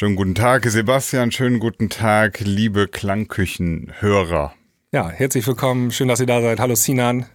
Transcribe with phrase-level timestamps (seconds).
[0.00, 1.30] Schönen guten Tag, Sebastian.
[1.30, 4.54] Schönen guten Tag, liebe Klangküchenhörer.
[4.92, 5.90] Ja, herzlich willkommen.
[5.90, 6.58] Schön, dass ihr da seid.
[6.58, 7.26] Hallo Sinan.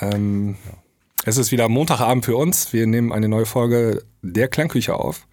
[0.00, 0.56] Ähm,
[1.26, 2.72] es ist wieder Montagabend für uns.
[2.72, 5.26] Wir nehmen eine neue Folge der Klangküche auf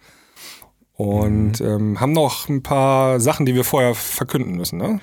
[0.92, 1.66] und mhm.
[1.66, 4.76] ähm, haben noch ein paar Sachen, die wir vorher verkünden müssen.
[4.76, 5.00] Ne?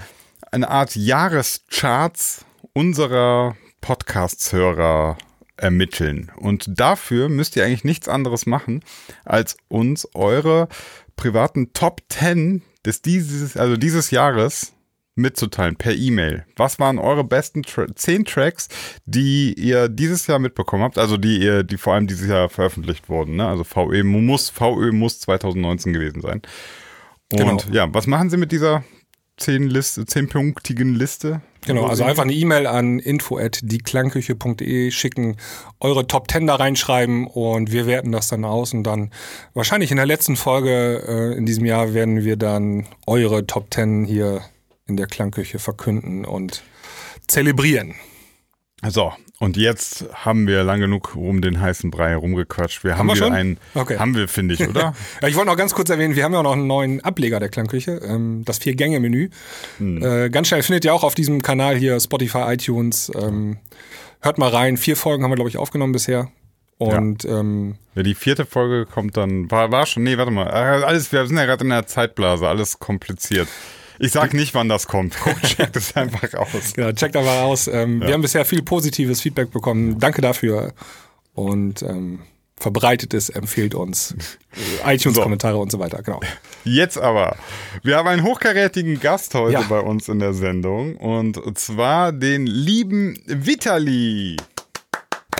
[0.52, 5.18] eine Art Jahrescharts unserer Podcast-Hörer
[5.58, 6.32] ermitteln.
[6.38, 8.84] Und dafür müsst ihr eigentlich nichts anderes machen,
[9.26, 10.70] als uns eure
[11.16, 14.74] privaten Top 10 des dieses, also dieses Jahres
[15.20, 16.46] mitzuteilen per E-Mail.
[16.56, 18.68] Was waren eure besten Tra zehn Tracks,
[19.06, 20.98] die ihr dieses Jahr mitbekommen habt?
[20.98, 23.36] Also die ihr, die vor allem dieses Jahr veröffentlicht wurden.
[23.36, 23.48] Ne?
[23.48, 26.42] Also VE muss, VÖ muss 2019 gewesen sein.
[27.32, 27.62] Und genau.
[27.72, 28.84] ja, was machen Sie mit dieser
[29.38, 31.42] zehn Liste, zehnpunktigen Liste?
[31.66, 35.38] Genau, also einfach eine E-Mail an info@dieklangküche.de schicken,
[35.80, 39.12] eure Top 10 da reinschreiben und wir werten das dann aus und dann
[39.54, 44.06] wahrscheinlich in der letzten Folge äh, in diesem Jahr werden wir dann eure Top 10
[44.06, 44.42] hier
[44.90, 46.64] in der Klangküche verkünden und
[47.28, 47.96] zelebrieren.
[48.88, 52.84] So, und jetzt haben wir lang genug um den heißen Brei herumgequatscht.
[52.84, 53.98] Wir haben, haben wir einen, okay.
[53.98, 54.94] haben wir, finde ich, oder?
[55.22, 57.40] ja, ich wollte noch ganz kurz erwähnen, wir haben ja auch noch einen neuen Ableger
[57.40, 59.30] der Klangküche, ähm, das Vier-Gänge-Menü.
[59.80, 60.04] Hm.
[60.04, 63.12] Äh, ganz schnell findet ihr auch auf diesem Kanal hier Spotify, iTunes.
[63.16, 63.58] Ähm,
[64.22, 66.30] hört mal rein, vier Folgen haben wir, glaube ich, aufgenommen bisher.
[66.78, 67.40] Und ja.
[67.40, 71.12] Ähm, ja, die vierte Folge kommt dann, war, war schon, nee, warte mal, äh, alles,
[71.12, 73.50] wir sind ja gerade in der Zeitblase, alles kompliziert.
[74.00, 75.16] Ich sag nicht, wann das kommt.
[75.44, 76.74] Checkt es einfach aus.
[76.74, 77.68] Genau, checkt einfach aus.
[77.68, 78.08] Ähm, ja.
[78.08, 80.00] Wir haben bisher viel positives Feedback bekommen.
[80.00, 80.74] Danke dafür.
[81.34, 82.20] Und ähm,
[82.58, 84.16] verbreitet es, empfiehlt uns.
[84.86, 85.62] iTunes-Kommentare so.
[85.62, 86.20] und so weiter, genau.
[86.64, 87.38] Jetzt aber.
[87.84, 89.62] Wir haben einen hochkarätigen Gast heute ja.
[89.62, 90.96] bei uns in der Sendung.
[90.98, 94.38] Und zwar den lieben Vitali.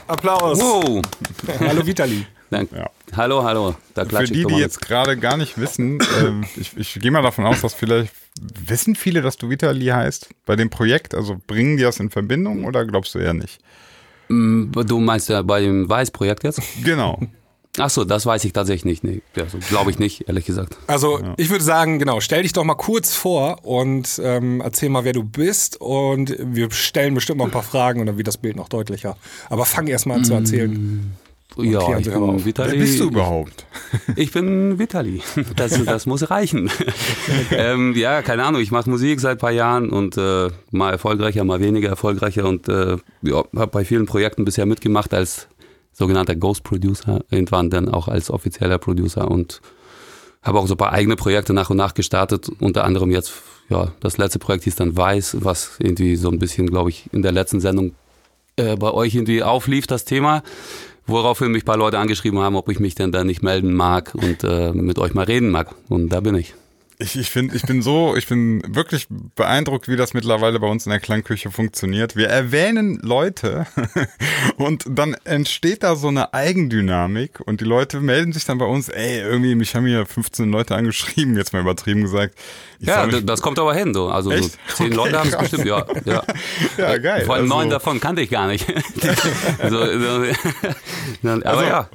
[0.08, 0.60] Applaus.
[0.60, 1.02] Wow.
[1.60, 2.26] Hallo Vitali.
[2.50, 2.76] Danke.
[2.76, 2.90] Ja.
[3.16, 3.76] Hallo, hallo.
[3.94, 7.46] Da Für die, die jetzt gerade gar nicht wissen, äh, ich, ich gehe mal davon
[7.46, 8.14] aus, dass vielleicht
[8.66, 11.14] wissen viele, dass du Vitali heißt bei dem Projekt.
[11.14, 13.60] Also bringen die das in Verbindung oder glaubst du eher nicht?
[14.30, 16.62] Mm, du meinst ja bei dem Weiß-Projekt jetzt?
[16.84, 17.20] Genau.
[17.78, 19.04] Ach so, das weiß ich tatsächlich nicht.
[19.04, 20.78] Nee, also, Glaube ich nicht, ehrlich gesagt.
[20.88, 21.34] Also ja.
[21.38, 25.14] ich würde sagen, genau, stell dich doch mal kurz vor und ähm, erzähl mal, wer
[25.14, 25.80] du bist.
[25.80, 29.18] Und wir stellen bestimmt noch ein paar Fragen und dann wird das Bild noch deutlicher.
[29.50, 31.16] Aber fang erst mal an zu erzählen.
[31.58, 32.72] Ja, ich bin Vitali.
[32.72, 33.66] Wer bist du überhaupt?
[34.16, 35.22] Ich bin Vitali.
[35.56, 36.70] Das, das muss reichen.
[37.52, 38.62] ähm, ja, keine Ahnung.
[38.62, 42.70] Ich mache Musik seit ein paar Jahren und äh, mal erfolgreicher, mal weniger erfolgreicher und
[42.70, 45.48] äh, ja, habe bei vielen Projekten bisher mitgemacht als
[45.92, 49.62] sogenannter Ghost Producer, irgendwann dann auch als offizieller Producer und
[50.42, 52.50] habe auch so ein paar eigene Projekte nach und nach gestartet.
[52.60, 53.34] Unter anderem jetzt,
[53.70, 57.22] ja, das letzte Projekt hieß dann Weiß, was irgendwie so ein bisschen, glaube ich, in
[57.22, 57.94] der letzten Sendung
[58.56, 60.44] äh, bei euch irgendwie auflief, das Thema.
[61.10, 64.14] Woraufhin mich ein paar Leute angeschrieben haben, ob ich mich denn da nicht melden mag
[64.14, 65.74] und äh, mit euch mal reden mag.
[65.90, 66.54] Und da bin ich.
[67.02, 70.86] Ich, ich finde, ich bin so, ich bin wirklich beeindruckt, wie das mittlerweile bei uns
[70.86, 72.18] in der Klangküche funktioniert.
[72.18, 73.66] Wir erwähnen Leute
[74.58, 78.90] und dann entsteht da so eine Eigendynamik und die Leute melden sich dann bei uns,
[78.90, 82.36] ey, irgendwie, mich haben hier 15 Leute angeschrieben, jetzt mal übertrieben gesagt.
[82.82, 84.10] Ich ja, mich, das kommt aber hin, so.
[84.10, 85.86] Also so zehn okay, Leute haben es bestimmt, ja.
[86.04, 86.24] Ja,
[86.78, 87.24] ja geil.
[87.26, 88.66] Vor allem also, neun davon kannte ich gar nicht.
[89.70, 90.26] so, so,
[91.24, 91.90] aber also, ja.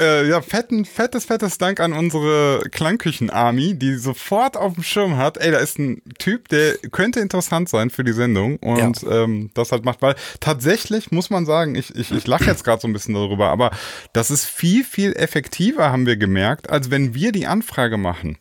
[0.00, 5.16] Äh, ja, fetten, fettes, fettes Dank an unsere Klangküchen-Army, die sofort sofort auf dem Schirm
[5.16, 9.24] hat, ey, da ist ein Typ, der könnte interessant sein für die Sendung und ja.
[9.24, 12.80] ähm, das halt macht, weil tatsächlich muss man sagen, ich, ich, ich lache jetzt gerade
[12.80, 13.72] so ein bisschen darüber, aber
[14.12, 18.38] das ist viel, viel effektiver, haben wir gemerkt, als wenn wir die Anfrage machen.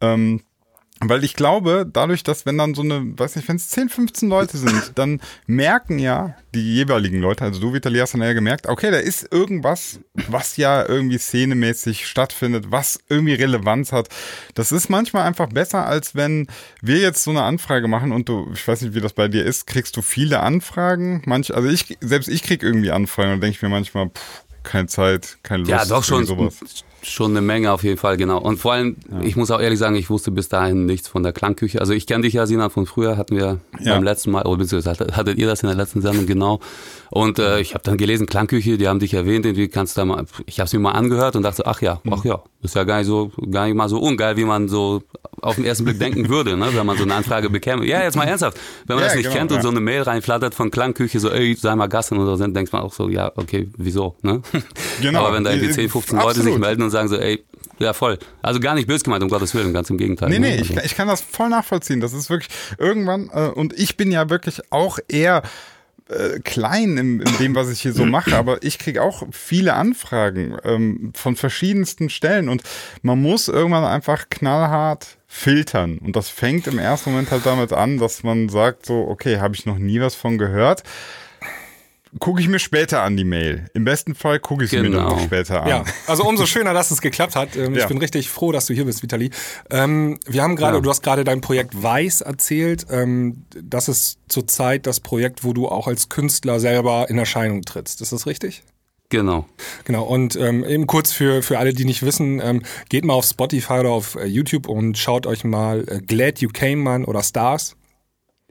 [0.00, 0.40] Ähm,
[1.04, 4.28] Weil ich glaube, dadurch, dass wenn dann so eine, weiß nicht, wenn es 10, 15
[4.28, 8.66] Leute sind, dann merken ja die jeweiligen Leute, also du, Vitali, hast dann ja gemerkt,
[8.66, 14.08] okay, da ist irgendwas, was ja irgendwie szenemäßig stattfindet, was irgendwie Relevanz hat.
[14.54, 16.46] Das ist manchmal einfach besser, als wenn
[16.80, 19.44] wir jetzt so eine Anfrage machen und du, ich weiß nicht, wie das bei dir
[19.44, 21.22] ist, kriegst du viele Anfragen?
[21.24, 24.86] Manch, also ich, selbst ich krieg irgendwie Anfragen und denke ich mir manchmal, pff, keine
[24.86, 25.70] Zeit, keine Lust.
[25.70, 26.24] Ja, doch schon.
[26.24, 26.84] Sowas.
[27.04, 28.38] Schon eine Menge auf jeden Fall, genau.
[28.38, 29.20] Und vor allem, ja.
[29.22, 31.80] ich muss auch ehrlich sagen, ich wusste bis dahin nichts von der Klangküche.
[31.80, 33.94] Also ich kenne dich ja, Sina, von früher, hatten wir ja.
[33.94, 36.60] beim letzten Mal, oder beziehungsweise hattet ihr das in der letzten Sendung, genau.
[37.10, 40.04] Und äh, ich habe dann gelesen, Klangküche, die haben dich erwähnt, irgendwie kannst du da
[40.04, 42.12] mal, ich habe es mir mal angehört und dachte, ach ja, mhm.
[42.12, 45.02] ach ja, ist ja gar nicht so, gar nicht mal so ungeil, wie man so
[45.42, 47.84] auf den ersten Blick denken würde, ne, wenn man so eine Anfrage bekäme.
[47.84, 48.56] Ja, jetzt mal ernsthaft,
[48.86, 51.30] wenn man ja, das nicht genau, kennt und so eine Mail reinflattert von Klangküche, so,
[51.30, 54.40] ey, sei mal Gastin oder so, denkt man auch so, ja, okay, wieso, ne?
[55.00, 55.20] Genau.
[55.20, 56.36] Aber wenn da irgendwie 10, 15 Absolut.
[56.36, 57.44] Leute sich melden und sagen so, ey,
[57.78, 58.18] ja, voll.
[58.42, 60.28] Also gar nicht böse gemeint, um Gottes Willen, ganz im Gegenteil.
[60.28, 60.74] Nee, nee, also.
[60.74, 62.00] ich, ich, kann das voll nachvollziehen.
[62.00, 65.42] Das ist wirklich irgendwann, äh, und ich bin ja wirklich auch eher
[66.08, 69.74] äh, klein in, in, dem, was ich hier so mache, aber ich kriege auch viele
[69.74, 72.62] Anfragen ähm, von verschiedensten Stellen und
[73.02, 75.98] man muss irgendwann einfach knallhart filtern.
[75.98, 79.54] Und das fängt im ersten Moment halt damit an, dass man sagt so, okay, habe
[79.54, 80.82] ich noch nie was von gehört
[82.18, 83.66] gucke ich mir später an die Mail.
[83.74, 84.82] Im besten Fall gucke ich genau.
[84.82, 85.68] mir dann auch später an.
[85.68, 87.56] Ja, also umso schöner, dass es geklappt hat.
[87.56, 87.86] Ähm, ich ja.
[87.86, 89.30] bin richtig froh, dass du hier bist, Vitali.
[89.70, 90.80] Ähm, wir haben gerade, ja.
[90.80, 92.86] du hast gerade dein Projekt Weiß erzählt.
[92.90, 98.00] Ähm, das ist zurzeit das Projekt, wo du auch als Künstler selber in Erscheinung trittst.
[98.00, 98.62] Ist das richtig?
[99.08, 99.46] Genau.
[99.84, 100.04] Genau.
[100.04, 103.74] Und ähm, eben kurz für, für alle, die nicht wissen, ähm, geht mal auf Spotify
[103.74, 107.76] oder auf äh, YouTube und schaut euch mal äh, Glad You Came an oder Stars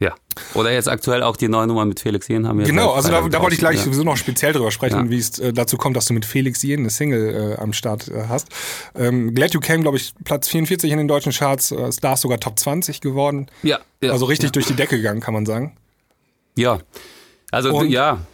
[0.01, 0.15] ja.
[0.56, 2.65] Oder jetzt aktuell auch die neue Nummer mit Felix Jen haben wir.
[2.65, 3.83] Genau, also da, da wollte ich gleich ja.
[3.83, 5.09] sowieso noch speziell drüber sprechen, ja.
[5.12, 8.07] wie es äh, dazu kommt, dass du mit Felix Jen eine Single äh, am Start
[8.07, 8.48] äh, hast.
[8.95, 12.39] Ähm, Glad You Came, glaube ich, Platz 44 in den deutschen Charts, äh, Stars sogar
[12.39, 13.45] Top 20 geworden.
[13.62, 13.77] Ja.
[14.01, 15.77] ja also richtig durch die Decke gegangen, kann man sagen.
[16.57, 16.80] Ja.
[17.51, 18.25] Also Und, ja,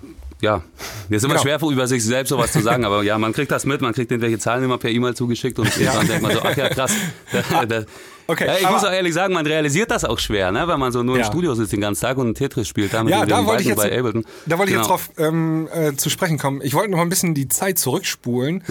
[0.42, 0.62] ja,
[1.10, 1.57] mir ist immer genau.
[1.57, 4.12] schwer, über sich selbst sowas zu sagen, aber ja, man kriegt das mit, man kriegt
[4.12, 5.94] irgendwelche Zahlen immer per E-Mail zugeschickt und ja.
[5.94, 6.92] dann denkt man so, ach ja, krass.
[8.28, 10.68] okay, ja, ich muss auch ehrlich sagen, man realisiert das auch schwer, ne?
[10.68, 11.25] wenn man so nur ja.
[11.25, 12.94] im Studio sitzt den ganzen Tag und Tetris spielt.
[12.94, 14.25] Da ja, da wollte ich jetzt, bei Ableton.
[14.45, 14.95] da wollte ich genau.
[14.95, 16.62] jetzt drauf ähm, äh, zu sprechen kommen.
[16.63, 18.63] Ich wollte noch ein bisschen die Zeit zurückspulen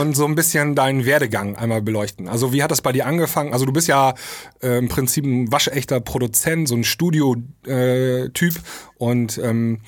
[0.00, 2.26] und so ein bisschen deinen Werdegang einmal beleuchten.
[2.26, 3.52] Also wie hat das bei dir angefangen?
[3.52, 4.14] Also du bist ja
[4.60, 8.60] äh, im Prinzip ein waschechter Produzent, so ein Studio-Typ äh,
[8.98, 9.80] und ähm,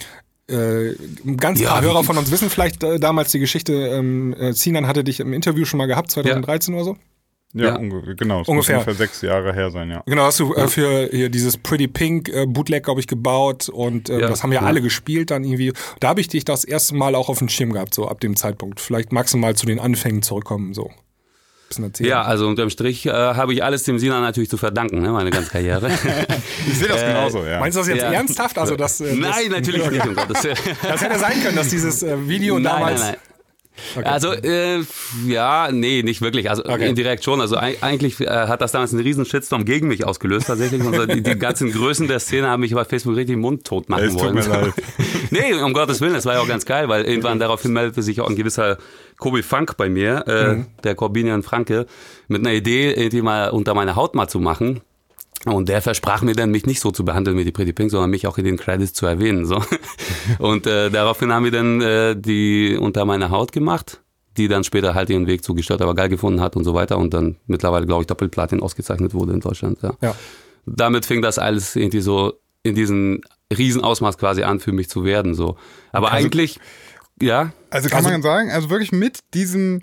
[0.49, 0.95] äh,
[1.37, 4.87] ganz ja, paar Hörer von uns wissen vielleicht äh, damals die Geschichte, ähm, äh, Sinan
[4.87, 6.81] hatte dich im Interview schon mal gehabt, 2013 ja.
[6.81, 6.97] oder so.
[7.55, 7.77] Ja, ja.
[7.77, 8.43] Unge genau.
[8.43, 8.79] Es ungefähr.
[8.79, 10.03] ungefähr sechs Jahre her sein, ja.
[10.07, 14.11] Genau, hast du äh, für hier dieses Pretty Pink äh, Bootleg, glaube ich, gebaut und
[14.11, 15.73] äh, ja, das haben ja, ja, alle gespielt dann irgendwie.
[16.01, 18.35] Da habe ich dich das erste Mal auch auf dem Schirm gehabt, so ab dem
[18.35, 18.81] Zeitpunkt.
[18.81, 20.91] Vielleicht magst du mal zu den Anfängen zurückkommen, so
[21.69, 22.11] bisschen erzählen?
[22.11, 25.31] Ja, also unterm Strich äh, habe ich alles dem Sina natürlich zu verdanken, ne, meine
[25.31, 25.89] ganze Karriere.
[26.67, 27.61] ich sehe das äh, genauso, ja.
[27.61, 28.13] Meinst du das jetzt ja.
[28.13, 28.59] ernsthaft?
[28.59, 30.07] Also das, äh, Nein, natürlich nicht.
[30.07, 30.47] Um Gottes
[30.83, 33.01] Das hätte sein können, dass dieses äh, Video nein, damals...
[33.01, 33.35] Nein, nein.
[33.97, 34.07] Okay.
[34.07, 34.85] Also äh,
[35.27, 36.49] ja, nee, nicht wirklich.
[36.49, 36.89] Also okay.
[36.89, 37.41] indirekt schon.
[37.41, 40.83] Also eigentlich äh, hat das damals einen riesen Shitstorm gegen mich ausgelöst tatsächlich.
[40.83, 44.05] Und so, die, die, ganzen Größen der Szene haben mich bei Facebook richtig mundtot machen
[44.05, 44.37] es wollen.
[44.37, 44.75] Tut mir leid.
[45.31, 48.21] nee, um Gottes Willen, das war ja auch ganz geil, weil irgendwann daraufhin meldete sich
[48.21, 48.79] auch ein gewisser
[49.19, 50.67] Kobi Funk bei mir, äh, mhm.
[50.83, 51.87] der Corbinian Franke,
[52.29, 54.81] mit einer Idee, irgendwie mal unter meine Haut mal zu machen.
[55.47, 58.11] Und der versprach mir dann, mich nicht so zu behandeln wie die Pretty Pink, sondern
[58.11, 59.45] mich auch in den Credits zu erwähnen.
[59.45, 59.63] So.
[60.39, 64.01] Und äh, daraufhin haben wir dann äh, die unter meiner Haut gemacht,
[64.39, 66.97] die dann später halt ihren Weg zu gestört, aber geil gefunden hat und so weiter.
[66.97, 69.79] Und dann mittlerweile, glaube ich, Doppelplatin ausgezeichnet wurde in Deutschland.
[69.83, 69.93] Ja.
[70.01, 70.15] ja.
[70.65, 73.21] Damit fing das alles irgendwie so in diesem
[73.57, 75.35] Riesenausmaß quasi an, für mich zu werden.
[75.35, 75.57] So.
[75.93, 76.59] Aber also, eigentlich,
[77.21, 77.53] ja.
[77.71, 79.83] Also kann also, man sagen, also wirklich mit diesem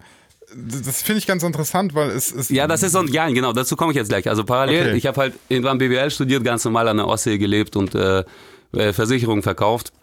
[0.53, 2.49] das finde ich ganz interessant, weil es ist.
[2.49, 4.27] Ja, das ist so, ja, genau, dazu komme ich jetzt gleich.
[4.27, 4.97] Also parallel, okay.
[4.97, 8.25] ich habe halt irgendwann BWL studiert, ganz normal an der Ostsee gelebt und äh,
[8.73, 9.93] äh, Versicherungen verkauft.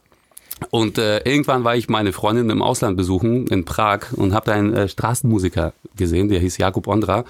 [0.71, 4.53] Und äh, irgendwann war ich meine Freundin im Ausland besuchen, in Prag, und habe da
[4.53, 7.25] einen äh, Straßenmusiker gesehen, der hieß Jakub Ondra.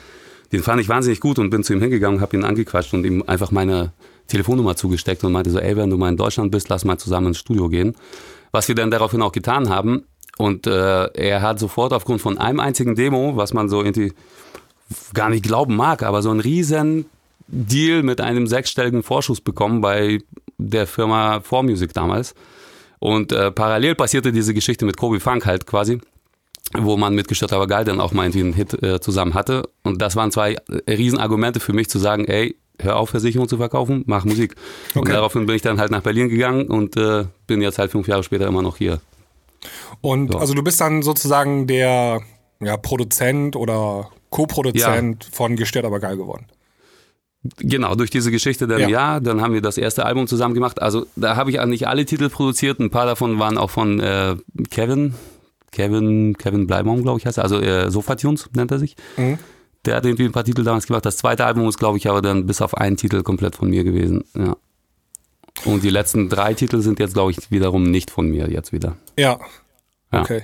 [0.52, 3.22] Den fand ich wahnsinnig gut und bin zu ihm hingegangen, habe ihn angequatscht und ihm
[3.26, 3.92] einfach meine
[4.28, 7.28] Telefonnummer zugesteckt und meinte so, ey, wenn du mal in Deutschland bist, lass mal zusammen
[7.28, 7.94] ins Studio gehen.
[8.52, 10.04] Was wir dann daraufhin auch getan haben.
[10.36, 14.12] Und äh, er hat sofort aufgrund von einem einzigen Demo, was man so irgendwie
[15.14, 17.06] gar nicht glauben mag, aber so einen riesen
[17.48, 20.20] Deal mit einem sechsstelligen Vorschuss bekommen bei
[20.58, 22.34] der Firma 4Music damals.
[22.98, 26.00] Und äh, parallel passierte diese Geschichte mit Kobe Funk halt quasi,
[26.76, 29.68] wo man mit Gestört aber geil dann auch mal irgendwie einen Hit äh, zusammen hatte.
[29.82, 33.56] Und das waren zwei äh, Riesenargumente für mich zu sagen, ey, hör auf, Versicherung zu
[33.56, 34.54] verkaufen, mach Musik.
[34.90, 35.00] Okay.
[35.00, 38.08] Und daraufhin bin ich dann halt nach Berlin gegangen und äh, bin jetzt halt fünf
[38.08, 39.00] Jahre später immer noch hier.
[40.00, 40.40] Und ja.
[40.40, 42.20] also du bist dann sozusagen der
[42.60, 45.30] ja, Produzent oder Co-Produzent ja.
[45.32, 46.46] von Gestört aber geil geworden.
[47.58, 48.88] Genau, durch diese Geschichte dann ja.
[48.88, 49.20] ja.
[49.20, 50.82] dann haben wir das erste Album zusammen gemacht.
[50.82, 54.36] Also da habe ich nicht alle Titel produziert, ein paar davon waren auch von äh,
[54.70, 55.14] Kevin,
[55.70, 58.96] Kevin, Kevin Bleibaum, glaube ich, heißt er, also äh, Sofa-Tunes nennt er sich.
[59.16, 59.38] Mhm.
[59.84, 61.06] Der hat irgendwie ein paar Titel damals gemacht.
[61.06, 63.84] Das zweite Album ist, glaube ich, aber dann bis auf einen Titel komplett von mir
[63.84, 64.24] gewesen.
[64.36, 64.56] Ja.
[65.64, 68.96] Und die letzten drei Titel sind jetzt, glaube ich, wiederum nicht von mir jetzt wieder.
[69.16, 69.38] Ja.
[70.12, 70.20] ja.
[70.20, 70.42] Okay.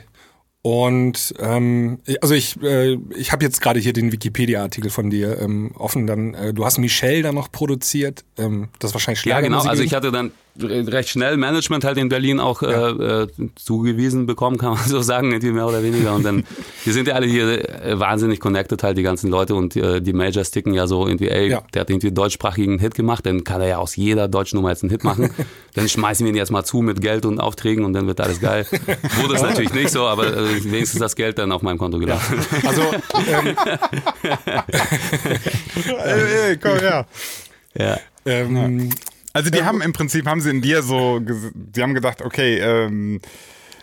[0.62, 5.72] Und ähm, also ich, äh, ich habe jetzt gerade hier den Wikipedia-Artikel von dir ähm,
[5.76, 6.06] offen.
[6.06, 8.24] Dann, äh, du hast Michelle dann noch produziert.
[8.38, 9.60] Ähm, das ist wahrscheinlich Ja, genau.
[9.60, 12.90] Also ich hatte dann recht schnell Management halt in Berlin auch ja.
[12.90, 16.14] äh, äh, zugewiesen bekommen, kann man so sagen, irgendwie mehr oder weniger.
[16.14, 16.44] Und dann,
[16.84, 20.12] wir sind ja alle hier äh, wahnsinnig connected halt, die ganzen Leute und äh, die
[20.12, 21.62] Majors ticken ja so irgendwie, ey, ja.
[21.75, 24.82] der hat irgendwie deutschsprachigen Hit gemacht, dann kann er ja aus jeder deutschen Nummer jetzt
[24.82, 25.30] einen Hit machen.
[25.75, 28.40] dann schmeißen wir ihn jetzt mal zu mit Geld und Aufträgen und dann wird alles
[28.40, 28.66] geil.
[29.20, 32.38] Wurde es natürlich nicht so, aber äh, wenigstens das Geld dann auf meinem Konto gelassen.
[32.62, 32.68] Ja.
[32.68, 32.82] Also,
[33.28, 33.56] ähm,
[36.04, 37.06] ey, ey, komm her.
[37.76, 37.99] Ja.
[38.26, 38.90] Ähm,
[39.34, 41.20] also die ähm, haben im Prinzip, haben sie in dir so,
[41.74, 43.20] sie haben gedacht, okay, ähm,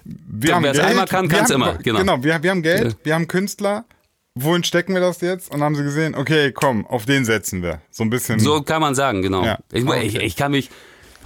[0.04, 0.80] wir haben Geld.
[0.80, 1.74] einmal kann, kann es immer.
[1.76, 3.00] Genau, genau wir, wir haben Geld, ja.
[3.04, 3.86] wir haben Künstler,
[4.34, 5.52] wohin stecken wir das jetzt?
[5.52, 7.82] Und dann haben sie gesehen, okay, komm, auf den setzen wir.
[7.92, 8.40] So ein bisschen.
[8.40, 9.44] So kann man sagen, genau.
[9.44, 9.60] Ja.
[9.72, 10.70] Ich, ich, ich, kann mich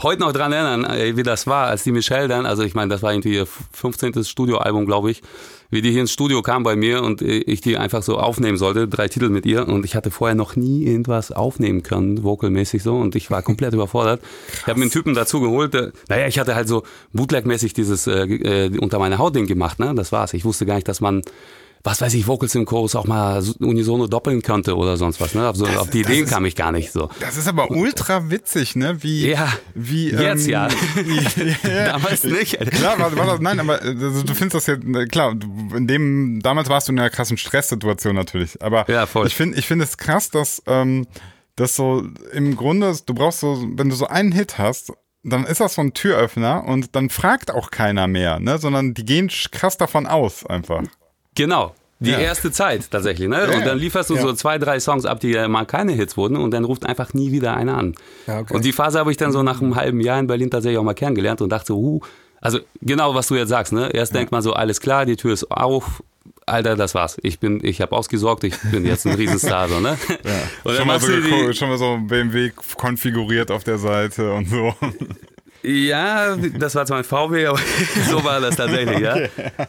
[0.01, 3.03] heute noch dran erinnern, wie das war, als die Michelle dann, also ich meine, das
[3.03, 4.23] war irgendwie ihr 15.
[4.23, 5.21] Studioalbum, glaube ich,
[5.69, 8.87] wie die hier ins Studio kam bei mir und ich die einfach so aufnehmen sollte,
[8.87, 12.95] drei Titel mit ihr und ich hatte vorher noch nie irgendwas aufnehmen können, vocalmäßig so
[12.95, 14.21] und ich war komplett überfordert.
[14.21, 14.59] Krass.
[14.61, 18.07] Ich habe mir einen Typen dazu geholt, der, naja, ich hatte halt so bootleg-mäßig dieses
[18.07, 19.93] äh, äh, unter meine Haut Ding gemacht, ne?
[19.95, 20.33] Das war's.
[20.33, 21.21] Ich wusste gar nicht, dass man
[21.85, 25.35] was weiß ich, Vocals im Chorus auch mal unisono doppeln könnte oder sonst was.
[25.35, 25.45] Ne?
[25.47, 27.09] Also, auf die Ideen ist, kam ich gar nicht so.
[27.19, 29.03] Das ist aber ultra witzig, ne?
[29.03, 30.67] Wie, ja, wie, jetzt ähm, ja.
[31.63, 31.85] ja.
[31.85, 32.59] Damals nicht.
[32.71, 35.35] Klar, war, war das, nein, aber also, du findest das ja, klar,
[35.75, 38.61] in dem, damals warst du in einer krassen Stresssituation natürlich.
[38.63, 41.05] Aber ja, ich finde ich finde es krass, dass, ähm,
[41.55, 44.91] dass so im Grunde, du brauchst so, wenn du so einen Hit hast,
[45.23, 48.57] dann ist das so ein Türöffner und dann fragt auch keiner mehr, ne?
[48.57, 50.83] Sondern die gehen krass davon aus einfach.
[51.35, 51.75] Genau.
[51.99, 52.19] Die ja.
[52.19, 53.47] erste Zeit tatsächlich, ne?
[53.49, 54.21] Ja, und dann lieferst du ja.
[54.21, 57.13] so zwei, drei Songs ab, die ja mal keine Hits wurden und dann ruft einfach
[57.13, 57.95] nie wieder einer an.
[58.27, 58.53] Okay.
[58.53, 60.83] Und die Phase habe ich dann so nach einem halben Jahr in Berlin tatsächlich auch
[60.83, 62.01] mal kennengelernt und dachte so, uh,
[62.41, 63.89] also genau was du jetzt sagst, ne?
[63.93, 66.03] Erst denkt man so, alles klar, die Tür ist auf,
[66.45, 67.17] Alter, das war's.
[67.23, 69.97] Ich bin, ich habe ausgesorgt, ich bin jetzt ein Riesenstar, so, ne?
[70.65, 70.75] Ja.
[70.75, 74.75] schon, mal so schon mal so BMW konfiguriert auf der Seite und so.
[75.65, 77.59] Ja, das war zwar ein VW, aber
[78.09, 79.15] so war das tatsächlich, ja.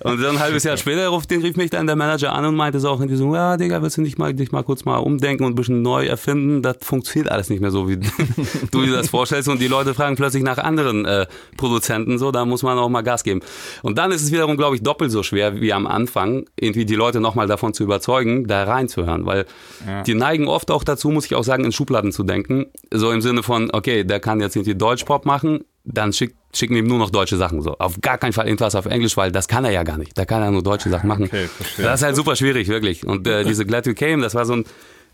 [0.03, 2.81] Und dann ein halbes Jahr später rief, rief mich dann der Manager an und meinte
[2.81, 5.45] so auch in diesem, ja, Digga, willst du nicht mal, dich mal kurz mal umdenken
[5.45, 6.61] und ein bisschen neu erfinden?
[6.61, 7.97] Das funktioniert alles nicht mehr so, wie
[8.71, 9.49] du dir das vorstellst.
[9.49, 11.27] Und die Leute fragen plötzlich nach anderen äh,
[11.57, 13.41] Produzenten, so, da muss man auch mal Gas geben.
[13.83, 16.95] Und dann ist es wiederum, glaube ich, doppelt so schwer wie am Anfang, irgendwie die
[16.95, 19.47] Leute nochmal davon zu überzeugen, da reinzuhören, weil
[19.87, 20.03] ja.
[20.03, 22.67] die neigen oft auch dazu, muss ich auch sagen, in Schubladen zu denken.
[22.93, 26.87] So im Sinne von, okay, der kann jetzt irgendwie Deutschpop machen, dann schick, schicken ihm
[26.87, 27.77] nur noch deutsche Sachen so.
[27.79, 30.19] Auf gar keinen Fall irgendwas auf Englisch, weil das kann er ja gar nicht.
[30.19, 31.25] Da kann er nur deutsche Sachen machen.
[31.25, 33.07] Okay, das ist halt super schwierig, wirklich.
[33.07, 34.65] Und äh, diese Glad You Came, das war so ein,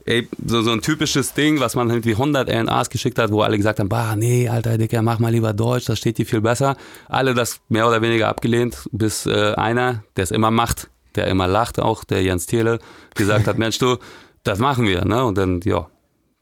[0.06, 3.56] ey, so, so ein typisches Ding, was man irgendwie 100 LNAs geschickt hat, wo alle
[3.56, 6.76] gesagt haben, bah, nee, alter Dicker, mach mal lieber Deutsch, das steht dir viel besser.
[7.08, 11.46] Alle das mehr oder weniger abgelehnt, bis äh, einer, der es immer macht, der immer
[11.46, 12.78] lacht auch, der Jens Thiele,
[13.14, 13.98] gesagt hat, Mensch, du,
[14.42, 15.24] das machen wir, ne?
[15.24, 15.86] Und dann, ja,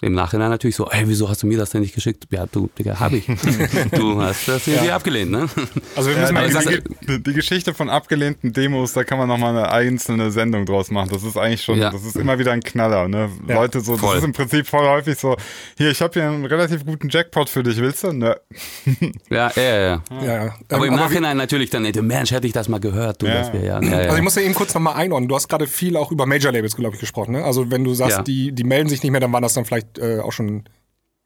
[0.02, 2.26] im Nachhinein natürlich so, ey, wieso hast du mir das denn nicht geschickt?
[2.30, 3.26] Ja, du, Digga, hab ich.
[3.92, 4.97] du hast das irgendwie ja.
[4.97, 5.49] abgelehnt, ne?
[5.95, 9.57] Also wir müssen ja, mal die, die, Geschichte von abgelehnten Demos, da kann man nochmal
[9.57, 11.11] eine einzelne Sendung draus machen.
[11.12, 11.90] Das ist eigentlich schon, ja.
[11.90, 13.28] das ist immer wieder ein Knaller, ne?
[13.47, 13.57] Ja.
[13.57, 14.14] Leute so, voll.
[14.14, 15.37] das ist im Prinzip voll häufig so,
[15.76, 18.12] hier, ich habe hier einen relativ guten Jackpot für dich, willst du?
[18.12, 18.37] Ne.
[19.28, 20.02] Ja, ja, ja.
[20.23, 20.54] ja.
[20.71, 23.64] Aber ähm, im Nachhinein natürlich dann, Mensch, hätte ich das mal gehört, du, das wäre
[23.64, 23.76] ja.
[23.76, 25.28] Also ich muss ja eben kurz nochmal einordnen.
[25.28, 27.45] Du hast gerade viel auch über Major Labels, glaube ich, gesprochen, ne?
[27.45, 29.90] Also wenn du sagst, die, die melden sich nicht mehr, dann waren das dann vielleicht
[29.99, 30.65] äh, auch schon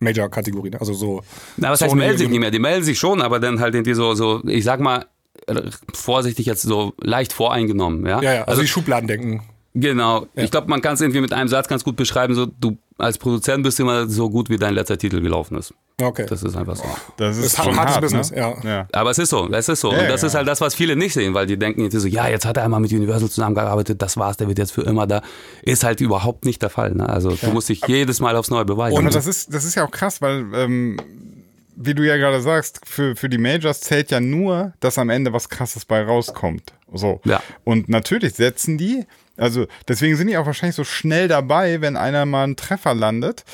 [0.01, 0.81] Major-Kategorie, ne?
[0.81, 1.23] also so.
[1.57, 2.51] Na, was heißt, melden sich nicht mehr?
[2.51, 5.07] Die melden sich schon, aber dann halt irgendwie so, so, ich sag mal,
[5.93, 8.23] vorsichtig jetzt so leicht voreingenommen, ja.
[8.23, 9.43] Ja, ja also, also die Schubladen denken.
[9.75, 10.27] Genau.
[10.35, 10.45] Ja.
[10.45, 13.19] Ich glaube, man kann es irgendwie mit einem Satz ganz gut beschreiben, so, du als
[13.19, 15.75] Produzent bist immer so gut, wie dein letzter Titel gelaufen ist.
[16.01, 16.27] Okay.
[16.29, 16.85] Das ist einfach so.
[17.17, 18.39] Das ist, das ist hartes hart, Business, ne?
[18.39, 18.55] ja.
[18.63, 18.89] ja.
[18.93, 19.93] Aber es ist so, es ist so.
[19.93, 20.29] Ja, und das ja.
[20.29, 22.57] ist halt das, was viele nicht sehen, weil die denken jetzt so, ja, jetzt hat
[22.57, 25.23] er einmal mit Universal zusammengearbeitet, das war's, der wird jetzt für immer da.
[25.63, 26.95] Ist halt überhaupt nicht der Fall.
[26.95, 27.09] Ne?
[27.09, 28.97] Also du musst dich jedes Mal aufs Neue beweisen.
[28.97, 30.99] Und das ist, das ist ja auch krass, weil ähm,
[31.77, 35.33] wie du ja gerade sagst, für, für die Majors zählt ja nur, dass am Ende
[35.33, 36.73] was krasses bei rauskommt.
[36.93, 37.21] So.
[37.25, 37.43] Ja.
[37.65, 39.05] Und natürlich setzen die,
[39.37, 43.45] also deswegen sind die auch wahrscheinlich so schnell dabei, wenn einer mal einen Treffer landet.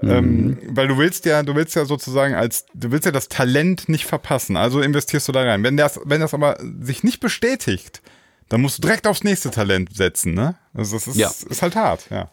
[0.00, 0.10] Mhm.
[0.10, 3.88] Ähm, weil du willst ja, du willst ja sozusagen als, du willst ja das Talent
[3.88, 4.56] nicht verpassen.
[4.56, 5.64] Also investierst du da rein.
[5.64, 8.00] Wenn das, wenn das aber sich nicht bestätigt,
[8.48, 10.56] dann musst du direkt aufs nächste Talent setzen, ne?
[10.72, 11.30] Also das ist, ja.
[11.48, 12.30] ist halt hart, ja.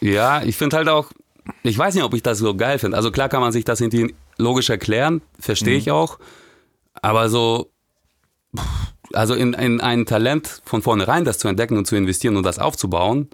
[0.00, 1.12] Ja, ich finde halt auch,
[1.62, 2.96] ich weiß nicht, ob ich das so geil finde.
[2.96, 6.18] Also klar kann man sich das irgendwie logisch erklären, verstehe ich auch.
[7.00, 7.70] Aber so,
[9.14, 12.58] also in, in ein Talent von vornherein das zu entdecken und zu investieren und das
[12.58, 13.28] aufzubauen,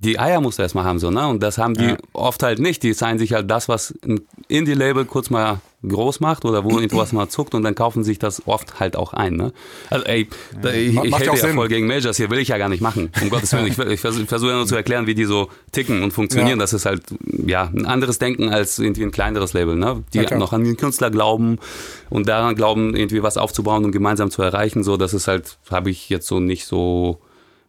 [0.00, 1.26] die Eier musst du erstmal haben, so, ne?
[1.28, 1.96] Und das haben die Ja.
[2.12, 2.82] oft halt nicht.
[2.82, 7.12] Die zeigen sich halt das, was ein Indie-Label kurz mal groß macht oder wo irgendwas
[7.12, 9.52] mal zuckt und dann kaufen sich das oft halt auch ein, ne?
[9.90, 10.28] Also, ey,
[10.60, 11.54] da, ich, ich macht ja ja Sinn.
[11.54, 13.10] voll gegen Majors hier, will ich ja gar nicht machen.
[13.22, 13.66] Um Gottes Willen.
[13.66, 16.58] Ich, ich versuche versuch ja nur zu erklären, wie die so ticken und funktionieren.
[16.58, 16.64] Ja.
[16.64, 17.02] Das ist halt,
[17.46, 20.02] ja, ein anderes Denken als irgendwie ein kleineres Label, ne?
[20.12, 21.58] Die Ja, noch an den Künstler glauben
[22.10, 24.82] und daran glauben, irgendwie was aufzubauen und gemeinsam zu erreichen.
[24.84, 27.20] So, das ist halt, habe ich jetzt so nicht so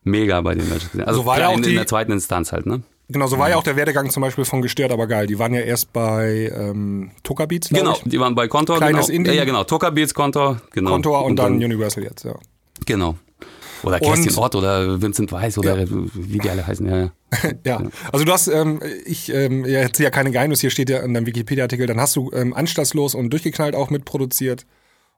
[0.06, 1.06] mega bei den Majors gesehen.
[1.06, 2.82] Also So war ja auch in, die- in der zweiten Instanz halt, ne?
[3.08, 5.28] Genau, so war ja auch der Werdegang zum Beispiel von Gestört, aber geil.
[5.28, 8.02] Die waren ja erst bei ähm, Tucker Beats, Genau, ich.
[8.10, 9.16] die waren bei Kontor, Kleines genau.
[9.18, 9.30] Indie.
[9.30, 9.64] Ja, ja, genau.
[9.64, 10.90] Toka Beats, Kontor, genau.
[10.90, 12.34] Kontor und, dann Universal jetzt, ja.
[12.88, 13.16] Genau.
[13.84, 16.98] Oder Kerstin Und- Ott oder Vincent Weiss oder wie die alle heißen, ja.
[16.98, 17.12] ja.
[17.66, 17.82] Ja,
[18.12, 21.14] also du hast, ähm, ich ähm, ja, erzähle ja keine Geheimnisse, hier steht ja in
[21.14, 24.66] deinem Wikipedia-Artikel, dann hast du ähm, Anstandslos und Durchgeknallt auch mitproduziert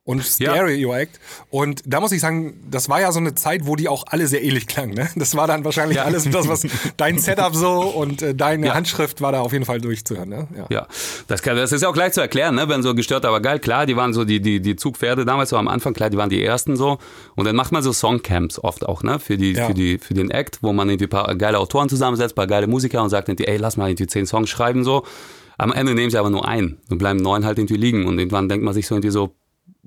[0.08, 0.54] und Ja.
[0.56, 1.20] Stereo Act.
[1.52, 4.26] Und da muss ich sagen, das war ja so eine Zeit, wo die auch alle
[4.28, 4.96] sehr ähnlich klangen.
[4.96, 5.10] Ne?
[5.16, 6.06] Das war dann wahrscheinlich Ja.
[6.06, 8.74] alles das, was dein Setup so und äh, deine Ja.
[8.74, 10.30] Handschrift war da auf jeden Fall durchzuhören.
[10.30, 10.48] Ne?
[10.58, 10.66] Ja.
[10.70, 10.88] Ja,
[11.28, 12.70] das, kann, das ist ja auch gleich zu erklären, ne?
[12.70, 15.58] wenn so gestört, aber geil, klar, die waren so die, die, die Zugpferde damals so
[15.58, 16.98] am Anfang, klar, die waren die ersten so.
[17.36, 19.68] Und dann macht man so Songcamps oft auch, ne, für, die, Ja.
[19.68, 22.48] für, die, für den Act, wo man irgendwie ein paar geile Autoren zusammensetzt, ein paar
[22.48, 25.04] geile Musiker und sagt irgendwie, ey, lass mal irgendwie zehn Songs schreiben so.
[25.58, 28.06] Am Ende nehmen sie aber nur einen und bleiben neun halt irgendwie liegen.
[28.06, 29.36] Und irgendwann denkt man sich so irgendwie so,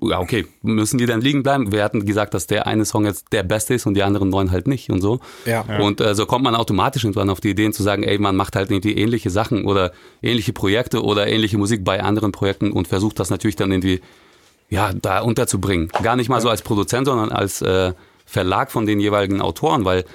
[0.01, 1.71] ja, okay, müssen die dann liegen bleiben?
[1.71, 4.51] Wir hatten gesagt, dass der eine Song jetzt der beste ist und die anderen neun
[4.51, 5.19] halt nicht und so.
[5.45, 5.63] Ja.
[5.79, 8.55] Und äh, so kommt man automatisch irgendwann auf die Ideen zu sagen, ey, man macht
[8.55, 9.91] halt irgendwie ähnliche Sachen oder
[10.21, 14.01] ähnliche Projekte oder ähnliche Musik bei anderen Projekten und versucht das natürlich dann irgendwie,
[14.69, 15.89] ja, da unterzubringen.
[16.01, 17.93] Gar nicht mal so als Produzent, sondern als äh,
[18.25, 20.05] Verlag von den jeweiligen Autoren, weil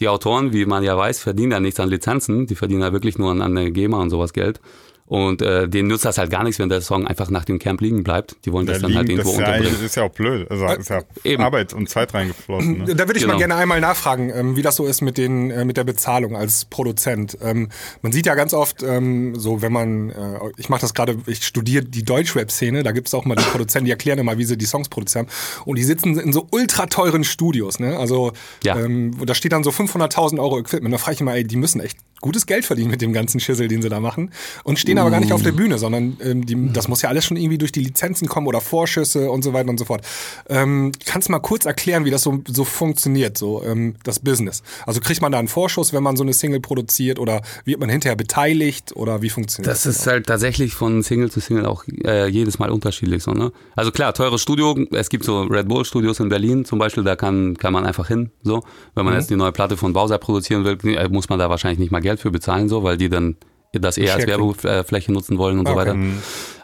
[0.00, 3.18] die Autoren, wie man ja weiß, verdienen ja nichts an Lizenzen, die verdienen ja wirklich
[3.18, 4.60] nur an, an der GEMA und sowas Geld.
[5.08, 7.80] Und äh, denen nützt das halt gar nichts, wenn der Song einfach nach dem Camp
[7.80, 8.36] liegen bleibt.
[8.44, 9.74] Die wollen das Ja, dann halt liegen, irgendwo das ist ja, unterbringen.
[9.74, 10.50] eigentlich- ist ja auch blöd.
[10.50, 11.42] Also ist ja Eben.
[11.42, 12.78] Arbeit und Zeit reingeflossen.
[12.84, 12.94] Ne?
[12.94, 13.38] Da würde ich mal Genau.
[13.38, 16.66] gerne einmal nachfragen, ähm, wie das so ist mit, den, äh, mit der Bezahlung als
[16.66, 17.38] Produzent.
[17.42, 17.70] Ähm,
[18.02, 21.42] man sieht ja ganz oft, ähm, so wenn man, äh, ich mache das gerade, ich
[21.44, 24.58] studiere die Deutschrap-Szene, da gibt es auch mal die Produzenten, die erklären immer, wie sie
[24.58, 25.26] die Songs produzieren.
[25.64, 27.80] Und die sitzen in so ultra teuren Studios.
[27.80, 27.96] Ne?
[27.98, 28.32] Also
[28.62, 28.76] Ja.
[28.78, 30.92] ähm, da steht dann so 500.000 Euro Equipment.
[30.92, 33.68] Da frage ich immer, ey, die müssen echt gutes Geld verdienen mit dem ganzen Schissel,
[33.68, 34.32] den sie da machen.
[34.64, 37.24] Und stehen aber gar nicht auf der Bühne, sondern ähm, die, das muss ja alles
[37.24, 40.04] schon irgendwie durch die Lizenzen kommen oder Vorschüsse und so weiter und so fort.
[40.48, 44.62] Ähm, kannst du mal kurz erklären, wie das so, so funktioniert, so ähm, das Business?
[44.86, 47.88] Also kriegt man da einen Vorschuss, wenn man so eine Single produziert oder wird man
[47.88, 52.28] hinterher beteiligt oder wie funktioniert Das ist halt tatsächlich von Single zu Single auch äh,
[52.28, 53.52] jedes Mal unterschiedlich so, ne?
[53.76, 57.16] Also klar, teures Studio, es gibt so Red Bull Studios in Berlin zum Beispiel, da
[57.16, 58.62] kann, kann man einfach hin, so.
[58.94, 61.92] Wenn man jetzt die neue Platte von Bowser produzieren will, muss man da wahrscheinlich nicht
[61.92, 63.36] mal Geld für bezahlen, so, weil die dann
[63.72, 65.80] das eher als Werbefläche nutzen wollen und so Okay.
[65.80, 65.96] weiter.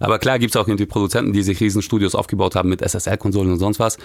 [0.00, 3.58] Aber klar gibt's auch irgendwie Produzenten, die sich riesen Studios aufgebaut haben mit SSL-Konsolen und
[3.58, 3.98] sonst was.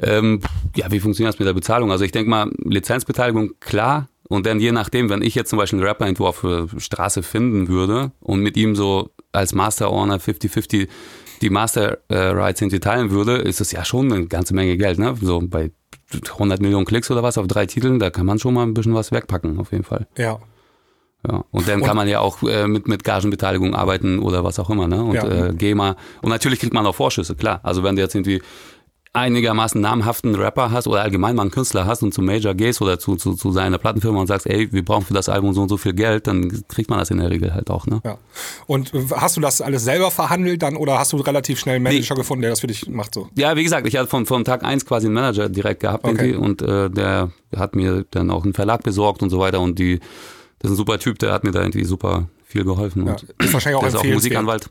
[0.00, 0.40] Ähm,
[0.74, 1.90] ja, wie funktioniert das mit der Bezahlung?
[1.92, 4.08] Also ich denke mal, Lizenzbeteiligung, klar.
[4.28, 7.22] Und dann je nachdem, wenn ich jetzt zum Beispiel einen Rapper irgendwo auf der Straße
[7.22, 10.88] finden würde und mit ihm so als Master Owner 50-50
[11.42, 15.14] die Master äh, irgendwie teilen würde, ist das ja schon eine ganze Menge Geld, ne?
[15.20, 15.70] So bei
[16.32, 18.94] 100 Millionen Klicks oder was auf drei Titeln, da kann man schon mal ein bisschen
[18.94, 20.06] was wegpacken, auf jeden Fall.
[20.16, 20.38] Ja.
[21.28, 24.70] Ja, und dann kann man ja auch äh, mit, mit Gagenbeteiligung arbeiten oder was auch
[24.70, 25.02] immer, ne?
[25.02, 25.46] Und Ja.
[25.48, 25.96] äh, GEMA.
[26.22, 27.60] Und natürlich kriegt man auch Vorschüsse, klar.
[27.62, 28.42] Also wenn du jetzt irgendwie
[29.12, 32.98] einigermaßen namhaften Rapper hast oder allgemein mal einen Künstler hast und zum Major gehst oder
[32.98, 35.70] zu, zu, zu seiner Plattenfirma und sagst, ey, wir brauchen für das Album so und
[35.70, 38.02] so viel Geld, dann kriegt man das in der Regel halt auch, ne?
[38.04, 38.18] Ja.
[38.66, 42.14] Und hast du das alles selber verhandelt dann oder hast du relativ schnell einen Manager
[42.14, 43.28] gefunden, der das für dich macht so?
[43.36, 46.32] Ja, wie gesagt, ich hatte von, von Tag eins quasi einen Manager direkt gehabt Okay.
[46.32, 49.78] irgendwie und äh, der hat mir dann auch einen Verlag besorgt und so weiter und
[49.78, 49.98] die,
[50.66, 53.06] ist ein super Typ, der hat mir da irgendwie super viel geholfen.
[53.06, 53.12] Ja.
[53.12, 54.04] Und Ist wahrscheinlich auch der ist auch.
[54.04, 54.70] Musikanwalt.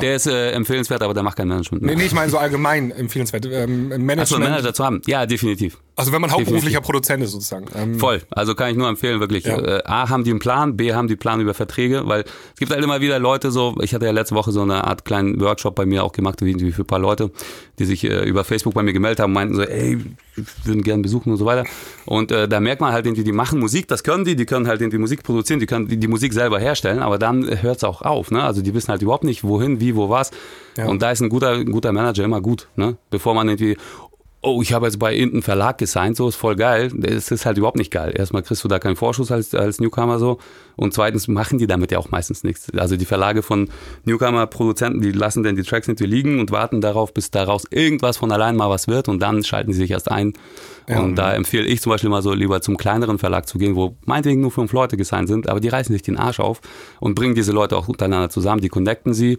[0.00, 1.94] Der ist äh, empfehlenswert, aber der macht kein Management mehr.
[1.94, 3.44] Nee, nee, ich meine so allgemein empfehlenswert.
[3.44, 5.02] Ähm, Management, Achso, einen Manager zu haben.
[5.06, 5.78] Ja, definitiv.
[5.94, 6.86] Also wenn man hauptberuflicher Definitiv.
[6.86, 7.66] Produzent ist sozusagen.
[7.74, 8.22] Ähm, Voll.
[8.30, 9.44] Also kann ich nur empfehlen, wirklich.
[9.44, 9.58] Ja.
[9.58, 12.72] Äh, A, haben die einen Plan, B, haben die Plan über Verträge, weil es gibt
[12.72, 15.74] halt immer wieder Leute so, ich hatte ja letzte Woche so eine Art kleinen Workshop
[15.74, 17.30] bei mir auch gemacht, wie für ein paar Leute,
[17.78, 19.98] die sich äh, über Facebook bei mir gemeldet haben, meinten so, ey,
[20.64, 21.64] würden gerne besuchen und so weiter.
[22.06, 24.66] Und äh, da merkt man halt irgendwie, die machen Musik, das können die, die können
[24.66, 27.84] halt irgendwie Musik produzieren, die können die, die Musik selber herstellen, aber dann hört es
[27.84, 28.30] auch auf.
[28.30, 28.42] Ne?
[28.42, 30.30] Also die wissen halt überhaupt nicht, wohin, wie, wo, was.
[30.78, 30.86] Ja.
[30.86, 32.96] Und da ist ein guter, ein guter Manager immer gut, ne?
[33.10, 33.76] bevor man irgendwie
[34.44, 36.90] oh, ich habe jetzt bei irgendeinem Verlag gesigned, so ist voll geil.
[36.92, 38.12] Das ist halt überhaupt nicht geil.
[38.16, 40.38] Erstmal kriegst du da keinen Vorschuss als, als Newcomer so.
[40.74, 42.68] Und zweitens machen die damit ja auch meistens nichts.
[42.76, 43.68] Also die Verlage von
[44.04, 48.32] Newcomer-Produzenten, die lassen dann die Tracks nicht liegen und warten darauf, bis daraus irgendwas von
[48.32, 50.32] allein mal was wird und dann schalten sie sich erst ein.
[50.88, 51.00] Ja.
[51.00, 53.96] Und da empfehle ich zum Beispiel mal so lieber zum kleineren Verlag zu gehen, wo
[54.06, 56.60] meinetwegen nur fünf Leute gesigned sind, aber die reißen sich den Arsch auf
[56.98, 59.38] und bringen diese Leute auch untereinander zusammen, die connecten sie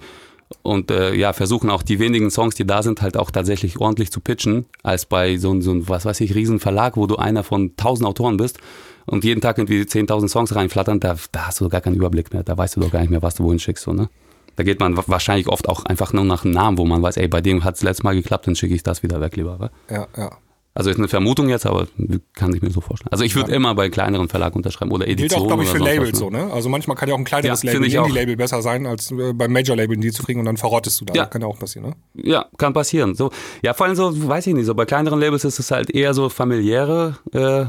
[0.61, 4.11] und äh, ja, versuchen auch die wenigen Songs, die da sind, halt auch tatsächlich ordentlich
[4.11, 7.43] zu pitchen, als bei so, so einem, was weiß ich, riesen Verlag, wo du einer
[7.43, 8.59] von tausend Autoren bist
[9.05, 12.43] und jeden Tag irgendwie 10.000 Songs reinflattern, da, da hast du gar keinen Überblick mehr,
[12.43, 14.09] da weißt du doch gar nicht mehr, was du wohin schickst, so, ne?
[14.55, 17.27] Da geht man wahrscheinlich oft auch einfach nur nach einem Namen, wo man weiß, ey,
[17.27, 19.59] bei dem hat es letztes Mal geklappt, dann schicke ich das wieder weg lieber.
[19.59, 19.71] Wa?
[19.89, 20.37] Ja, ja.
[20.75, 21.88] Also ist eine Vermutung jetzt, aber
[22.33, 23.12] kann ich mir so vorstellen.
[23.12, 23.57] Also ich würde ja.
[23.57, 25.29] immer bei kleineren Verlagen unterschreiben oder Editionen.
[25.29, 26.17] Gilt auch, glaube ich, für Labels ne?
[26.17, 26.51] so, ne?
[26.51, 29.53] Also manchmal kann ja auch ein kleineres ja, Label, Indie-Label besser sein, als äh, beim
[29.53, 31.13] Major-Label die zu kriegen und dann verrottest du da.
[31.13, 31.25] Ja.
[31.27, 31.95] Kann ja auch passieren, ne?
[32.15, 33.13] Ja, kann passieren.
[33.13, 33.29] So,
[33.62, 36.15] ja, vor allem so, weiß ich nicht, so bei kleineren Labels ist es halt eher
[36.15, 37.65] so familiäre, äh,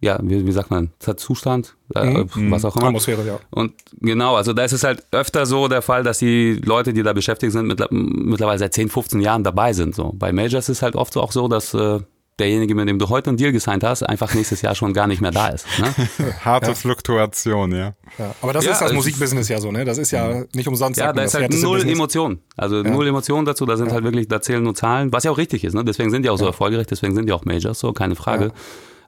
[0.00, 2.50] ja, wie, wie sagt man, Zustand, äh, mhm.
[2.50, 2.86] was auch immer.
[2.86, 3.40] Atmosphäre, ja.
[3.50, 7.02] Und genau, also da ist es halt öfter so der Fall, dass die Leute, die
[7.02, 9.94] da beschäftigt sind, mittlerweile seit 10, 15 Jahren dabei sind.
[9.94, 10.12] So.
[10.14, 11.98] Bei Majors ist es halt oft so auch so, dass äh,
[12.38, 15.20] derjenige, mit dem du heute einen Deal gesigned hast, einfach nächstes Jahr schon gar nicht
[15.20, 15.66] mehr da ist.
[15.78, 15.94] Ne?
[16.44, 16.74] Harte ja.
[16.74, 17.94] Fluktuation, ja.
[18.18, 18.34] ja.
[18.40, 19.84] Aber das ja, ist das Musikbusiness ja so, ne?
[19.84, 20.98] Das ist ja nicht umsonst.
[21.00, 21.94] Ja, da ist halt null Business.
[21.94, 22.40] Emotion.
[22.56, 25.38] Also null Emotion dazu, da sind halt wirklich, da zählen nur Zahlen, was ja auch
[25.38, 25.84] richtig ist, ne?
[25.84, 28.52] Deswegen sind die auch so erfolgreich, deswegen sind die auch Majors, so, keine Frage.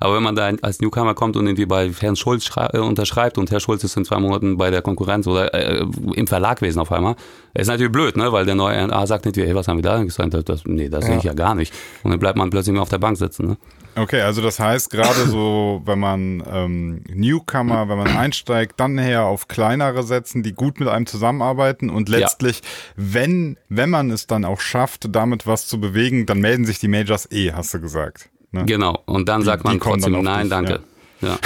[0.01, 3.51] Aber wenn man da als Newcomer kommt und irgendwie bei Herrn Schulz äh, unterschreibt und
[3.51, 5.85] Herr Schulz ist in zwei Monaten bei der Konkurrenz oder äh,
[6.15, 7.17] im Verlagwesen auf einmal,
[7.53, 8.33] ist natürlich blöd, ne?
[8.33, 10.35] weil der neue RNA sagt nicht, hey, was haben wir da gesagt?
[10.49, 11.11] Das, nee, das ja.
[11.11, 11.75] sehe ich ja gar nicht.
[12.03, 13.47] Und dann bleibt man plötzlich mehr auf der Bank sitzen.
[13.47, 13.57] Ne?
[13.95, 19.25] Okay, also das heißt gerade so, wenn man ähm, Newcomer, wenn man einsteigt, dann her
[19.25, 22.65] auf kleinere setzen, die gut mit einem zusammenarbeiten und letztlich, ja.
[22.97, 26.89] wenn wenn man es dann auch schafft, damit was zu bewegen, dann melden sich die
[26.89, 28.31] Majors eh, hast du gesagt.
[28.53, 28.65] Ne?
[28.67, 30.81] Genau, und dann die, sagt man trotzdem Nein, dich, danke.
[31.21, 31.39] Ja.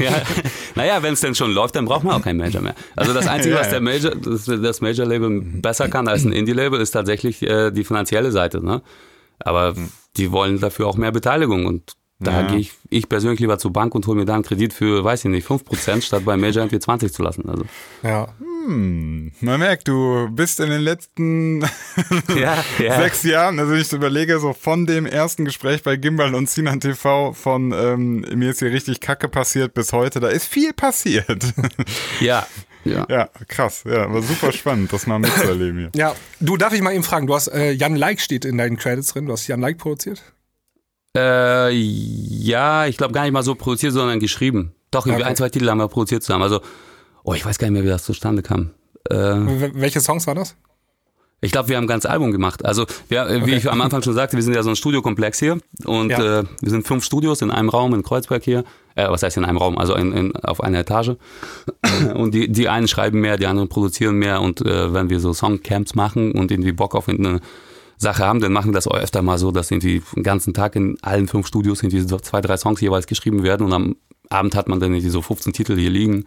[0.00, 0.12] ja.
[0.74, 2.74] Naja, wenn es denn schon läuft, dann braucht man auch keinen Major mehr.
[2.94, 6.80] Also das Einzige, ja, was der Major, das, das Major-Label besser kann als ein Indie-Label,
[6.80, 8.64] ist tatsächlich äh, die finanzielle Seite.
[8.64, 8.82] Ne?
[9.40, 9.74] Aber
[10.16, 12.48] die wollen dafür auch mehr Beteiligung und da ja.
[12.48, 15.24] gehe ich, ich persönlich lieber zur Bank und hole mir da einen Kredit für, weiß
[15.24, 17.48] ich nicht, 5%, statt bei Major irgendwie 20 zu lassen.
[17.48, 17.64] Also.
[18.02, 18.28] Ja.
[18.40, 21.60] Hm, man merkt, du bist in den letzten
[22.36, 23.00] ja, ja.
[23.00, 27.32] sechs Jahren, also ich überlege, so von dem ersten Gespräch bei Gimbal und Sinan TV
[27.34, 31.44] von ähm, mir ist hier richtig Kacke passiert bis heute, da ist viel passiert.
[32.20, 32.46] Ja,
[32.84, 33.06] ja.
[33.08, 33.84] ja, krass.
[33.84, 35.90] Ja, war super spannend, das mal mitzuerleben hier.
[35.94, 38.76] Ja, du, darf ich mal eben fragen, du hast äh, Jan Like steht in deinen
[38.76, 40.22] Credits drin, du hast Jan Like produziert?
[41.18, 44.72] Äh, ja, ich glaube gar nicht mal so produziert, sondern geschrieben.
[44.90, 45.30] Doch, irgendwie okay.
[45.30, 46.42] ein, zwei Titel haben wir produziert zusammen.
[46.42, 46.60] Also,
[47.24, 48.70] oh, ich weiß gar nicht mehr, wie das zustande kam.
[49.10, 49.14] Äh,
[49.74, 50.54] welche Songs waren das?
[51.40, 52.64] Ich glaube, wir haben ein ganzes Album gemacht.
[52.64, 53.46] Also, wir, okay.
[53.46, 56.40] wie ich am Anfang schon sagte, wir sind ja so ein Studiokomplex hier und ja.
[56.40, 58.64] äh, wir sind fünf Studios in einem Raum in Kreuzberg hier.
[58.96, 59.78] Äh, was heißt in einem Raum?
[59.78, 61.12] Also in, in, auf einer Etage.
[62.14, 65.32] und die, die einen schreiben mehr, die anderen produzieren mehr und äh, wenn wir so
[65.32, 67.40] Songcamps machen und irgendwie Bock auf eine
[67.98, 70.76] Sache haben, dann machen wir das auch öfter mal so, dass irgendwie den ganzen Tag
[70.76, 73.96] in allen fünf Studios irgendwie so zwei, drei Songs jeweils geschrieben werden und am
[74.30, 76.24] Abend hat man dann irgendwie so 15 Titel hier liegen.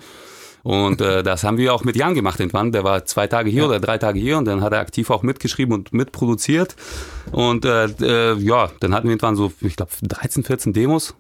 [0.63, 2.71] Und äh, das haben wir auch mit Jan gemacht irgendwann.
[2.71, 3.67] Der war zwei Tage hier ja.
[3.67, 6.75] oder drei Tage hier und dann hat er aktiv auch mitgeschrieben und mitproduziert.
[7.31, 11.15] Und äh, äh, ja, dann hatten wir irgendwann so, ich glaube, 13, 14 Demos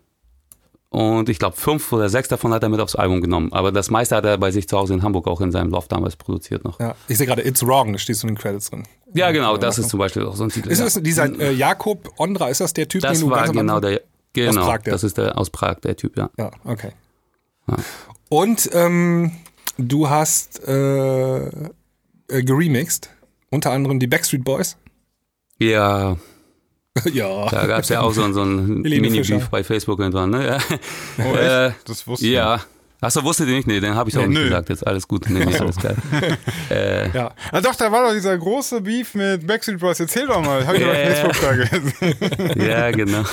[0.89, 3.53] und ich glaube, fünf oder sechs davon hat er mit aufs Album genommen.
[3.53, 5.89] Aber das meiste hat er bei sich zu Hause in Hamburg auch in seinem Loft
[5.91, 6.81] damals produziert noch.
[6.81, 8.83] Ja, ich sehe gerade It's Wrong, da stehst du in den Credits drin.
[9.13, 10.69] Ja, genau, das ist zum Beispiel auch so ein Titel.
[10.69, 13.57] Ist das dieser äh, Jakob Ondra, ist das der Typ, das den du war ganz
[13.57, 14.01] genau der,
[14.33, 14.93] genau, aus Prag, der.
[14.93, 16.29] das ist der aus Prag, der Typ, ja.
[16.37, 16.91] Ja, okay.
[17.67, 17.77] Ja.
[18.29, 19.31] Und ähm,
[19.77, 21.49] du hast äh, äh,
[22.29, 23.09] geremixed,
[23.49, 24.77] unter anderem die Backstreet Boys.
[25.57, 26.17] Ja,
[27.13, 27.49] ja.
[27.49, 30.29] Da gab es ja auch so, so ein Mini-Beef bei Facebook irgendwann.
[30.31, 30.47] Ne?
[30.47, 30.57] Ja.
[31.25, 32.33] Oh, äh, das wusste ich.
[32.33, 32.61] Ja.
[33.03, 33.67] Achso, wusstet ihr nicht?
[33.67, 34.69] Nee, den habe ich auch nee, nicht gesagt.
[34.69, 35.27] Jetzt alles gut.
[35.27, 35.97] Nee, nee, alles geil.
[36.69, 37.31] äh, ja.
[37.51, 39.99] Ah, doch, da war doch dieser große Beef mit Backstreet Boys.
[39.99, 40.67] Erzähl doch mal.
[40.67, 41.27] Habe ich yeah.
[41.27, 42.61] auf Facebook da gelesen.
[42.61, 43.23] ja, genau.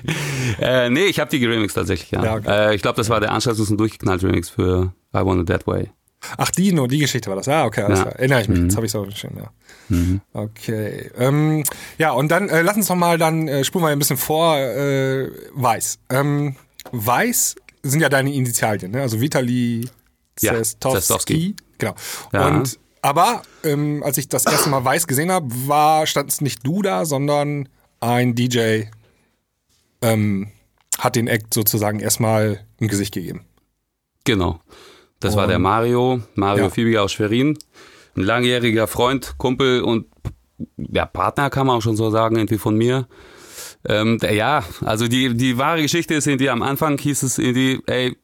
[0.60, 2.22] äh, nee, ich habe die geremixed tatsächlich, ja.
[2.22, 2.70] ja okay.
[2.70, 5.66] äh, ich glaube, das war der Anschluss und durchgeknallt Remix für I Want It That
[5.66, 5.90] Way.
[6.36, 7.48] Ach, die nur, die Geschichte war das.
[7.48, 8.04] Ah, okay, alles ja.
[8.04, 8.16] klar.
[8.16, 8.58] Erinnere ich mich.
[8.58, 8.64] Mhm.
[8.64, 9.50] Jetzt habe ich es auch schön, ja.
[9.88, 10.20] Mhm.
[10.34, 11.10] Okay.
[11.16, 11.64] Ähm,
[11.96, 14.58] ja, und dann äh, lass uns noch mal, dann äh, spulen wir ein bisschen vor,
[14.58, 16.00] äh, Weiß.
[16.10, 16.56] Ähm,
[16.92, 17.56] Weiß
[17.90, 19.02] sind ja deine Initialien, ne?
[19.02, 19.88] Also Vitali
[20.40, 21.56] ja, Zestowski.
[21.78, 21.94] Genau.
[22.32, 22.48] Ja.
[22.48, 26.66] Und aber ähm, als ich das erste Mal Weiß gesehen habe, war stand es nicht
[26.66, 27.68] du da, sondern
[28.00, 28.82] ein DJ
[30.02, 30.50] ähm,
[30.98, 33.44] hat den Act sozusagen erstmal ein Gesicht gegeben.
[34.24, 34.60] Genau.
[35.20, 36.70] Das und war der Mario, Mario ja.
[36.70, 37.56] Fiebiger aus Schwerin.
[38.16, 40.06] Ein langjähriger Freund, Kumpel und
[40.76, 43.06] ja, Partner kann man auch schon so sagen, irgendwie von mir.
[43.88, 48.16] Ähm, ja, also die, die wahre Geschichte ist irgendwie am Anfang hieß es irgendwie, ey,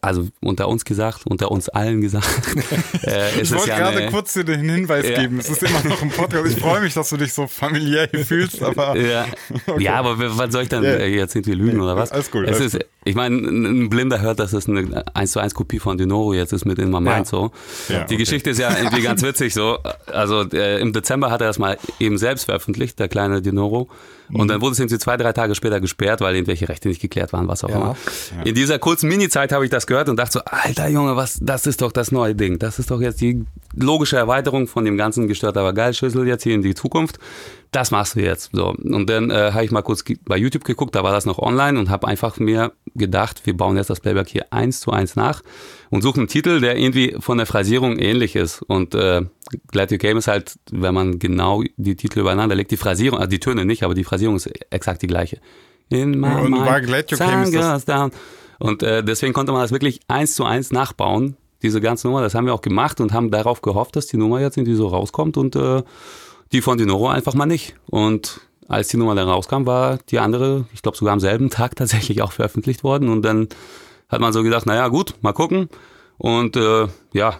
[0.00, 2.26] also unter uns gesagt, unter uns allen gesagt.
[3.06, 5.20] äh, ich wollte ja gerade eine, kurz dir den Hinweis ja.
[5.20, 5.38] geben.
[5.38, 6.46] Es ist immer noch ein Podcast.
[6.46, 8.96] Ich freue mich, dass du dich so familiär hier fühlst, aber.
[8.96, 9.26] Ja,
[9.66, 9.82] okay.
[9.82, 11.04] ja aber was soll ich dann yeah.
[11.04, 12.10] jetzt irgendwie lügen oder was?
[12.10, 12.48] Alles gut.
[12.48, 12.86] Es alles ist, gut.
[13.04, 16.52] Ich meine, ein Blinder hört, dass es eine 1 zu 1 Kopie von Dinoro jetzt
[16.52, 17.24] ist mit In My Mind ja.
[17.24, 17.50] so.
[17.88, 18.16] Ja, die okay.
[18.16, 19.78] Geschichte ist ja irgendwie ganz witzig so.
[20.06, 23.88] Also äh, im Dezember hat er das mal eben selbst veröffentlicht, der kleine Dinoro.
[24.34, 27.32] Und dann wurde es irgendwie zwei, drei Tage später gesperrt, weil irgendwelche Rechte nicht geklärt
[27.32, 27.76] waren, was auch ja.
[27.76, 27.96] immer.
[28.36, 28.42] Ja.
[28.44, 31.66] In dieser kurzen Mini-Zeit habe ich das gehört und dachte so, alter Junge, was, das
[31.66, 32.58] ist doch das neue Ding.
[32.58, 36.44] Das ist doch jetzt die logische Erweiterung von dem ganzen gestört aber geil Schlüssel jetzt
[36.44, 37.18] hier in die Zukunft.
[37.72, 38.50] Das machst du jetzt.
[38.52, 38.68] So.
[38.68, 41.78] Und dann äh, habe ich mal kurz bei YouTube geguckt, da war das noch online
[41.78, 45.42] und habe einfach mir gedacht, wir bauen jetzt das Playback hier eins zu eins nach
[45.90, 48.62] und suchen einen Titel, der irgendwie von der Phrasierung ähnlich ist.
[48.62, 49.22] Und äh,
[49.68, 53.30] Glad You Came ist halt, wenn man genau die Titel übereinander legt, die Phrasierung, also
[53.30, 55.38] die Töne nicht, aber die Phrasierung ist exakt die gleiche.
[55.88, 58.10] In my und war Glad You Came ist das down.
[58.58, 62.22] Und äh, deswegen konnte man das wirklich eins zu eins nachbauen, diese ganze Nummer.
[62.22, 64.86] Das haben wir auch gemacht und haben darauf gehofft, dass die Nummer jetzt irgendwie so
[64.86, 65.82] rauskommt und äh,
[66.52, 67.74] die von Dinoro einfach mal nicht.
[67.86, 71.76] Und als die Nummer dann rauskam, war die andere, ich glaube sogar am selben Tag
[71.76, 73.08] tatsächlich auch veröffentlicht worden.
[73.08, 73.48] Und dann
[74.08, 75.68] hat man so gedacht, naja gut, mal gucken.
[76.18, 77.38] Und äh, ja,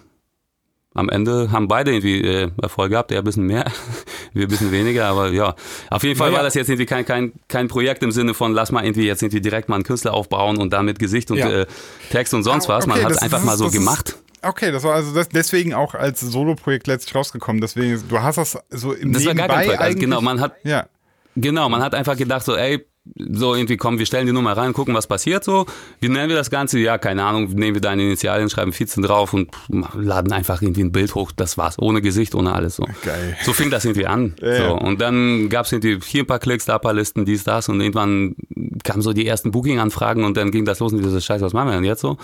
[0.95, 3.65] am Ende haben beide irgendwie äh, Erfolg gehabt, er ein bisschen mehr,
[4.33, 5.55] wir ein bisschen weniger, aber ja.
[5.91, 6.39] Auf jeden Fall naja.
[6.39, 9.23] war das jetzt irgendwie kein, kein, kein Projekt im Sinne von, lass mal irgendwie jetzt
[9.23, 11.49] irgendwie direkt mal einen Künstler aufbauen und damit Gesicht und ja.
[11.51, 11.67] äh,
[12.11, 12.87] Text und sonst ah, was.
[12.87, 14.17] Man okay, hat es einfach ist, mal so gemacht.
[14.43, 17.61] Okay, das war also das, deswegen auch als Solo-Projekt letztlich rausgekommen.
[17.61, 19.81] Deswegen, du hast das so im Das war gar kein Projekt.
[19.81, 20.87] Also genau, man hat, ja.
[21.37, 24.73] Genau, man hat einfach gedacht so, ey, so irgendwie kommen, wir stellen die Nummer rein,
[24.73, 25.67] gucken, was passiert so.
[26.01, 26.79] Wie nennen wir das Ganze?
[26.79, 30.93] Ja, keine Ahnung, nehmen wir deine Initialien, schreiben 14 drauf und laden einfach irgendwie ein
[30.93, 31.33] Bild hoch.
[31.35, 31.79] Das war's.
[31.81, 32.87] Ohne Gesicht, ohne alles so.
[33.05, 33.37] Geil.
[33.43, 34.35] So fing das irgendwie an.
[34.41, 34.79] Ja, so.
[34.79, 37.81] Und dann gab's irgendwie hier ein paar Klicks, da ein paar Listen, dies, das und
[37.81, 38.37] irgendwann
[38.85, 41.69] kamen so die ersten Booking-Anfragen und dann ging das los und diese Scheiße, was machen
[41.69, 42.19] wir denn jetzt so?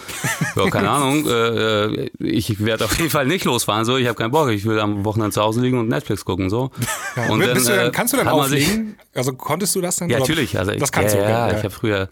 [0.55, 1.27] Ja, keine Ahnung.
[1.27, 3.97] Äh, äh ich werde auf jeden Fall nicht losfahren, so.
[3.97, 4.51] Ich habe keinen Bock.
[4.51, 6.71] Ich will am Wochenende zu Hause liegen und Netflix gucken, so.
[7.17, 7.29] Ja.
[7.31, 8.97] Und dann, du dann, äh, kannst du dann auflegen?
[9.19, 10.09] Also konntest du das dann?
[10.09, 10.59] Ja, natürlich.
[10.59, 11.29] Also das kannst ja, du.
[11.29, 11.59] Ja, ja.
[11.59, 12.09] ich habe früher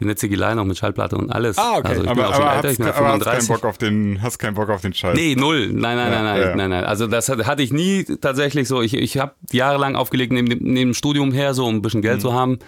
[0.00, 1.58] eine Ziegelei noch mit Schallplatte und alles.
[1.58, 1.88] Ah, okay.
[1.88, 3.26] Also ich aber, bin auch schon aber älter, ich bin aber 35.
[3.26, 5.16] Hast keinen Bock auf den, hast keinen Bock auf den Scheiß.
[5.16, 5.68] Nee, null.
[5.72, 6.56] Nein, nein, ja, nein, nein, ja.
[6.56, 6.84] nein, nein.
[6.84, 8.80] Also das hatte ich nie tatsächlich so.
[8.80, 12.02] Ich, ich habe jahrelang aufgelegt neben dem, neben dem Studium her, so um ein bisschen
[12.02, 12.20] Geld mhm.
[12.20, 12.58] zu haben.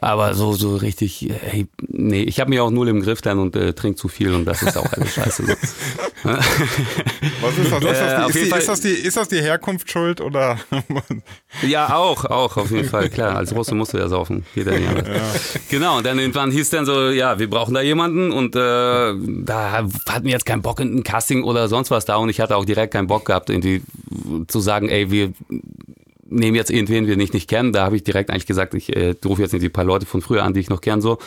[0.00, 3.54] Aber so, so richtig, hey, nee, ich habe mich auch null im Griff dann und
[3.56, 5.46] äh, trinke zu viel und das ist auch alles scheiße.
[5.46, 5.52] So.
[6.22, 7.84] Was ist das?
[7.84, 10.58] Ist das, die, ist, die, ist, das die, ist das die Herkunft schuld oder?
[11.62, 13.36] ja, auch, auch, auf jeden Fall, klar.
[13.36, 14.46] Als Russe musst du ja saufen.
[14.54, 14.90] Jeder ja.
[15.68, 19.72] Genau, und dann irgendwann hieß dann so, ja, wir brauchen da jemanden und äh, da
[20.08, 22.56] hatten wir jetzt keinen Bock in ein Casting oder sonst was da und ich hatte
[22.56, 23.82] auch direkt keinen Bock gehabt, irgendwie
[24.48, 25.32] zu sagen, ey, wir
[26.32, 27.72] nehmen jetzt irgendwen, wir nicht, nicht kennen.
[27.72, 30.22] Da habe ich direkt eigentlich gesagt, ich äh, rufe jetzt nicht die paar Leute von
[30.22, 31.18] früher an, die ich noch kenne, so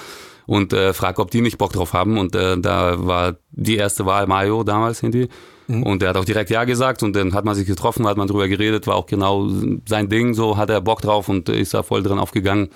[0.45, 2.17] und äh, frage, ob die nicht Bock drauf haben.
[2.17, 5.29] Und äh, da war die erste Wahl Mario damals, Hindi.
[5.67, 5.83] Mhm.
[5.83, 8.27] Und er hat auch direkt Ja gesagt und dann hat man sich getroffen, hat man
[8.27, 9.49] drüber geredet, war auch genau
[9.87, 12.69] sein Ding, so hat er Bock drauf und ist da voll drin aufgegangen.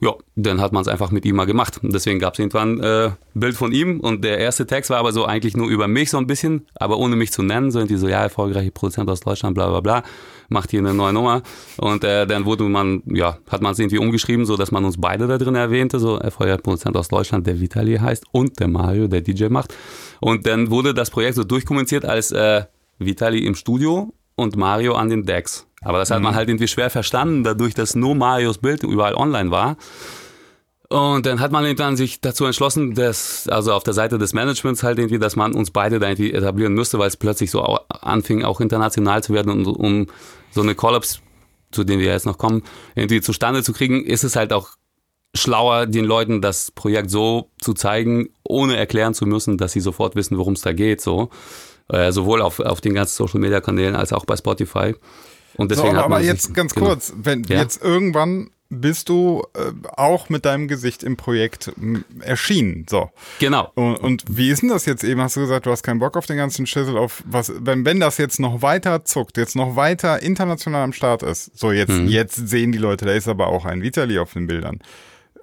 [0.00, 1.78] Ja, dann hat man es einfach mit ihm mal gemacht.
[1.82, 5.12] Deswegen gab es irgendwann äh, ein Bild von ihm und der erste Text war aber
[5.12, 7.98] so eigentlich nur über mich so ein bisschen, aber ohne mich zu nennen, so irgendwie
[7.98, 10.02] so, ja, erfolgreiche Produzent aus Deutschland, bla bla bla,
[10.48, 11.42] macht hier eine neue Nummer.
[11.76, 15.00] Und äh, dann wurde man, ja, hat man es irgendwie umgeschrieben, so dass man uns
[15.00, 19.06] beide da drin erwähnte, so erfolgreicher Produzent aus Deutschland, der Vitali heißt und der Mario,
[19.06, 19.72] der DJ macht.
[20.20, 22.64] Und dann wurde das Projekt so durchkommuniziert als äh,
[22.98, 25.68] Vitali im Studio und Mario an den Decks.
[25.82, 26.24] Aber das hat mhm.
[26.24, 29.76] man halt irgendwie schwer verstanden, dadurch, dass nur Marios Bild überall online war.
[30.88, 34.82] Und dann hat man dann sich dazu entschlossen, dass, also auf der Seite des Managements
[34.82, 38.44] halt irgendwie, dass man uns beide da irgendwie etablieren müsste, weil es plötzlich so anfing,
[38.44, 40.06] auch international zu werden und um
[40.50, 41.20] so eine Collapse,
[41.70, 42.62] zu denen wir jetzt noch kommen,
[42.94, 44.72] irgendwie zustande zu kriegen, ist es halt auch
[45.34, 50.14] schlauer, den Leuten das Projekt so zu zeigen, ohne erklären zu müssen, dass sie sofort
[50.14, 51.30] wissen, worum es da geht, so.
[51.88, 54.94] Äh, sowohl auf, auf den ganzen Social Media Kanälen als auch bei Spotify.
[55.56, 56.88] Und deswegen so, aber, aber jetzt ganz genau.
[56.88, 57.60] kurz, wenn ja?
[57.60, 61.72] jetzt irgendwann bist du äh, auch mit deinem Gesicht im Projekt
[62.20, 62.86] erschienen.
[62.88, 63.10] So.
[63.38, 63.70] Genau.
[63.74, 65.20] Und, und, wie ist denn das jetzt eben?
[65.20, 68.00] Hast du gesagt, du hast keinen Bock auf den ganzen Schüssel, auf was, wenn, wenn
[68.00, 71.56] das jetzt noch weiter zuckt, jetzt noch weiter international am Start ist.
[71.56, 72.08] So, jetzt, mhm.
[72.08, 74.78] jetzt sehen die Leute, da ist aber auch ein Vitali auf den Bildern.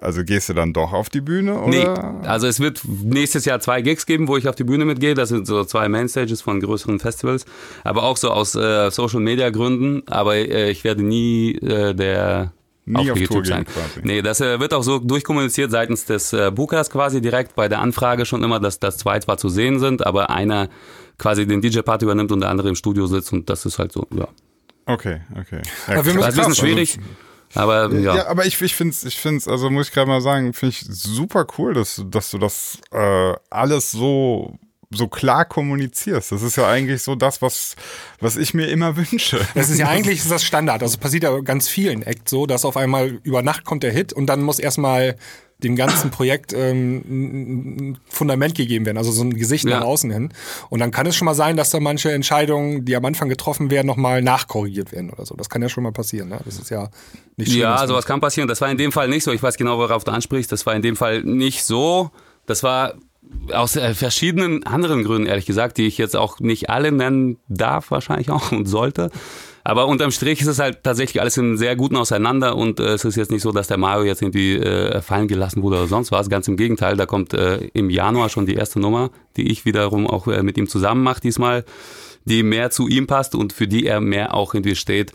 [0.00, 1.60] Also gehst du dann doch auf die Bühne?
[1.60, 1.68] Oder?
[1.68, 5.14] Nee, also es wird nächstes Jahr zwei Gigs geben, wo ich auf die Bühne mitgehe.
[5.14, 7.44] Das sind so zwei Mainstages von größeren Festivals,
[7.84, 10.02] aber auch so aus äh, Social Media Gründen.
[10.06, 12.52] Aber äh, ich werde nie äh, der
[12.86, 13.64] Nie auf, auf YouTube sein.
[13.66, 14.00] Quasi.
[14.02, 17.80] Nee, das äh, wird auch so durchkommuniziert seitens des äh, Bookers quasi direkt bei der
[17.80, 20.68] Anfrage schon immer, dass das zwei zwar zu sehen sind, aber einer
[21.18, 24.06] quasi den DJ-Part übernimmt und der andere im Studio sitzt und das ist halt so,
[24.16, 24.28] ja.
[24.86, 25.60] Okay, okay.
[25.86, 26.98] Ja, aber wir müssen das ist ein bisschen schwierig.
[27.54, 28.16] Aber ja.
[28.16, 30.74] Ja, aber ich, ich finde es, ich find's, also muss ich gerade mal sagen, finde
[30.74, 34.58] ich super cool, dass, dass du das äh, alles so
[34.92, 36.32] so klar kommunizierst.
[36.32, 37.76] Das ist ja eigentlich so das, was,
[38.18, 39.40] was ich mir immer wünsche.
[39.54, 40.82] Das ist ja eigentlich ist das Standard.
[40.82, 44.12] Also passiert ja ganz vielen Acts so, dass auf einmal über Nacht kommt der Hit
[44.12, 45.16] und dann muss erstmal
[45.64, 47.02] dem ganzen Projekt ähm,
[47.90, 49.80] ein Fundament gegeben werden, also so ein Gesicht Ja.
[49.80, 50.32] nach außen hin.
[50.68, 53.70] Und dann kann es schon mal sein, dass da manche Entscheidungen, die am Anfang getroffen
[53.70, 55.34] werden, nochmal nachkorrigiert werden oder so.
[55.36, 56.28] Das kann ja schon mal passieren.
[56.28, 56.40] Ne?
[56.44, 56.90] Das ist ja
[57.36, 57.62] nicht schlimm.
[57.62, 58.48] Ja, sowas kann passieren.
[58.48, 59.32] Das war in dem Fall nicht so.
[59.32, 60.50] Ich weiß genau, worauf du ansprichst.
[60.52, 62.10] Das war in dem Fall nicht so.
[62.46, 62.94] Das war
[63.52, 67.90] aus äh, verschiedenen anderen Gründen, ehrlich gesagt, die ich jetzt auch nicht alle nennen darf,
[67.90, 69.10] wahrscheinlich auch und sollte.
[69.70, 73.04] Aber unterm Strich ist es halt tatsächlich alles in sehr guten Auseinander und äh, es
[73.04, 76.10] ist jetzt nicht so, dass der Mario jetzt irgendwie äh, fallen gelassen wurde oder sonst
[76.10, 76.28] was.
[76.28, 80.08] Ganz im Gegenteil, da kommt äh, im Januar schon die erste Nummer, die ich wiederum
[80.08, 81.64] auch äh, mit ihm zusammen mache diesmal,
[82.24, 85.12] die mehr zu ihm passt und für die er mehr auch irgendwie steht.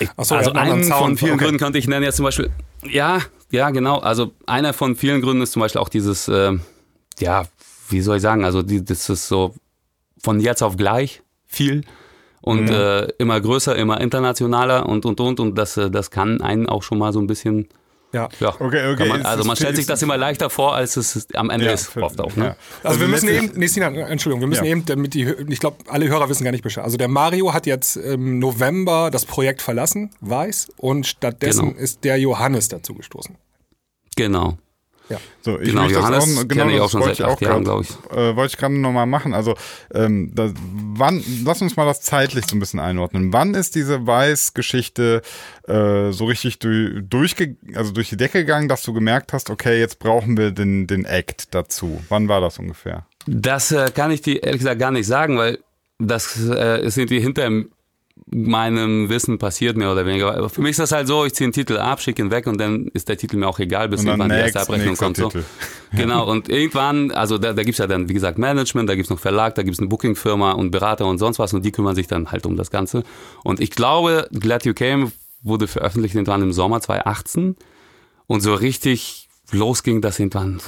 [0.00, 1.44] Ich, so, also einen einen von Sound, vielen okay.
[1.44, 2.50] Gründen könnte ich nennen jetzt zum Beispiel,
[2.82, 3.20] ja,
[3.52, 3.98] ja, genau.
[4.00, 6.52] Also einer von vielen Gründen ist zum Beispiel auch dieses, äh,
[7.20, 7.44] ja,
[7.90, 9.54] wie soll ich sagen, also die, das ist so
[10.20, 11.84] von jetzt auf gleich viel
[12.46, 16.68] und äh, immer größer, immer internationaler und und und und das, äh, das kann einen
[16.68, 17.66] auch schon mal so ein bisschen,
[18.12, 18.28] Ja.
[18.38, 21.50] ja, Okay, okay, man, also man stellt sich das immer leichter vor, als es am
[21.50, 22.36] Ende Ja, ist, für- oft auch.
[22.36, 22.44] Ne?
[22.44, 22.56] ja.
[22.84, 24.70] Also, wir müssen eben, nee, Sinan, Entschuldigung, wir müssen Ja.
[24.70, 26.84] eben, damit die, ich glaube, alle Hörer wissen gar nicht Bescheid.
[26.84, 31.80] Also der Mario hat jetzt im November das Projekt verlassen, weiß, und stattdessen Genau.
[31.80, 33.34] ist der Johannes dazu gestoßen.
[34.14, 34.56] Genau.
[35.08, 35.18] Ja.
[35.40, 37.26] So, ich Genau, möchte das Johannes auch, genau kenne ich auch das schon wollte seit
[37.28, 39.34] ich acht Jahren, grad- glaub Äh, wollte ich gerade nochmal machen.
[39.34, 39.54] Also,
[39.94, 40.52] ähm, das,
[40.94, 43.32] wann, lass uns mal das zeitlich so ein bisschen einordnen.
[43.32, 45.22] Wann ist diese Weiß-Geschichte
[45.68, 49.78] äh, so richtig durch, durchge also durch die Decke gegangen, dass du gemerkt hast, okay,
[49.78, 52.00] jetzt brauchen wir den, den Act dazu?
[52.08, 53.06] Wann war das ungefähr?
[53.26, 55.58] Das äh, kann ich dir ehrlich gesagt gar nicht sagen, weil
[55.98, 57.48] das äh, ist irgendwie hinter
[58.28, 60.36] meinem Wissen passiert, mehr oder weniger.
[60.36, 62.46] Aber für mich ist das halt so, ich ziehe einen Titel ab, schicke ihn weg
[62.46, 65.16] und dann ist der Titel mir auch egal, bis irgendwann die erste Abrechnung kommt.
[65.16, 65.30] So.
[65.92, 69.20] Genau, und irgendwann, also da, da gibt's ja dann, wie gesagt, Management, da gibt's noch
[69.20, 72.32] Verlag, da gibt's eine Bookingfirma und Berater und sonst was und die kümmern sich dann
[72.32, 73.04] halt um das Ganze.
[73.44, 75.12] Und ich glaube, Glad You Came
[75.42, 77.56] wurde veröffentlicht irgendwann im Sommer 2018
[78.26, 80.60] und so richtig losging das irgendwann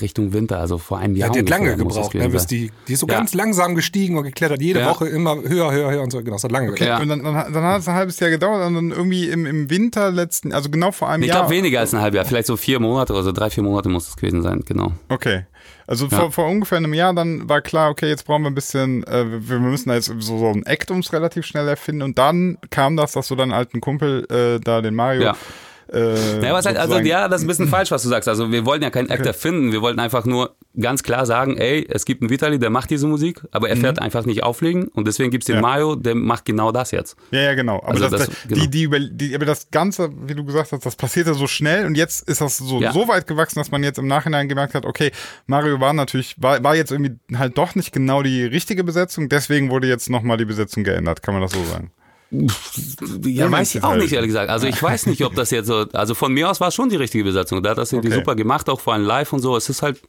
[0.00, 1.32] Richtung Winter, also vor einem Ja, Jahr.
[1.34, 3.14] die hat lange gebraucht, ne, bis die, die ist so Ja.
[3.14, 4.90] ganz langsam gestiegen und geklettert, jede Ja.
[4.90, 6.18] Woche immer höher, höher, höher und so.
[6.18, 6.88] Genau, das hat lange gedauert.
[6.88, 6.98] Ja.
[6.98, 9.70] Und dann, dann, dann hat es ein halbes Jahr gedauert und dann irgendwie im, im
[9.70, 11.38] Winter letzten, also genau vor einem Ich Jahr.
[11.42, 13.88] glaube weniger als ein halbes Jahr, vielleicht so vier Monate oder so, drei, vier Monate
[13.88, 14.92] muss es gewesen sein, genau.
[15.08, 15.46] Okay.
[15.88, 16.18] Also Ja.
[16.18, 19.24] vor, vor ungefähr einem Jahr dann war klar, okay, jetzt brauchen wir ein bisschen, äh,
[19.48, 22.96] wir müssen da jetzt so, so ein Act ums relativ schnell erfinden und dann kam
[22.96, 25.36] das, dass du deinen alten Kumpel äh, da, den Mario, Ja.
[25.92, 28.28] Äh, Ja, was halt, also ja, das ist ein bisschen falsch, was du sagst.
[28.28, 31.86] Also wir wollten ja keinen Actor finden, wir wollten einfach nur ganz klar sagen, ey,
[31.88, 35.06] es gibt einen Vitali, der macht diese Musik, aber er fährt einfach nicht auflegen und
[35.06, 35.62] deswegen gibt's den Mhm.
[35.62, 35.68] Ja.
[35.68, 37.16] Mario, der macht genau das jetzt.
[37.30, 37.76] Ja, ja, genau.
[37.78, 38.60] Aber, Also das, das- das, genau.
[38.62, 41.86] die, die, über- die, aber das Ganze, wie du gesagt hast, das passierte so schnell
[41.86, 42.92] und jetzt ist das so, Ja.
[42.92, 45.12] so weit gewachsen, dass man jetzt im Nachhinein gemerkt hat, okay,
[45.46, 49.70] Mario war natürlich, war, war jetzt irgendwie halt doch nicht genau die richtige Besetzung, deswegen
[49.70, 51.90] wurde jetzt nochmal die Besetzung geändert, kann man das so sagen?
[52.30, 54.50] Ja, weiß ich auch nicht, ehrlich gesagt.
[54.50, 56.88] Also ich weiß nicht, ob das jetzt so, also von mir aus war es schon
[56.88, 57.62] die richtige Besetzung.
[57.62, 58.18] Da hat das irgendwie Okay.
[58.18, 59.56] super gemacht, auch vor allem live und so.
[59.56, 60.00] Es ist halt,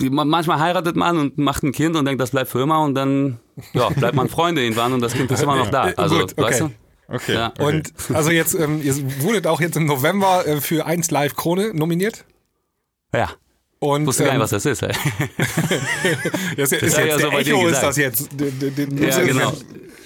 [0.00, 3.38] manchmal heiratet man und macht ein Kind und denkt, das bleibt für immer und dann,
[3.72, 5.90] ja, bleibt man Freunde irgendwann und das Kind ist immer noch da.
[5.90, 6.72] Äh, Also, gut, weißt okay.
[7.08, 7.14] du?
[7.14, 7.34] Okay.
[7.34, 7.52] Ja.
[7.58, 7.64] okay.
[7.64, 11.74] Und also jetzt, ähm, ihr wurdet auch jetzt im November äh, für 1 Live Krone
[11.74, 12.24] nominiert.
[13.14, 13.30] Ja.
[13.80, 14.82] Und, Ich wusste gar ähm, nicht, was das ist.
[14.82, 14.92] Ey.
[16.56, 18.28] Das ist, ist hat er jetzt ja so Echo ist das jetzt.
[18.40, 19.52] Den, den, den, Ja, genau.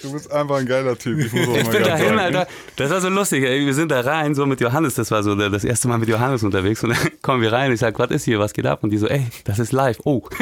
[0.01, 1.19] Du bist einfach ein geiler Typ.
[1.19, 2.19] Ich, muss auch Ich mal bin dahin, sagen.
[2.19, 2.47] Alter.
[2.75, 3.43] Das war so lustig.
[3.43, 3.65] Ey.
[3.65, 4.95] Wir sind da rein, so mit Johannes.
[4.95, 6.83] Das war so das erste Mal mit Johannes unterwegs.
[6.83, 7.71] Und dann kommen wir rein.
[7.71, 8.39] Ich sag, was ist hier?
[8.39, 8.83] Was geht ab?
[8.83, 9.97] Und die so, ey, das ist live.
[10.03, 10.21] Oh.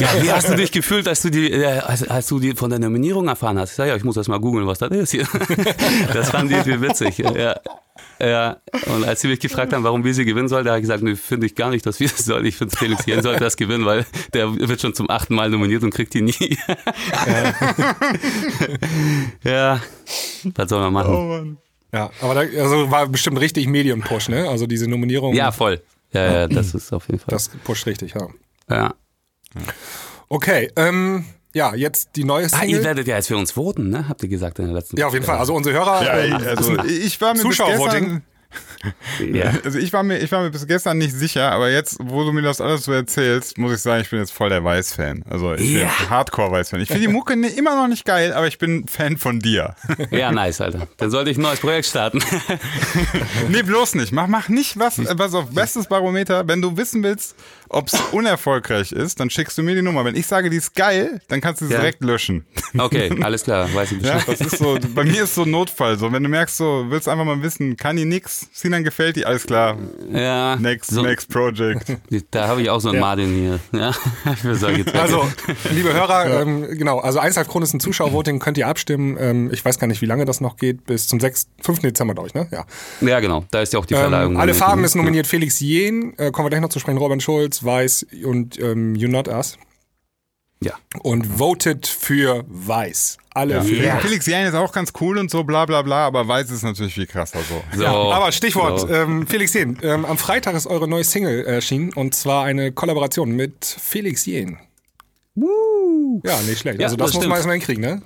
[0.00, 2.68] Ja, wie hast du dich gefühlt, als du die, äh, als, als du die von
[2.70, 3.70] der Nominierung erfahren hast?
[3.70, 5.26] Ich sag, ja, ich muss erst mal googeln, was das ist hier.
[6.12, 7.18] Das fand die irgendwie witzig.
[7.18, 7.56] Ja.
[8.20, 10.82] Ja, und als sie mich gefragt haben, warum wir sie gewinnen soll, da habe ich
[10.82, 12.44] gesagt, nee, finde ich gar nicht, dass wir es sollen.
[12.46, 15.82] Ich finde, Felix Jen sollte das gewinnen, weil der wird schon zum achten Mal nominiert
[15.84, 16.34] und kriegt die nie.
[19.44, 19.80] ja,
[20.54, 21.14] was soll man machen?
[21.14, 21.58] Oh Mann.
[21.92, 24.48] Ja, aber da, also war bestimmt richtig Medium-Push, ne?
[24.48, 25.80] Also diese Nominierung, Ja, voll.
[26.12, 27.28] Ja, ja, das ist auf jeden Fall.
[27.28, 28.28] das pusht richtig, ja.
[28.70, 28.94] ja.
[30.28, 31.24] Okay, ähm,
[31.58, 32.84] ja, jetzt die neue Ah, ihr Single.
[32.84, 34.08] werdet ja jetzt für uns voten, ne?
[34.08, 35.38] Habt ihr gesagt in der letzten ja, auf jeden Fall.
[35.38, 36.04] Also unsere Hörer.
[36.04, 38.04] Ja, ähm, also ich war mir bis Zuschauervoting.
[38.04, 38.22] gestern,
[39.34, 39.52] Ja.
[39.64, 42.32] also ich war mir, ich war mir bis gestern nicht sicher, aber jetzt, wo du
[42.32, 45.24] mir das alles so erzählst, muss ich sagen, ich bin jetzt voll der Weiß-Fan.
[45.28, 45.80] Also ich bin Ja.
[45.80, 46.80] jetzt Hardcore-Weiß-Fan.
[46.80, 49.74] Ich finde die Mucke ne- immer noch nicht geil, aber ich bin Fan von dir.
[50.12, 50.86] ja, nice, Alter.
[50.96, 52.20] Dann sollte ich ein neues Projekt starten.
[53.48, 54.12] nee, bloß nicht.
[54.12, 56.46] Mach, mach nicht was, was auf bestes Barometer.
[56.48, 57.34] Wenn du wissen willst,
[57.70, 60.04] ob es unerfolgreich ist, dann schickst du mir die Nummer.
[60.04, 61.80] Wenn ich sage, die ist geil, dann kannst du sie Ja.
[61.80, 62.44] direkt löschen.
[62.78, 64.40] Okay, alles klar, weiß ich Ja, Bescheid.
[64.40, 65.98] das ist so, bei mir ist so ein Notfall.
[65.98, 69.24] So, wenn du merkst, so, willst einfach mal wissen, kann die nix, Sinan gefällt die,
[69.24, 69.76] alles klar.
[70.12, 71.96] Ja, Next, so, next project.
[72.30, 73.00] da habe ich auch so einen Ja.
[73.00, 73.60] Martin hier.
[73.80, 73.92] Ja,
[74.34, 75.00] für solche Zwecke.
[75.00, 75.26] Also,
[75.70, 79.16] liebe Hörer, ähm, genau, also 1 Kron ist ein Zuschauervoting, könnt ihr abstimmen.
[79.18, 81.80] Ähm, ich weiß gar nicht, wie lange das noch geht, bis zum 6, 5.
[81.80, 82.46] Dezember, glaube ich, ne?
[82.50, 82.66] Ja.
[83.00, 84.34] ja, genau, da ist ja auch die Verleihung.
[84.34, 87.20] Ähm, alle Farben ist nominiert Felix Jen, äh, kommen wir gleich noch zu sprechen, Robin
[87.20, 89.58] Schulz, Weiß und ähm, You Not Us.
[90.60, 90.72] Ja.
[91.02, 93.18] Und voted für Weiß.
[93.32, 93.62] Alle Ja.
[93.62, 93.98] für Ja.
[94.00, 96.94] Felix Jähn ist auch ganz cool und so, bla bla bla, aber Weiß ist natürlich
[96.94, 97.62] viel krasser so.
[97.76, 98.88] So, Ja, aber Stichwort, So.
[98.88, 99.78] ähm, Felix Jen.
[99.82, 104.58] Ähm, am Freitag ist eure neue Single erschienen und zwar eine Kollaboration mit Felix Jen.
[106.24, 106.80] Ja, nicht schlecht.
[106.80, 107.28] Ja, also das, das muss stimmt.
[107.28, 108.02] man erstmal hinkriegen, ne?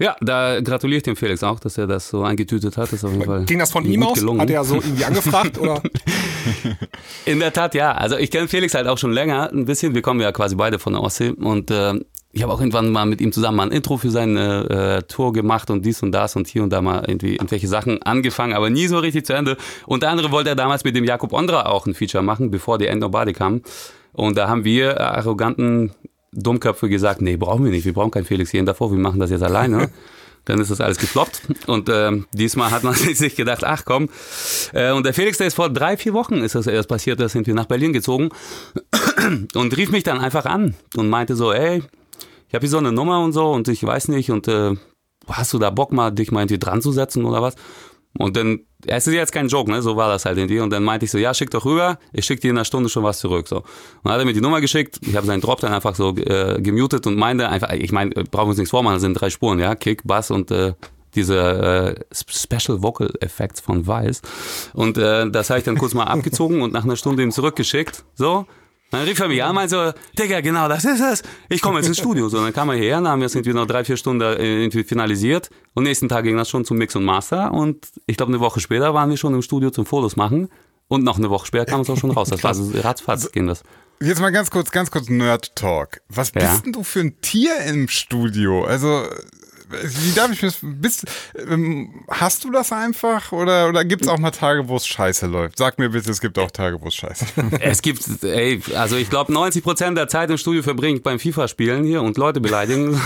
[0.00, 2.84] Ja, da gratuliere ich dem Felix auch, dass er das so eingetütet hat.
[2.92, 4.18] Das ist auf jeden Fall Ging das von ihm aus?
[4.18, 4.40] gelungen.
[4.40, 5.82] Hat er so irgendwie angefragt oder?
[7.24, 7.92] In der Tat, ja.
[7.92, 9.94] Also ich kenne Felix halt auch schon länger ein bisschen.
[9.94, 11.94] Wir kommen ja quasi beide von der Ostsee und äh,
[12.32, 15.32] ich habe auch irgendwann mal mit ihm zusammen mal ein Intro für seine äh, Tour
[15.32, 18.70] gemacht und dies und das und hier und da mal irgendwie irgendwelche Sachen angefangen, aber
[18.70, 19.56] nie so richtig zu Ende.
[19.86, 22.86] Unter anderem wollte er damals mit dem Jakob Ondra auch ein Feature machen, bevor die
[22.86, 23.62] End Nobody kam.
[24.12, 25.92] Und da haben wir arroganten
[26.32, 29.30] Dummköpfe gesagt, nee, brauchen wir nicht, wir brauchen keinen Felix hier davor, wir machen das
[29.30, 29.90] jetzt alleine.
[30.48, 31.42] Dann ist das alles gefloppt.
[31.66, 34.08] Und ähm, diesmal hat man sich gedacht, ach komm.
[34.72, 37.28] Äh, und der Felix, der ist vor drei, vier Wochen ist das erst passiert, da
[37.28, 38.30] sind wir nach Berlin gezogen
[39.54, 41.82] und rief mich dann einfach an und meinte so, ey,
[42.48, 44.74] ich habe hier so eine Nummer und so und ich weiß nicht und äh,
[45.28, 47.54] hast du da Bock mal, dich mal irgendwie dran zu setzen oder was?
[48.18, 49.80] Und dann, es ist jetzt kein Joke, ne?
[49.80, 50.58] So war das halt irgendwie.
[50.58, 52.88] Und dann meinte ich so, ja, schick doch rüber, ich schicke dir in einer Stunde
[52.88, 53.46] schon was zurück.
[53.46, 53.58] So.
[53.58, 53.64] Und
[54.04, 56.60] dann hat er mir die Nummer geschickt, ich habe seinen Drop dann einfach so äh,
[56.60, 59.30] gemutet und meinte einfach, ich meine, äh, brauchen wir uns nichts vormachen, das sind drei
[59.30, 60.74] Spuren, ja, Kick, Bass und äh,
[61.14, 64.20] diese äh, Special Vocal Effects von Weiß.
[64.74, 68.04] Und äh, das habe ich dann kurz mal abgezogen und nach einer Stunde ihm zurückgeschickt.
[68.14, 68.46] So.
[68.90, 71.22] Dann rief er mich an meinte so, Digga, genau, das ist es.
[71.50, 72.28] Ich komme jetzt ins Studio.
[72.28, 74.62] So, dann kam er hierher, dann haben wir es irgendwie noch drei, vier Stunden äh,
[74.62, 75.50] irgendwie finalisiert.
[75.74, 77.52] Und nächsten Tag ging das schon zum Mix und Master.
[77.52, 80.48] Und ich glaube, eine Woche später waren wir schon im Studio zum Fotos machen.
[80.88, 82.30] Und noch eine Woche später kam es auch schon raus.
[82.30, 83.62] Das war so ratzfatz ging das.
[84.00, 86.00] Jetzt mal ganz kurz, ganz kurz Nerd Talk.
[86.08, 86.50] Was Ja.
[86.52, 88.64] bist denn du für ein Tier im Studio?
[88.64, 89.02] Also,
[89.70, 91.04] wie darf ich mir das, bist,
[91.48, 95.26] ähm, hast du das einfach oder, oder gibt es auch mal Tage, wo es scheiße
[95.26, 95.58] läuft?
[95.58, 97.60] Sag mir bitte, es gibt auch Tage, wo es scheiße läuft.
[97.60, 101.18] Es gibt, ey, also ich glaube 90 Prozent der Zeit im Studio verbringe ich beim
[101.18, 102.90] FIFA-Spielen hier und Leute beleidigen.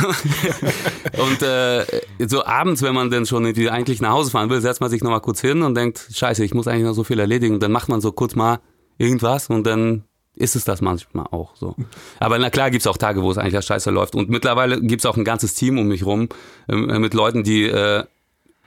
[1.19, 1.85] und äh,
[2.27, 5.21] so abends, wenn man dann schon eigentlich nach Hause fahren will, setzt man sich nochmal
[5.21, 7.61] kurz hin und denkt, scheiße, ich muss eigentlich noch so viel erledigen.
[7.61, 8.61] Dann macht man so kurz mal
[8.99, 10.05] irgendwas und dann
[10.35, 11.75] ist es das manchmal auch so.
[12.19, 14.15] Aber na klar gibt's auch Tage, wo es eigentlich scheiße läuft.
[14.15, 16.29] Und mittlerweile gibt's auch ein ganzes Team um mich rum
[16.69, 18.05] äh, mit Leuten, die äh,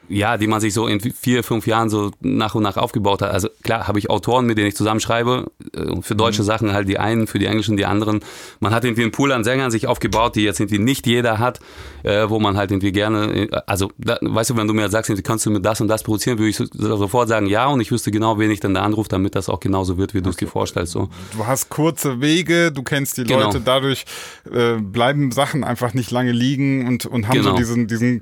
[0.07, 3.31] ja, die man sich so in vier, fünf Jahren so nach und nach aufgebaut hat.
[3.31, 5.45] Also klar habe ich Autoren, mit denen ich zusammenschreibe,
[5.75, 8.19] äh, für deutsche Sachen halt die einen, für die englischen die anderen.
[8.59, 11.59] Man hat irgendwie einen Pool an Sängern sich aufgebaut, die jetzt irgendwie nicht jeder hat,
[12.03, 15.11] äh, wo man halt irgendwie gerne, äh, also da, weißt du, wenn du mir sagst,
[15.23, 17.91] kannst du mir das und das produzieren, würde ich so, sofort sagen ja und ich
[17.91, 20.35] wüsste genau, wen ich dann da anrufe, damit das auch genauso wird, wie du es
[20.35, 20.91] dir vorstellst.
[20.93, 21.09] So.
[21.35, 23.45] Du hast kurze Wege, du kennst die Genau.
[23.45, 24.05] Leute, dadurch
[24.51, 27.57] äh, bleiben Sachen einfach nicht lange liegen und, und haben so Genau.
[27.57, 28.21] diesen, diesen,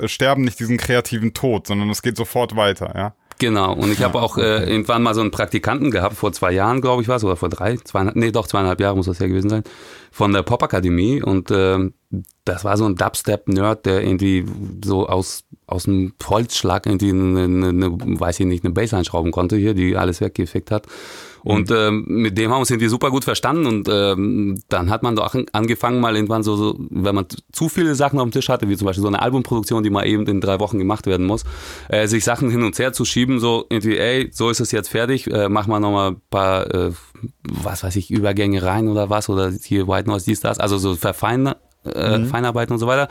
[0.00, 3.14] äh, sterben nicht diesen kreativen Tod, sondern es geht sofort weiter, ja.
[3.38, 6.80] Genau, und ich habe auch äh, irgendwann mal so einen Praktikanten gehabt, vor zwei Jahren,
[6.80, 9.26] glaube ich, war es, oder vor drei, zweieinhalb, nee, doch zweieinhalb Jahre muss das ja
[9.26, 9.64] gewesen sein,
[10.12, 11.20] von der Popakademie.
[11.20, 11.94] Und ähm,
[12.44, 14.44] das war so ein Dubstep-Nerd, der irgendwie
[14.84, 19.32] so aus, aus einem Holzschlag irgendwie eine, eine, eine, weiß ich nicht, eine Bassline schrauben
[19.32, 20.86] konnte hier, die alles weggefickt hat.
[21.44, 25.02] Und ähm, mit dem haben wir uns irgendwie super gut verstanden und ähm, dann hat
[25.02, 28.48] man doch angefangen mal irgendwann so, so, wenn man zu viele Sachen auf dem Tisch
[28.48, 31.26] hatte, wie zum Beispiel so eine Albumproduktion, die mal eben in drei Wochen gemacht werden
[31.26, 31.44] muss,
[31.88, 34.88] äh, sich Sachen hin und her zu schieben, so irgendwie, ey, so ist es jetzt
[34.88, 36.92] fertig, äh, mach mal nochmal ein paar, äh,
[37.42, 40.94] was weiß ich, Übergänge rein oder was oder hier White Noise, dies, das, also so
[40.94, 43.08] verfeinern äh, Feinarbeiten und so weiter.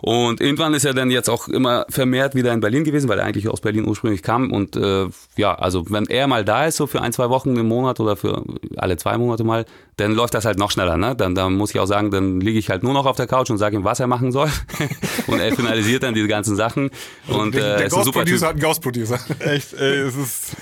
[0.00, 3.24] Und irgendwann ist er dann jetzt auch immer vermehrt wieder in Berlin gewesen, weil er
[3.24, 4.52] eigentlich aus Berlin ursprünglich kam.
[4.52, 5.06] Und äh,
[5.36, 8.16] ja, also wenn er mal da ist, so für ein, zwei Wochen im Monat oder
[8.16, 8.44] für
[8.76, 9.64] alle zwei Monate mal,
[9.96, 10.96] dann läuft das halt noch schneller.
[10.96, 11.14] Ne?
[11.14, 13.50] Dann, dann muss ich auch sagen, dann liege ich halt nur noch auf der Couch
[13.50, 14.50] und sage ihm, was er machen soll.
[15.26, 16.90] und er finalisiert dann diese ganzen Sachen.
[17.28, 18.40] Und der äh, der ist ein super Typ.
[18.40, 19.18] Ghost-Producer hat einen Ghost-Producer.
[19.40, 20.56] Echt, ey, es ist.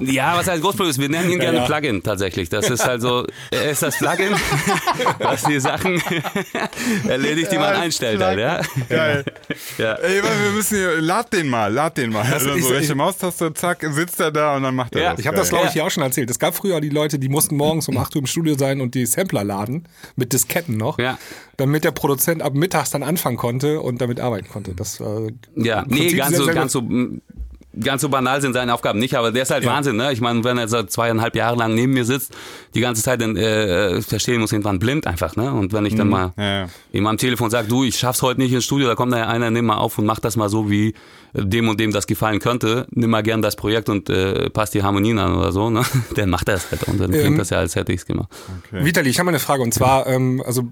[0.00, 1.00] Ja, was heißt Großproducer?
[1.00, 1.64] Wir nennen ihn gerne ja.
[1.66, 2.48] Plugin tatsächlich.
[2.48, 4.32] Das ist halt so, er ist das Plugin,
[5.18, 6.00] was die Sachen
[7.08, 8.60] erledigt, die man Ja, einstellt halt, ja.
[8.88, 9.24] Geil.
[9.78, 9.94] ja.
[9.94, 12.22] Ey, weil wir müssen hier, lad den mal, lad den mal.
[12.32, 15.10] Also so rechte Maustaste, zack, sitzt er da und dann macht er Ja.
[15.12, 15.20] das.
[15.20, 16.30] Ich habe das, glaube ich, hier auch schon erzählt.
[16.30, 18.94] Es gab früher die Leute, die mussten morgens um 8 Uhr im Studio sein und
[18.94, 21.18] die Sampler laden, mit Disketten noch, Ja.
[21.56, 24.74] damit der Produzent ab mittags dann anfangen konnte und damit arbeiten konnte.
[24.74, 26.82] Das war Ja, im nee, ganz so, ganz so,
[27.80, 29.70] ganz so banal sind seine Aufgaben nicht, aber der ist halt Ja.
[29.72, 30.12] Wahnsinn, ne?
[30.12, 32.34] Ich meine, wenn er seit zweieinhalb Jahre lang neben mir sitzt,
[32.74, 35.52] die ganze Zeit dann äh, verstehen muss, irgendwann blind einfach, ne?
[35.52, 36.68] Und wenn ich dann mal Ja, ja.
[36.92, 39.50] ihm am Telefon sage, du, ich schaff's heute nicht ins Studio, da kommt da einer,
[39.50, 40.94] nimm mal auf und mach das mal so, wie
[41.34, 42.86] dem und dem das gefallen könnte.
[42.90, 45.82] Nimm mal gern das Projekt und äh, passt die Harmonien an oder so, ne?
[46.14, 48.28] Dann macht er es halt und dann klingt Ähm, das ja, als hätte ich's gemacht.
[48.68, 48.84] Okay.
[48.84, 50.64] Vitali, ich habe mal eine Frage und zwar, ähm, also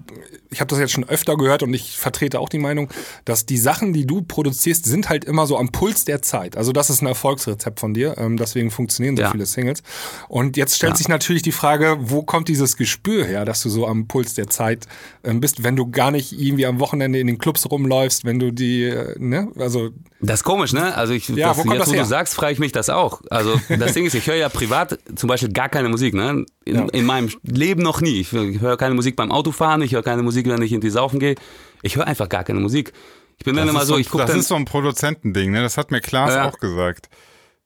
[0.51, 2.89] ich habe das jetzt schon öfter gehört und ich vertrete auch die Meinung,
[3.25, 6.57] dass die Sachen, die du produzierst, sind halt immer so am Puls der Zeit.
[6.57, 9.31] Also das ist ein Erfolgsrezept von dir, ähm, deswegen funktionieren so Ja.
[9.31, 9.81] viele Singles.
[10.27, 10.97] Und jetzt stellt Ja.
[10.97, 14.47] sich natürlich die Frage, wo kommt dieses Gespür her, dass du so am Puls der
[14.49, 14.87] Zeit
[15.23, 18.51] ähm, bist, wenn du gar nicht irgendwie am Wochenende in den Clubs rumläufst, wenn du
[18.51, 19.89] die, äh, ne, also
[20.19, 20.95] Das komisch, ne?
[20.95, 22.03] Also ich, Ja, das, wo jetzt, wo her?
[22.03, 23.21] du sagst, frage ich mich das auch.
[23.29, 26.45] Also das Ding ist, ich höre ja privat zum Beispiel gar keine Musik, ne?
[26.65, 26.85] In, Ja.
[26.91, 28.19] in meinem Leben noch nie.
[28.19, 31.19] Ich höre keine Musik beim Autofahren, ich höre keine Musik, wenn ich in die Saufen
[31.19, 31.35] gehe.
[31.81, 32.93] Ich höre einfach gar keine Musik.
[33.37, 34.39] Ich bin dann Das, immer ist so, so, ich gucke das dann.
[34.39, 35.61] ist so ein Produzentending, ne?
[35.63, 36.47] Das hat mir Klaas Ja.
[36.47, 37.09] auch gesagt.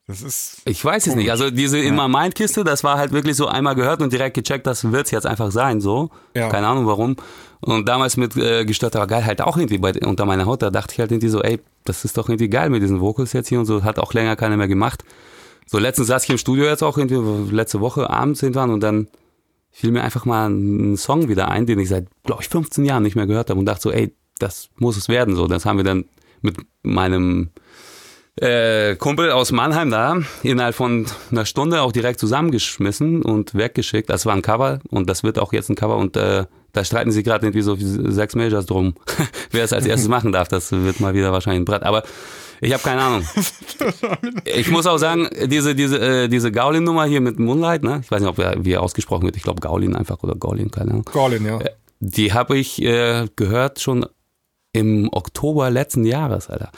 [0.08, 0.62] Das ist.
[0.66, 1.32] Ich weiß es nicht.
[1.32, 4.36] Also diese In My Mind Kiste, das war halt wirklich so einmal gehört und direkt
[4.36, 6.12] gecheckt, das wird's jetzt einfach sein, so.
[6.36, 6.49] Ja.
[6.49, 7.16] Keine Ahnung warum.
[7.62, 10.70] Und damals mit äh, gestört, aber geil, halt auch irgendwie bei, unter meiner Haut, da
[10.70, 13.49] dachte ich halt irgendwie so, ey, das ist doch irgendwie geil mit diesen Vocals jetzt
[13.49, 15.03] hier und so, hat auch länger keiner mehr gemacht.
[15.66, 19.08] So letztens saß ich im Studio jetzt auch irgendwie, letzte Woche abends irgendwann und dann
[19.72, 23.01] fiel mir einfach mal ein Song wieder ein, den ich seit, glaube ich, 15 Jahren
[23.01, 25.47] nicht mehr gehört habe und dachte so, ey, das muss es werden, so.
[25.47, 26.06] Das haben wir dann
[26.41, 27.49] mit meinem
[28.42, 34.10] äh, Kumpel aus Mannheim da innerhalb von einer Stunde auch direkt zusammengeschmissen und weggeschickt.
[34.10, 37.12] Das war ein Cover und das wird auch jetzt ein Cover und äh, da streiten
[37.12, 38.96] sich gerade irgendwie so sechs Majors drum,
[39.52, 40.50] wer es als erstes machen darf.
[40.50, 41.84] Das wird mal wieder wahrscheinlich ein Brett.
[41.84, 42.04] Aber
[42.60, 43.26] ich habe keine Ahnung.
[44.46, 48.00] Ich muss auch sagen, diese diese äh, diese Gaulin-Nummer hier mit Moonlight, ne?
[48.04, 49.36] Ich weiß nicht, ob er, wie er ausgesprochen wird.
[49.36, 51.06] Ich glaube Gaulin einfach oder Gaulin, keine Ahnung.
[51.06, 51.60] Gorlin, ja.
[52.00, 54.06] Die habe ich äh, gehört schon
[54.72, 56.72] im Oktober letzten Jahres, Alter.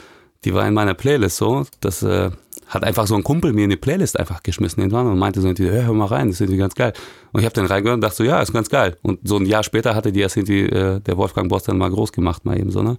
[0.44, 1.64] Die war in meiner Playlist so.
[1.80, 2.30] Das äh,
[2.66, 5.48] hat einfach so ein Kumpel mir in die Playlist einfach geschmissen irgendwann und meinte so
[5.48, 6.92] hey, hör mal rein, das ist irgendwie ganz geil.
[7.32, 8.96] Und ich habe dann reingehört und dachte so, ja, ist ganz geil.
[9.02, 11.90] Und so ein Jahr später hatte die erst irgendwie äh, der Wolfgang Boss dann mal
[11.90, 12.96] groß gemacht, mal eben so, ne?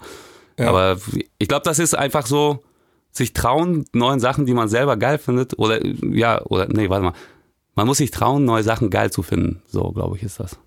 [0.58, 0.70] Ja.
[0.70, 0.98] Aber
[1.38, 2.64] ich glaube, das ist einfach so,
[3.12, 7.14] sich trauen, neuen Sachen, die man selber geil findet, oder ja, oder nee, warte mal.
[7.76, 9.62] Man muss sich trauen, neue Sachen geil zu finden.
[9.68, 10.58] So, glaube ich, ist das.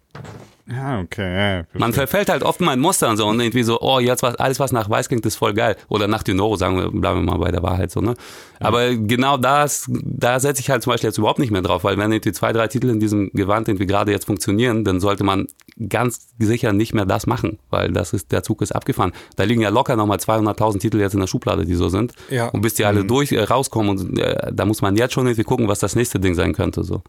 [0.68, 1.58] Ja, okay.
[1.58, 4.22] Ja, Man verfällt halt oft mal in Muster und so und irgendwie so, oh, jetzt
[4.22, 5.76] was, alles was nach weiß klingt, ist voll geil.
[5.88, 8.14] Oder nach Dynoro, sagen wir, bleiben wir mal bei der Wahrheit so, ne?
[8.60, 11.98] Aber genau das, da setze ich halt zum Beispiel jetzt überhaupt nicht mehr drauf, weil
[11.98, 15.48] wenn irgendwie zwei, drei Titel in diesem Gewand irgendwie gerade jetzt funktionieren, dann sollte man
[15.88, 19.12] ganz sicher nicht mehr das machen, weil das ist, der Zug ist abgefahren.
[19.34, 22.12] Da liegen ja locker nochmal 200.000 Titel jetzt in der Schublade, die so sind.
[22.30, 22.48] Ja.
[22.48, 25.44] Und bis die alle durch, äh, rauskommen und äh, da muss man jetzt schon irgendwie
[25.44, 27.02] gucken, was das nächste Ding sein könnte, so.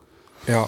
[0.47, 0.68] Ja.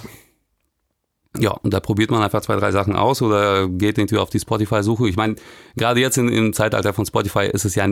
[1.40, 4.40] Ja, und da probiert man einfach zwei, drei Sachen aus oder geht irgendwie auf die
[4.40, 5.08] Spotify-Suche.
[5.10, 5.36] Ich meine,
[5.76, 7.88] gerade jetzt in, im Zeitalter von Spotify ist es ja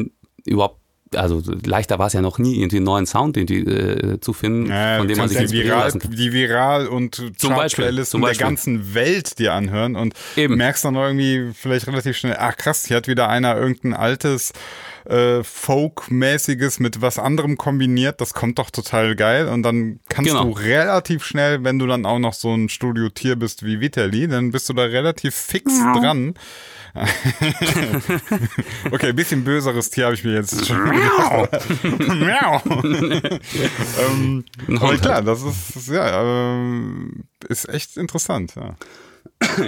[0.45, 0.79] überhaupt,
[1.15, 4.67] also leichter war es ja noch nie, irgendwie einen neuen Sound irgendwie, äh, zu finden,
[4.71, 6.11] Ja, von dem man sich die inspirieren viral, lassen kann.
[6.11, 10.55] die viral und Zum Beispiel, Chart-Playlisten zum der ganzen Welt dir anhören und Eben.
[10.57, 14.53] merkst dann irgendwie vielleicht relativ schnell, ach krass, hier hat wieder einer irgendein altes
[15.05, 20.45] äh, Folk-mäßiges mit was anderem kombiniert, das kommt doch total geil und dann kannst Genau.
[20.45, 24.51] du relativ schnell, wenn du dann auch noch so ein Studio-Tier bist wie Vitali, dann
[24.51, 26.35] bist du da relativ fix dran.
[28.91, 30.77] okay, ein bisschen böseres Tier habe ich mir jetzt schon.
[32.19, 32.61] Miau.
[33.99, 34.45] ähm,
[34.79, 38.53] aber klar, das ist ja ähm, ist echt interessant.
[38.55, 38.75] Ja.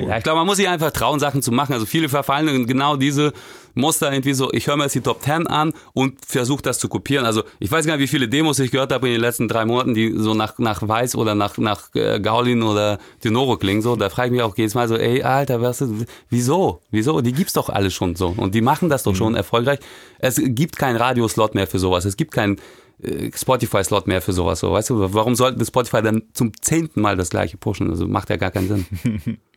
[0.07, 1.73] Ja, ich glaube, man muss sich einfach trauen, Sachen zu machen.
[1.73, 3.33] Also viele verfallen in genau diese
[3.75, 6.89] Muster irgendwie so, ich höre mir jetzt die Top 10 an und versuche das zu
[6.89, 7.25] kopieren.
[7.25, 9.65] Also ich weiß gar nicht, wie viele Demos ich gehört habe in den letzten drei
[9.65, 13.81] Monaten, die so nach, nach Weiß oder nach, nach äh, Gaulin oder Tenoro klingen.
[13.81, 15.91] So, da frage ich mich auch jedes Mal so, ey, Alter, was ist,
[16.29, 16.81] wieso?
[16.89, 17.21] Wieso?
[17.21, 18.33] Die gibt's doch alle schon so.
[18.35, 19.79] Und die machen das doch schon erfolgreich.
[20.19, 22.05] Es gibt keinen Radioslot mehr für sowas.
[22.05, 22.57] Es gibt keinen
[23.01, 24.59] äh, Spotify-Slot mehr für sowas.
[24.59, 27.89] So, weißt du, warum sollte Spotify dann zum zehnten Mal das gleiche pushen?
[27.89, 29.37] Also macht ja gar keinen Sinn.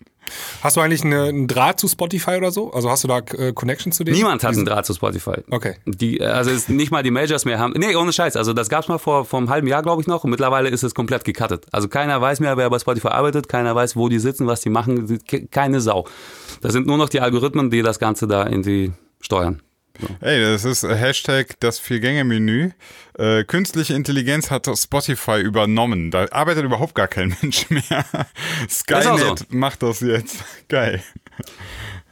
[0.63, 2.73] Hast du eigentlich eine, einen Draht zu Spotify oder so?
[2.73, 4.17] Also hast du da äh, Connection zu denen?
[4.17, 5.43] Niemand hat einen Draht zu Spotify.
[5.51, 5.77] Okay.
[5.87, 7.75] Die, also es nicht mal die Majors mehr haben.
[7.77, 8.37] Nee, ohne Scheiß.
[8.37, 10.25] Also das gab's mal vor, vor einem halben Jahr, glaube ich, noch.
[10.25, 11.67] Und mittlerweile ist es komplett gecuttet.
[11.73, 13.49] Also keiner weiß mehr, wer bei Spotify arbeitet.
[13.49, 15.19] Keiner weiß, wo die sitzen, was die machen.
[15.27, 16.07] Ke- Keine Sau.
[16.61, 19.61] Das sind nur noch die Algorithmen, die das Ganze da irgendwie steuern.
[20.21, 22.71] Ey, das ist äh, Hashtag das Vier-Gänge-Menü.
[23.19, 26.11] Äh, künstliche Intelligenz hat Spotify übernommen.
[26.11, 28.05] Da arbeitet überhaupt gar kein Mensch mehr.
[28.69, 29.45] Skynet so.
[29.51, 30.37] macht das jetzt.
[30.69, 31.03] Geil.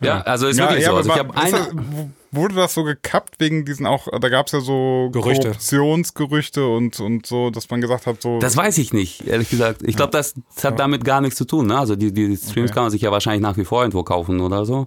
[0.00, 0.90] Ja, also ist wirklich so.
[0.90, 0.98] aber
[1.36, 2.12] Also ich ist eine.
[2.30, 5.48] wurde das so gekappt wegen diesen auch, da gab es ja so Gerüchte.
[5.48, 8.38] Korruptionsgerüchte und, und so, dass man gesagt hat, so.
[8.38, 9.82] Das weiß ich nicht, ehrlich gesagt.
[9.84, 11.66] Ich glaube, das, das hat damit gar nichts zu tun.
[11.68, 11.78] Ne?
[11.78, 12.74] Also die, die Streams Okay.
[12.74, 14.86] kann man sich ja wahrscheinlich nach wie vor irgendwo kaufen oder so.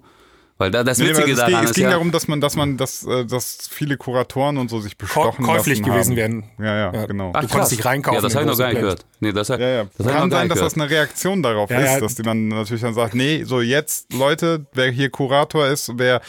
[0.60, 2.42] Weil da, das Nee, Witzige es, daran ging, es ist ging ja, darum, dass man,
[2.42, 6.18] dass man, dass, äh, dass viele Kuratoren und so sich bestochen käuflich lassen gewesen haben.
[6.18, 6.44] werden.
[6.60, 7.32] Ja, ja, genau.
[7.34, 9.06] Ach, Du konntest dich reinkaufen Ja, das habe ich noch gar nicht gehört.
[9.22, 9.86] Nee, das, Ja, ja.
[9.98, 12.00] das Kann sein, dass das eine Reaktion darauf Ja, ist, ja.
[12.02, 16.22] dass die dann natürlich dann sagt, nee, so jetzt, Leute, wer hier Kurator ist, wer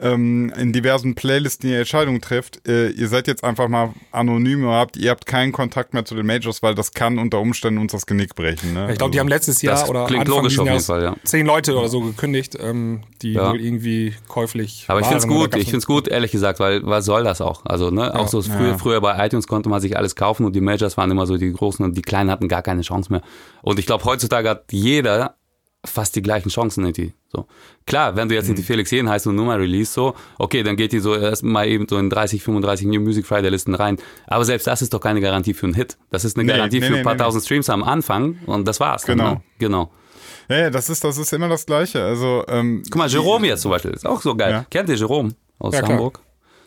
[0.00, 4.70] ähm, in diversen Playlisten die Entscheidungen trifft, äh, ihr seid jetzt einfach mal anonym, ihr
[4.72, 7.92] habt, ihr habt keinen Kontakt mehr zu den Majors, weil das kann unter Umständen uns
[7.92, 8.72] das Genick brechen.
[8.74, 8.88] Ne?
[8.92, 11.16] Ich glaube, die haben letztes Jahr oder klingt Anfang logisch auf jeden Fall, ja.
[11.24, 13.50] zehn Leute oder so gekündigt, ähm, die Ja.
[13.50, 16.84] wohl irgendwie käuflich Aber ich finde es gut, ich finde es gut, ehrlich gesagt, weil
[16.84, 17.64] was soll das auch?
[17.64, 18.78] Also, ne, auch so früher, Ja.
[18.78, 21.52] früher bei iTunes konnte man sich alles kaufen und die Majors waren immer so die
[21.52, 23.22] großen und die kleinen hatten gar keine Chance mehr.
[23.62, 25.36] Und ich glaube, heutzutage hat jeder
[25.84, 27.12] fast die gleichen Chancen irgendwie.
[27.28, 27.46] So.
[27.86, 28.50] Klar, wenn du jetzt Mhm.
[28.50, 31.68] in die Felix Jähn heißt und Nummer Release so, okay, dann geht die so erstmal
[31.68, 33.98] eben so in 30, 35 New Music Friday Listen rein.
[34.26, 35.96] Aber selbst das ist doch keine Garantie für einen Hit.
[36.10, 37.24] Das ist eine Nee, Garantie nee, für nee, ein paar nee, nee.
[37.24, 39.02] tausend Streams am Anfang und das war's.
[39.02, 39.30] dann, Genau.
[39.34, 39.40] Ne?
[39.58, 39.90] Genau.
[40.48, 42.02] Ja, ja, das ist, das ist immer das Gleiche.
[42.04, 44.50] Also, ähm, Guck mal, Jerome jetzt zum Beispiel, ist auch so geil.
[44.50, 44.66] Ja.
[44.70, 45.92] Kennt ihr Jerome aus Ja, klar.
[45.92, 46.20] Hamburg?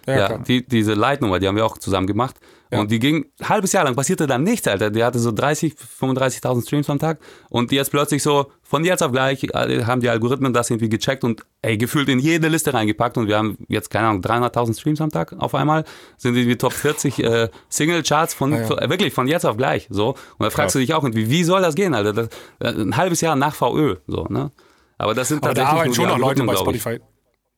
[0.08, 0.40] Ja, Ja, klar.
[0.48, 2.36] die, diese Leitnummer, die haben wir auch zusammen gemacht.
[2.72, 4.90] Und die ging ein halbes Jahr lang, passierte dann nichts, Alter.
[4.90, 7.20] Die hatte so 30, 35.000 Streams am Tag.
[7.50, 11.24] Und jetzt plötzlich so, von jetzt auf gleich, äh, haben die Algorithmen das irgendwie gecheckt
[11.24, 13.18] und ey, gefühlt in jede Liste reingepackt.
[13.18, 15.86] Und wir haben jetzt, keine Ahnung, 300.000 Streams am Tag auf einmal.
[16.18, 18.66] Sind die Top 40 äh, Single-Charts von, Ah, ja.
[18.66, 19.88] von, äh, wirklich von jetzt auf gleich.
[19.90, 20.10] So.
[20.10, 22.12] Und da fragst du dich auch irgendwie, wie soll das gehen, Alter?
[22.14, 22.28] Das,
[22.60, 23.96] äh, ein halbes Jahr nach VÖ.
[24.08, 24.52] So, ne?
[24.98, 26.56] Aber das sind Aber da tatsächlich arbeiten nur schon noch Leute bei.
[26.56, 27.00] Spotify.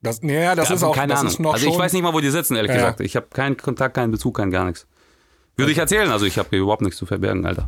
[0.01, 1.32] Das, ja, das Ja, ist auch keine das Ahnung.
[1.34, 2.82] Ist noch also ich weiß nicht mal, wo die sitzen, ehrlich Ja, ja.
[2.84, 3.01] gesagt.
[3.01, 4.88] Ich habe keinen Kontakt, keinen Bezug, keinen gar nichts.
[5.60, 7.68] Würde ich erzählen, also ich habe hier überhaupt nichts zu verbergen, Alter.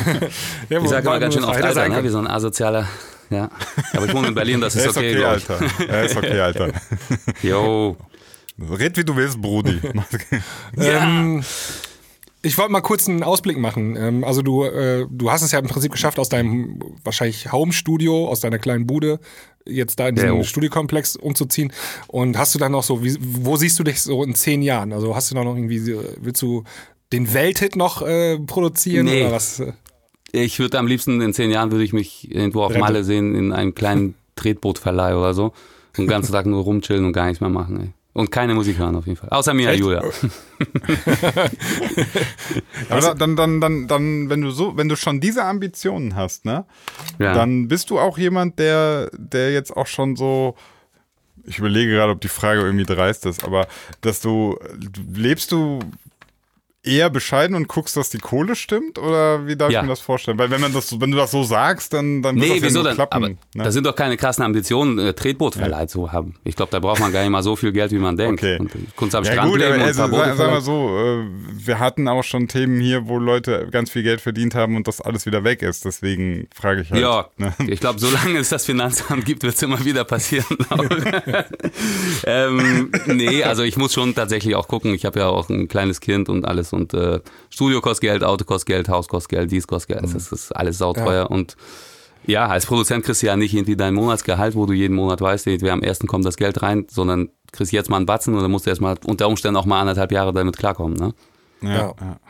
[0.68, 2.04] Ja, Ich sage immer ganz schön oft, Alter, ne?
[2.04, 2.86] wie so ein asozialer,
[3.30, 3.50] ja.
[3.94, 5.24] Aber ich wohne in Berlin, das ist ist okay, okay.
[5.24, 5.58] Alter.
[5.88, 6.72] Er ist okay, Alter.
[7.42, 7.96] Yo.
[8.58, 9.80] Red wie du willst, Brudi.
[10.78, 11.42] Ähm,
[12.42, 13.96] ich wollte mal kurz einen Ausblick machen.
[13.96, 18.28] Ähm, also du, äh, du hast es ja im Prinzip geschafft, aus deinem wahrscheinlich Home-Studio,
[18.28, 19.20] aus deiner kleinen Bude,
[19.64, 20.42] jetzt da in diesen Jo.
[20.42, 21.72] Studiokomplex umzuziehen.
[22.08, 24.92] Und hast du dann noch so, wie, wo siehst du dich so in zehn Jahren?
[24.92, 26.64] Also hast du da noch irgendwie, willst du
[27.12, 29.22] den Welthit noch äh, produzieren Nee.
[29.24, 29.62] oder was?
[30.32, 32.80] Ich würde am liebsten in zehn Jahren würde ich mich irgendwo auf Rente.
[32.80, 35.44] Malle sehen, in einem kleinen Tretbootverleih oder so.
[35.46, 37.90] Und den ganzen Tag nur rumchillen und gar nichts mehr machen, ey.
[38.14, 39.30] Und keine Musik hören auf jeden Fall.
[39.30, 39.80] Außer mir, Echt?
[39.80, 40.02] Julia.
[42.90, 46.44] Aber da- dann, dann, dann, dann, wenn du so, wenn du schon diese Ambitionen hast,
[46.44, 46.64] ne,
[47.18, 47.32] Ja.
[47.34, 50.56] dann bist du auch jemand, der, der jetzt auch schon so,
[51.44, 53.66] ich überlege gerade, ob die Frage irgendwie dreist ist, aber
[54.02, 54.58] dass du,
[55.14, 55.78] lebst du
[56.84, 58.98] eher bescheiden und guckst, dass die Kohle stimmt?
[58.98, 59.78] Oder wie darf Ja.
[59.80, 60.36] ich mir das vorstellen?
[60.38, 62.66] Weil wenn man das, wenn du das so sagst, dann, dann wird Nee, das ja
[62.66, 62.94] wieso nur denn?
[62.96, 63.16] klappen.
[63.16, 63.36] Aber ne?
[63.54, 66.34] das sind doch keine krassen Ambitionen, äh, Tretbootverleih zu haben.
[66.42, 68.42] Ich glaube, da braucht man gar nicht mal so viel Geld, wie man denkt.
[68.42, 68.58] Okay.
[68.58, 70.98] Und, äh, Kunst am Ja Strand gut, leben aber und also, sag, sag mal so,
[70.98, 74.88] äh, wir hatten auch schon Themen hier, wo Leute ganz viel Geld verdient haben und
[74.88, 75.84] das alles wieder weg ist.
[75.84, 77.00] Deswegen frage ich halt.
[77.00, 77.54] Ja, Ne?
[77.68, 80.44] ich glaube, solange es das Finanzamt gibt, wird es immer wieder passieren.
[82.26, 84.94] ähm, nee, also ich muss schon tatsächlich auch gucken.
[84.94, 87.20] Ich habe ja auch ein kleines Kind und alles und äh,
[87.50, 90.14] Studio kostet Geld, Auto kostet Geld, Haus kostet Geld, dies kostet Geld.
[90.14, 91.56] Das ist alles sauteuer und
[92.26, 95.46] ja, als Produzent kriegst du ja nicht irgendwie dein Monatsgehalt, wo du jeden Monat weißt,
[95.46, 98.50] irgendwie am ersten kommt das Geld rein, sondern kriegst jetzt mal einen Batzen und dann
[98.50, 100.96] musst du erstmal unter Umständen auch mal anderthalb Jahre damit klarkommen.
[100.96, 101.14] Ne?
[101.62, 101.94] Ja, Ja.
[102.00, 102.20] ja.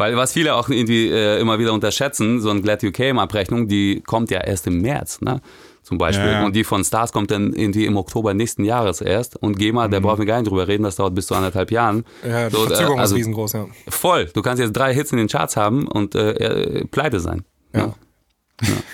[0.00, 4.30] Weil was viele auch irgendwie äh, immer wieder unterschätzen, so ein Glad UK-Abrechnung, die kommt
[4.30, 5.40] ja erst im März, ne?
[5.88, 6.26] Zum Beispiel.
[6.26, 6.44] Ja, ja.
[6.44, 9.36] Und die von Stars kommt dann irgendwie im Oktober nächsten Jahres erst.
[9.36, 12.04] Und GEMA, da brauchen wir gar nicht drüber reden, das dauert bis zu anderthalb Jahren.
[12.22, 13.66] Ja, die So, äh, Verzögerung also ist riesengroß, ja.
[13.88, 14.26] Voll.
[14.34, 17.42] Du kannst jetzt drei Hits in den Charts haben und äh, äh, pleite sein.
[17.74, 17.94] ja.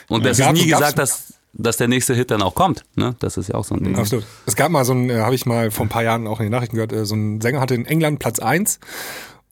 [0.08, 2.84] Und das Ja, ist nie gesagt, dass, dass der nächste Hit dann auch kommt.
[2.94, 3.16] Ne?
[3.18, 3.96] Das ist ja auch so ein Ding.
[3.98, 4.24] Absolut.
[4.46, 6.46] Es gab mal so ein, äh, habe ich mal vor ein paar Jahren auch in
[6.46, 8.78] den Nachrichten gehört, so ein Sänger hatte in England Platz eins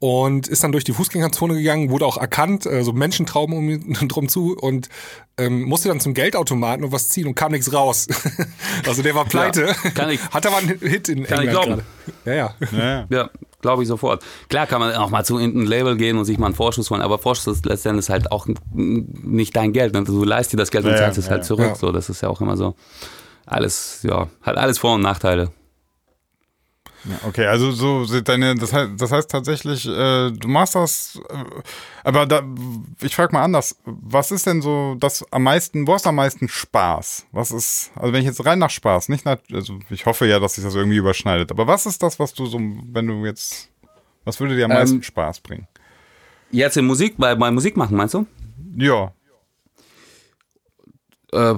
[0.02, 3.94] und ist dann durch die Fußgängerzone gegangen, wurde auch erkannt, äh, so Menschentrauben um ihn
[4.08, 4.88] drum zu und
[5.38, 8.08] ähm, musste dann zum Geldautomaten und was ziehen und kam nichts raus.
[8.88, 9.72] also der war pleite.
[9.94, 11.82] kann ich- Hat aber einen Hit in Kann ich England glauben.
[12.24, 12.24] gerade.
[12.24, 12.54] Ja, ja.
[12.72, 13.06] Ja, ja.
[13.10, 13.30] Ja,
[13.60, 14.24] glaube ich sofort.
[14.48, 17.00] Klar kann man auch mal zu irgendeinem Label gehen und sich mal einen Vorschuss holen,
[17.00, 19.94] aber Vorschuss ist letztendlich halt auch nicht dein Geld.
[19.94, 20.02] Ne?
[20.02, 21.46] Du leist dir das Geld und Ja, zahlst es ja, halt ja.
[21.46, 21.66] zurück.
[21.66, 21.74] Ja.
[21.76, 22.74] So, das ist ja auch immer so.
[23.46, 25.52] Alles, ja, hat alles Vor- und Nachteile.
[27.04, 31.44] Ja, okay, also so deine, das heißt, das heißt tatsächlich, äh, du machst das, äh,
[32.04, 32.42] aber da,
[33.00, 36.14] ich frage mal anders, was ist denn so das am meisten, wo hast du am
[36.14, 37.26] meisten Spaß?
[37.32, 40.38] Was ist, also wenn ich jetzt rein nach Spaß, nicht nach, also ich hoffe ja,
[40.38, 43.68] dass sich das irgendwie überschneidet, aber was ist das, was du so, wenn du jetzt,
[44.24, 45.66] was würde dir am Ähm, meisten Spaß bringen?
[46.52, 48.26] Jetzt in Musik, bei, bei Musik machen, meinst du?
[48.76, 49.12] Ja,
[51.32, 51.54] Äh,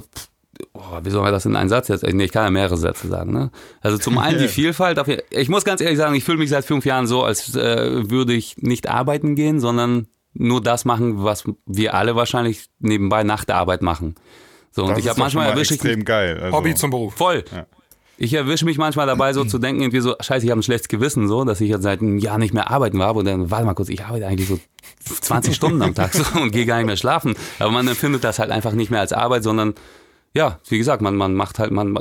[1.01, 2.03] oh, wie soll man das in einen Satz jetzt?
[2.05, 3.33] Nee, ich kann ja mehrere Sätze sagen.
[3.33, 3.51] Ne?
[3.81, 4.99] Also zum einen die Vielfalt.
[4.99, 8.11] auf- Ich muss ganz ehrlich sagen, ich fühle mich seit fünf Jahren so, als äh,
[8.11, 13.45] würde ich nicht arbeiten gehen, sondern nur das machen, was wir alle wahrscheinlich nebenbei nach
[13.45, 14.15] der Arbeit machen.
[14.73, 16.41] So, und das ich ist habe manchmal mal erwische ich mich extrem geil.
[16.43, 17.15] Also, Hobby zum Beruf.
[17.15, 17.45] voll.
[17.55, 17.67] Ja.
[18.17, 20.87] Ich erwische mich manchmal dabei, so zu denken, irgendwie so, scheiße, ich habe ein schlechtes
[20.87, 23.15] Gewissen, so, dass ich jetzt seit einem Jahr nicht mehr arbeiten war.
[23.17, 24.59] Und dann, warte mal kurz, ich arbeite eigentlich so
[25.21, 27.35] 20 Stunden am Tag so und gehe gar nicht mehr schlafen.
[27.59, 29.75] Aber man empfindet das halt einfach nicht mehr als Arbeit, sondern
[30.37, 31.97] ja, wie gesagt, man, man macht halt, man,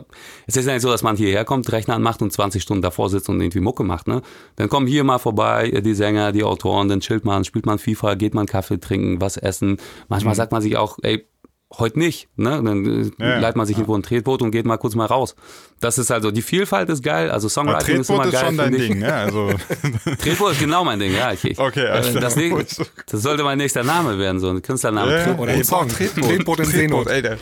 [0.48, 3.10] es ist ja nicht so, dass man hierher kommt, Rechner anmacht und 20 Stunden davor
[3.10, 4.24] sitzt und irgendwie Mucke macht, ne?
[4.56, 8.16] Dann kommen hier mal vorbei, die Sänger, die Autoren, dann chillt man, spielt man FIFA,
[8.16, 9.78] geht man Kaffee trinken, was essen.
[10.10, 10.38] Manchmal mhm.
[10.38, 11.28] sagt man sich auch, ey,
[11.78, 12.62] heute nicht, ne?
[12.64, 13.82] Dann äh, ja, leitet man sich ja.
[13.82, 15.36] irgendwo ein Tretboot und geht mal kurz mal raus.
[15.80, 18.32] Das ist also, die Vielfalt ist geil, also Songwriting ist immer geil.
[18.32, 19.16] Tretboot ist schon dein Ding, ja?
[19.26, 19.52] Also.
[20.24, 21.32] Tretboot ist genau mein Ding, ja.
[21.34, 22.36] Ich, ich, okay, also das,
[23.06, 25.12] das, sollte mein nächster Name werden, so ein Künstlername.
[25.12, 25.50] Ja, Tretboot.
[25.50, 25.88] Oder.
[25.88, 27.08] Tretboot, Tretboot in Seenot.
[27.08, 27.38] Ey, der,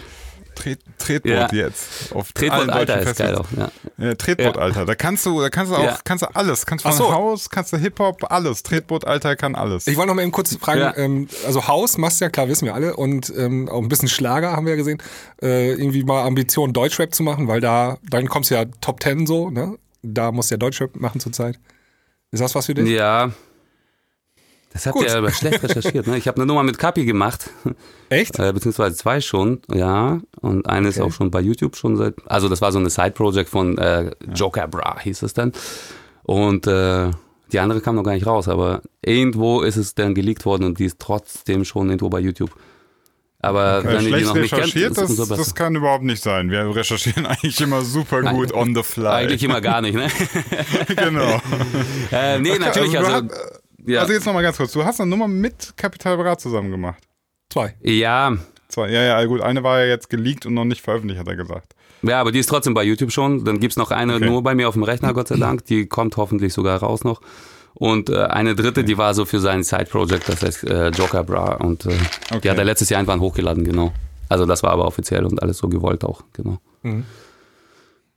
[0.55, 1.49] Tret, Tretboot ja.
[1.51, 2.13] jetzt.
[2.13, 3.71] Auf Tretboot Alter ist geil auch, ja.
[3.97, 4.61] ja Tretboot ja.
[4.61, 6.65] Alter, da kannst du, da kannst du auch, kannst du alles.
[6.65, 7.11] Kannst von so.
[7.11, 8.63] Haus, kannst du Hip-Hop, alles.
[8.63, 9.87] Tretboot Alter kann alles.
[9.87, 12.65] Ich wollte noch mal eben kurz fragen, ähm, also Haus machst du ja, klar, wissen
[12.65, 12.95] wir alle.
[12.95, 15.01] Und ähm, auch ein bisschen Schlager haben wir ja gesehen.
[15.41, 19.25] Äh, irgendwie mal Ambition, Deutschrap zu machen, weil da, dann kommst du ja Top Ten
[19.25, 19.77] so, ne?
[20.03, 21.59] Da musst du ja Deutschrap machen zurzeit.
[22.31, 22.89] Ist das was für dich?
[22.89, 23.31] Ja,
[24.73, 25.05] das habt Gut.
[25.05, 26.07] ihr aber schlecht recherchiert.
[26.07, 26.17] Ne?
[26.17, 27.49] Ich habe eine Nummer mit Kapi gemacht.
[28.09, 28.39] Echt?
[28.39, 30.19] Äh, beziehungsweise zwei schon, ja.
[30.41, 30.97] Und eine okay.
[30.97, 32.15] ist auch schon bei YouTube schon seit.
[32.25, 35.51] Also das war so eine Side-Project von äh, Joker Bra, hieß es dann.
[36.23, 37.11] Und äh,
[37.51, 40.79] die andere kam noch gar nicht raus, aber irgendwo ist es dann geleakt worden und
[40.79, 42.51] die ist trotzdem schon irgendwo bei YouTube.
[43.43, 43.87] Aber okay.
[43.87, 46.51] wenn ihr die noch nicht kennt, das, das, das kann überhaupt nicht sein.
[46.51, 49.07] Wir recherchieren eigentlich immer super Nein, gut on the fly.
[49.07, 50.07] Eigentlich immer gar nicht, ne?
[50.95, 51.41] genau.
[52.11, 53.29] äh, nee, natürlich, also, also
[53.85, 54.01] ja.
[54.01, 54.71] Also jetzt nochmal ganz kurz.
[54.71, 57.03] Du hast eine Nummer mit Capital Bra zusammen gemacht.
[57.49, 57.75] Zwei.
[57.81, 58.37] Ja.
[58.67, 58.89] Zwei.
[58.89, 59.41] Ja, ja, gut.
[59.41, 61.75] Eine war ja jetzt geleakt und noch nicht veröffentlicht, hat er gesagt.
[62.03, 63.43] Ja, aber die ist trotzdem bei YouTube schon.
[63.45, 64.25] Dann gibt es noch eine okay.
[64.25, 65.65] nur bei mir auf dem Rechner, Gott sei Dank.
[65.67, 67.21] Die kommt hoffentlich sogar raus noch.
[67.73, 68.83] Und äh, eine dritte, okay.
[68.83, 71.55] die war so für sein Side-Project, das heißt äh, Joker Bra.
[71.55, 71.89] Und äh,
[72.29, 72.41] okay.
[72.43, 73.93] die hat er letztes Jahr einfach hochgeladen, genau.
[74.27, 76.57] Also das war aber offiziell und alles so gewollt auch, genau.
[76.83, 77.05] Mhm.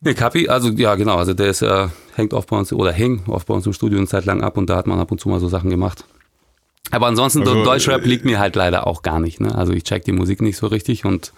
[0.05, 3.23] Nee, Kapi, also ja genau, also der ist äh, hängt oft bei uns oder hing
[3.27, 5.19] oft bei uns im Studio eine Zeit lang ab und da hat man ab und
[5.19, 6.05] zu mal so Sachen gemacht.
[6.91, 9.41] Aber ansonsten also, Deutschrap liegt mir halt leider auch gar nicht.
[9.41, 9.55] Ne?
[9.55, 11.33] Also ich check die Musik nicht so richtig und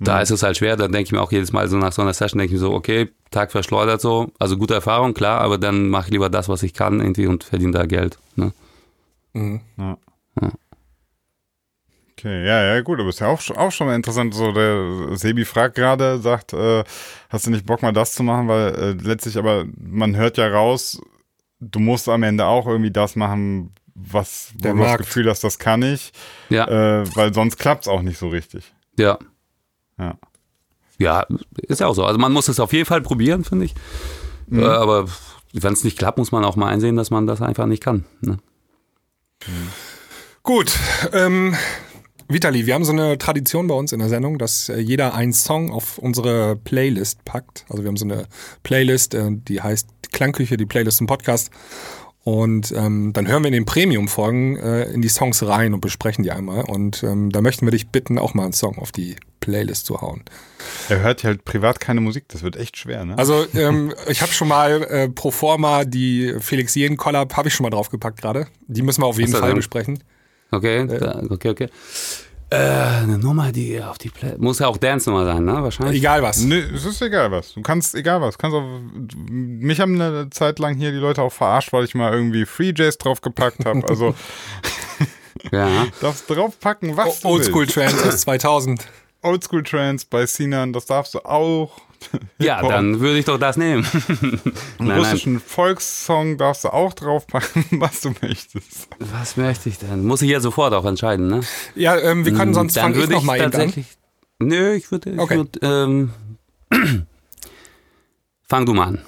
[0.00, 0.22] da mhm.
[0.22, 0.76] ist es halt schwer.
[0.76, 2.66] Da denke ich mir auch jedes Mal so nach so einer Session denke ich mir
[2.66, 6.48] so, okay, Tag verschleudert so, also gute Erfahrung klar, aber dann mache ich lieber das,
[6.48, 8.18] was ich kann irgendwie und verdiene da Geld.
[8.34, 8.52] Ne?
[9.32, 9.60] Mhm.
[9.78, 9.96] Ja.
[10.42, 10.50] ja.
[12.24, 14.32] Okay, ja, ja, gut, aber ist ja auch, auch schon mal interessant.
[14.32, 16.82] So, der Sebi fragt gerade, sagt, äh,
[17.28, 20.48] hast du nicht Bock mal das zu machen, weil äh, letztlich aber, man hört ja
[20.48, 21.02] raus,
[21.60, 25.00] du musst am Ende auch irgendwie das machen, was der du Markt.
[25.00, 26.14] das Gefühl hast, das kann ich.
[26.48, 26.66] Ja.
[27.02, 28.72] Äh, weil sonst klappt es auch nicht so richtig.
[28.98, 29.18] Ja.
[29.98, 30.14] Ja.
[30.96, 32.06] Ja, ist ja auch so.
[32.06, 33.74] Also man muss es auf jeden Fall probieren, finde ich.
[34.46, 34.60] Mhm.
[34.60, 35.08] Äh, aber
[35.52, 38.06] wenn es nicht klappt, muss man auch mal einsehen, dass man das einfach nicht kann.
[38.22, 38.38] Ne?
[39.46, 39.68] Mhm.
[40.42, 40.78] Gut,
[41.12, 41.54] ähm,
[42.28, 45.32] Vitali, wir haben so eine Tradition bei uns in der Sendung, dass äh, jeder einen
[45.32, 47.64] Song auf unsere Playlist packt.
[47.68, 48.26] Also wir haben so eine
[48.62, 51.50] Playlist, äh, die heißt Klangküche, die Playlist im Podcast.
[52.24, 56.24] Und ähm, dann hören wir in den Premium-Folgen äh, in die Songs rein und besprechen
[56.24, 56.64] die einmal.
[56.64, 60.00] Und ähm, da möchten wir dich bitten, auch mal einen Song auf die Playlist zu
[60.00, 60.22] hauen.
[60.88, 63.18] Er hört ja halt privat keine Musik, das wird echt schwer, ne?
[63.18, 67.54] Also ähm, ich habe schon mal äh, pro forma die Felix Jeden Collab habe ich
[67.54, 68.46] schon mal draufgepackt gerade.
[68.68, 70.02] Die müssen wir auf jeden Fall besprechen.
[70.50, 71.68] Okay, da, okay, okay.
[72.50, 75.62] Äh, eine Nummer, die auf die Play muss ja auch Dance-Nummer sein, ne?
[75.62, 75.96] Wahrscheinlich.
[75.96, 76.38] Egal was.
[76.38, 77.54] Nee, es ist egal was.
[77.54, 78.36] Du kannst, egal was.
[78.36, 78.64] Du kannst auch,
[79.28, 82.72] mich haben eine Zeit lang hier die Leute auch verarscht, weil ich mal irgendwie Free
[82.76, 83.82] Jazz draufgepackt habe.
[83.88, 84.14] Also.
[85.52, 85.86] ja.
[86.00, 88.86] Darfst draufpacken, was o Oldschool Trance 2000.
[89.22, 91.80] Oldschool Trance bei Sinan, das darfst du auch.
[92.38, 93.86] Ja, dann würde ich doch das nehmen.
[94.78, 95.42] Einen nein, russischen nein.
[95.44, 98.88] Volkssong darfst du auch draufpacken, was du möchtest.
[98.98, 100.04] Was möchte ich denn?
[100.04, 101.40] Muss ich ja sofort auch entscheiden, ne?
[101.74, 103.86] Ja, ähm, wir können hm, sonst dann fange ich noch mal tatsächlich.
[104.40, 104.48] An.
[104.48, 105.14] Nö, ich würde.
[105.16, 105.36] Okay.
[105.36, 106.10] Würd, ähm,
[108.48, 109.02] fang du mal an.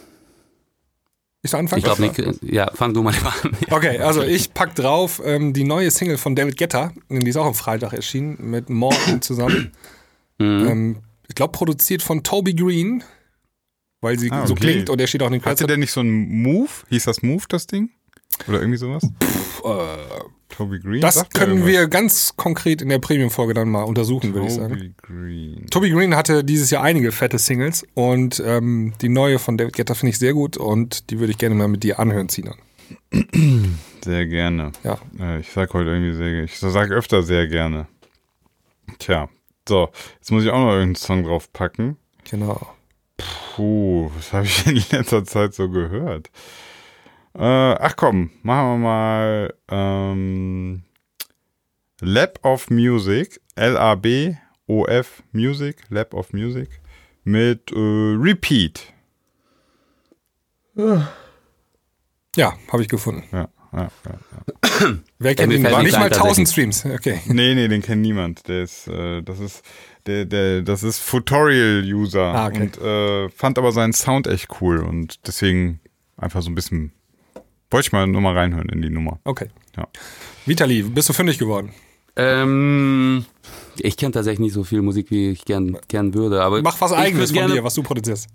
[1.47, 1.79] Ich anfangen?
[1.79, 2.43] Ich glaube nicht.
[2.43, 3.57] Ja, fang du mal an.
[3.71, 6.93] Okay, also ich pack drauf ähm, die neue Single von David Guetta.
[7.09, 9.73] Die ist auch am Freitag erschienen mit Morten zusammen.
[10.39, 10.69] Mhm.
[10.69, 10.97] Ähm,
[11.37, 13.05] glaube, produziert von Toby Green,
[14.01, 14.49] weil sie ah, okay.
[14.49, 15.61] so klingt und er steht auch in den Credits.
[15.61, 16.71] Hatte der nicht so einen Move?
[16.89, 17.91] Hieß das Move, das Ding?
[18.49, 19.09] Oder irgendwie sowas?
[19.23, 21.01] Pff, äh, Toby Green?
[21.01, 24.75] Das können wir ganz konkret in der Premium-Folge dann mal untersuchen, würde ich sagen.
[24.75, 25.67] Toby Green.
[25.71, 29.95] Toby Green hatte dieses Jahr einige fette Singles und ähm, die neue von David Guetta
[29.95, 32.57] finde ich sehr gut und die würde ich gerne mal mit dir anhören, Sinan.
[34.05, 34.73] Sehr gerne.
[34.85, 34.99] Ja.
[35.19, 37.89] Äh, ich sag heute irgendwie sehr, ich sag öfter sehr gerne.
[38.99, 39.29] Tja,
[39.69, 41.97] so, jetzt muss ich auch noch irgendeinen Song draufpacken.
[42.29, 42.75] Genau.
[43.17, 46.31] Puh, was habe ich in letzter Zeit so gehört?
[47.35, 50.83] Äh, ach komm, machen wir mal ähm,
[52.01, 56.81] Lab of Music, L-A-B-O-F Music, Lab of Music
[57.25, 58.93] mit äh, Repeat.
[62.37, 63.25] Ja, habe ich gefunden.
[63.33, 64.55] Ja, ja, ja.
[65.19, 66.85] Wer kennt fällt War nicht mal ein, 1000 Streams.
[66.85, 67.21] Okay.
[67.27, 68.47] Nee, nee, den kennt niemand.
[68.49, 69.63] Der ist, äh, das ist,
[70.07, 72.61] der, der, das ist Futorial-User Ah, okay.
[72.63, 75.81] und äh, fand aber seinen Sound echt cool und deswegen
[76.17, 76.93] einfach so ein bisschen,
[77.71, 79.19] wollte ich mal nur mal reinhören in die Nummer.
[79.25, 79.49] Okay.
[79.77, 79.89] Ja.
[80.47, 81.73] Vitali, bist du fündig geworden?
[82.17, 83.27] Ähm,
[83.79, 86.43] ich kenne tatsächlich nicht so viel Musik, wie ich gern, gern würde.
[86.43, 88.29] Aber Mach was eigenes von gerne, dir, was du produzierst.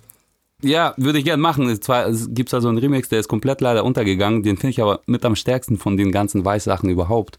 [0.62, 1.70] Ja, würde ich gerne machen.
[1.70, 4.44] Es Zwar es gibt da so einen Remix, der ist komplett leider untergegangen.
[4.44, 7.38] Den finde ich aber mit am stärksten von den ganzen Weißsachen überhaupt.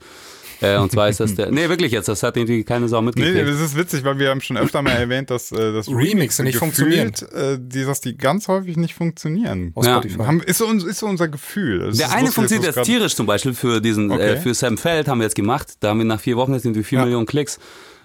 [0.60, 1.50] Äh, und zwar ist das der.
[1.50, 3.34] Nee, wirklich jetzt, das hat irgendwie keine Sau mitgekriegt.
[3.34, 6.44] nee, das ist witzig, weil wir haben schon öfter mal erwähnt, dass äh, das Remixe
[6.44, 7.12] nicht funktionieren.
[7.34, 9.72] Äh, die, dass die ganz häufig nicht funktionieren.
[9.74, 9.94] Aus Ja.
[9.98, 10.18] Spotify.
[10.24, 11.80] Haben, ist, so, ist so unser Gefühl.
[11.80, 14.34] Das Der eine lustig, funktioniert jetzt tierisch zum Beispiel für diesen, Okay.
[14.34, 15.74] äh, für Sam Feld haben wir jetzt gemacht.
[15.80, 17.04] Da haben wir nach vier Wochen jetzt irgendwie vier Ja.
[17.06, 17.58] Millionen Klicks.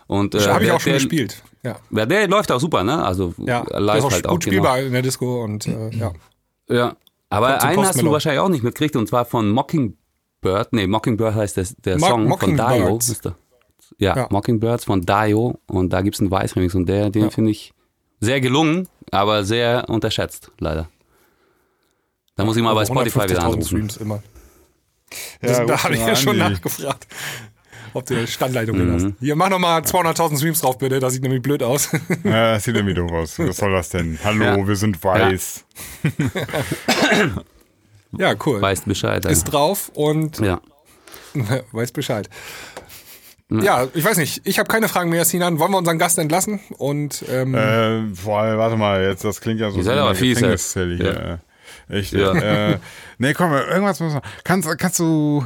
[0.08, 1.43] Und äh, Habe ich der- auch schon der, gespielt.
[1.64, 1.76] Ja.
[1.91, 3.03] Ja, der läuft auch super, ne?
[3.03, 4.39] Also Ja, das live ist auch halt gut auch.
[4.39, 4.51] Genau.
[4.51, 6.12] spielbar in der Disco und äh, ja.
[6.70, 6.95] Ja.
[7.30, 10.72] Aber einen hast du wahrscheinlich auch nicht mitgekriegt und zwar von Mockingbird.
[10.72, 12.99] Nee, Mockingbird heißt das, der Mo- Song von Dio.
[13.24, 13.36] Der.
[13.99, 14.28] Ja, Ja.
[14.30, 17.30] Mockingbirds von Dio und da gibt's einen Weiß-Remix und der, den Ja.
[17.30, 17.74] finde ich
[18.22, 20.88] sehr gelungen, aber sehr unterschätzt, leider.
[22.36, 23.64] Da muss ich mal bei Über Spotify wieder 150.000 anrufen.
[23.66, 24.24] Streams immer.
[25.41, 27.08] Ja, Das, da ruf habe ich ja schon nachgefragt,
[27.98, 28.93] ob du eine Standleitung Mhm.
[28.93, 29.08] hast.
[29.20, 31.00] Hier, mach nochmal 200.000 Streams drauf, bitte.
[31.00, 31.89] Das sieht nämlich blöd aus.
[32.24, 33.39] Ja, das sieht irgendwie doof aus.
[33.39, 34.18] Was soll das denn?
[34.24, 34.68] Hallo, Ja.
[34.68, 35.66] wir sind weiß.
[38.18, 38.62] ja, cool.
[38.62, 39.26] Weißt Bescheid.
[39.26, 40.62] Ist drauf und ja.
[41.72, 42.30] weiß Bescheid.
[43.50, 44.41] Ja, ich weiß nicht.
[44.45, 45.58] Ich habe keine Fragen mehr, Sinan.
[45.60, 46.60] Wollen wir unseren Gast entlassen?
[46.78, 50.39] Und ähm, Äh, boah, warte mal, jetzt, das klingt ja so Ihr seid aber fies,
[50.39, 51.39] hier.
[51.89, 52.34] Echt, Ja.
[52.34, 52.78] äh,
[53.20, 54.22] nee, komm, irgendwas muss man.
[54.43, 55.45] Kannst, kannst du,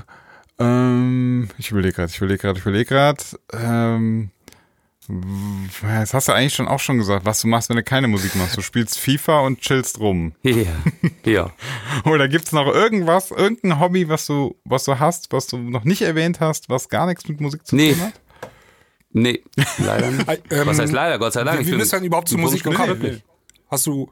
[0.62, 4.30] ähm, ich überlege gerade, ich überlege gerade, ich überlege gerade, ähm,
[5.82, 8.36] das hast du eigentlich schon auch schon gesagt, was du machst, wenn du keine Musik
[8.36, 8.56] machst.
[8.56, 10.34] Du spielst FIFA und chillst rum.
[10.44, 10.54] Ja.
[11.26, 11.52] ja.
[12.06, 16.02] Oder gibt's noch irgendwas, irgendein Hobby, was du, was du hast, was du noch nicht
[16.02, 17.94] erwähnt hast, was gar nichts mit Musik zu Nee.
[17.94, 18.14] tun hat?
[19.14, 19.44] Nee,
[19.80, 20.28] leider nicht.
[20.30, 21.20] äh, ähm, Was heißt leider?
[21.20, 21.60] Gott sei Dank.
[21.60, 22.98] Wie, Ich wie bist du denn überhaupt zur Musik gekommen?
[22.98, 23.24] glücklich.
[23.70, 24.10] Hast du,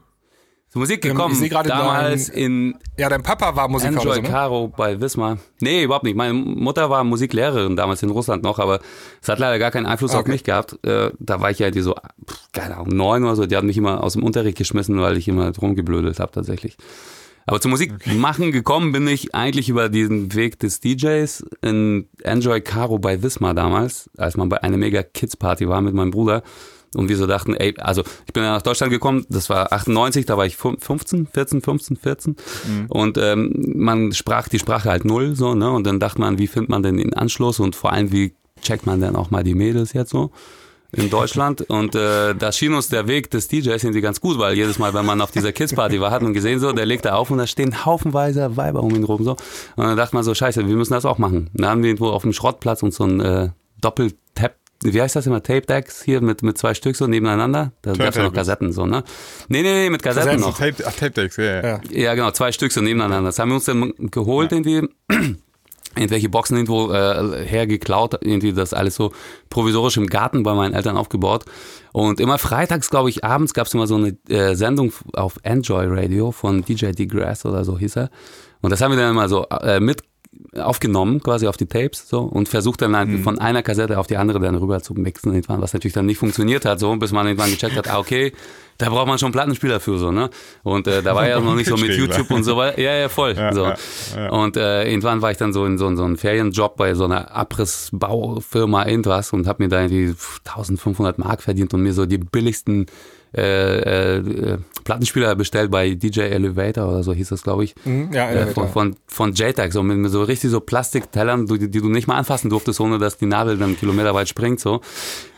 [0.70, 1.42] Zur Musik Ähm, gekommen.
[1.42, 4.28] ich gerade damals in ja, dein Papa war Musiker Enjoy so, ne?
[4.28, 5.38] Caro bei Wismar.
[5.60, 6.16] Nee, überhaupt nicht.
[6.16, 8.78] Meine Mutter war Musiklehrerin damals in Russland noch, aber
[9.20, 10.30] es hat leider gar keinen Einfluss auf Okay.
[10.30, 10.78] mich gehabt.
[10.86, 13.46] Äh, da war ich ja irgendwie so, pff, keine Ahnung, neun oder so.
[13.46, 16.76] Die hat mich immer aus dem Unterricht geschmissen, weil ich immer rumgeblödelt habe tatsächlich.
[17.46, 22.60] Aber zur Musik machen gekommen bin ich eigentlich über diesen Weg des DJs in Enjoy
[22.60, 26.44] Caro bei Wismar damals, als man bei einer Mega Kids Party war mit meinem Bruder.
[26.94, 30.26] Und wir so dachten, ey, also ich bin ja nach Deutschland gekommen, das war 98,
[30.26, 32.36] da war ich fün- 15, 14, 15, 14.
[32.88, 35.70] Und ähm, man sprach die Sprache halt null, so, ne?
[35.70, 38.86] Und dann dachte man, wie findet man denn den Anschluss und vor allem, wie checkt
[38.86, 40.30] man denn auch mal die Mädels jetzt so?
[40.92, 44.56] in Deutschland und äh, da schien uns der Weg des DJs irgendwie ganz gut, weil
[44.56, 47.12] jedes Mal, wenn man auf dieser Kids-Party war, hat man gesehen so, der legt da
[47.14, 49.36] auf und da stehen haufenweise Weiber um ihn rum so
[49.76, 51.48] und dann dachte man so, scheiße, wir müssen das auch machen.
[51.54, 54.18] Und dann haben wir irgendwo auf dem Schrottplatz und so ein äh, Doppel-Tap,
[54.82, 58.22] wie heißt das immer, Tape-Decks hier mit, mit zwei Stück so nebeneinander, da gab's ja
[58.22, 58.32] noch.
[58.32, 59.04] Kassetten so, ne?
[59.48, 60.50] Nee, nee, nee, mit Kassetten Kassetten.
[60.50, 60.58] noch.
[60.58, 61.62] Tape, ach, Tape Decks, ja, ja.
[61.62, 61.80] Ja.
[61.90, 63.28] Ja, genau, zwei Stück so nebeneinander.
[63.28, 64.88] Das haben wir uns dann geholt irgendwie.
[65.96, 69.12] Irgendwelche Boxen irgendwo äh, hergeklaut, irgendwie das alles so
[69.50, 71.44] provisorisch im Garten bei meinen Eltern aufgebaut.
[71.90, 75.86] Und immer freitags, glaube ich, abends gab es immer so eine äh, Sendung auf Enjoy
[75.88, 78.10] Radio von DJ DeGrasse oder so hieß er.
[78.60, 80.04] Und das haben wir dann immer so äh, mit
[80.56, 84.16] aufgenommen, quasi auf die Tapes so und versucht dann halt von einer Kassette auf die
[84.16, 87.26] andere dann rüber zu mixen, irgendwann, was natürlich dann nicht funktioniert hat, so bis man
[87.26, 88.32] irgendwann gecheckt hat, ah, okay,
[88.80, 90.30] da braucht man schon einen Plattenspieler für so, ne?
[90.62, 91.90] Und äh, da war ja noch nicht so mit.
[91.90, 92.80] YouTube und so weiter.
[92.80, 93.34] Ja, ja, voll.
[93.34, 93.64] Ja, so.
[93.64, 93.76] ja,
[94.16, 94.30] ja.
[94.30, 97.04] Und äh, irgendwann war ich dann so in so, in so einem Ferienjob bei so
[97.04, 100.14] einer Abrissbaufirma irgendwas und habe mir da irgendwie
[100.46, 102.86] 1500 Mark verdient und mir so die billigsten
[103.36, 107.74] äh, äh, Plattenspieler bestellt bei DJ Elevator oder so hieß das, glaube ich.
[107.84, 111.70] Mhm, ja, Äh, von, von, von JTAG, so mit, mit so richtig so Plastiktellern, die,
[111.70, 114.80] die du nicht mal anfassen durftest, ohne dass die Nadel dann kilometerweit springt, so.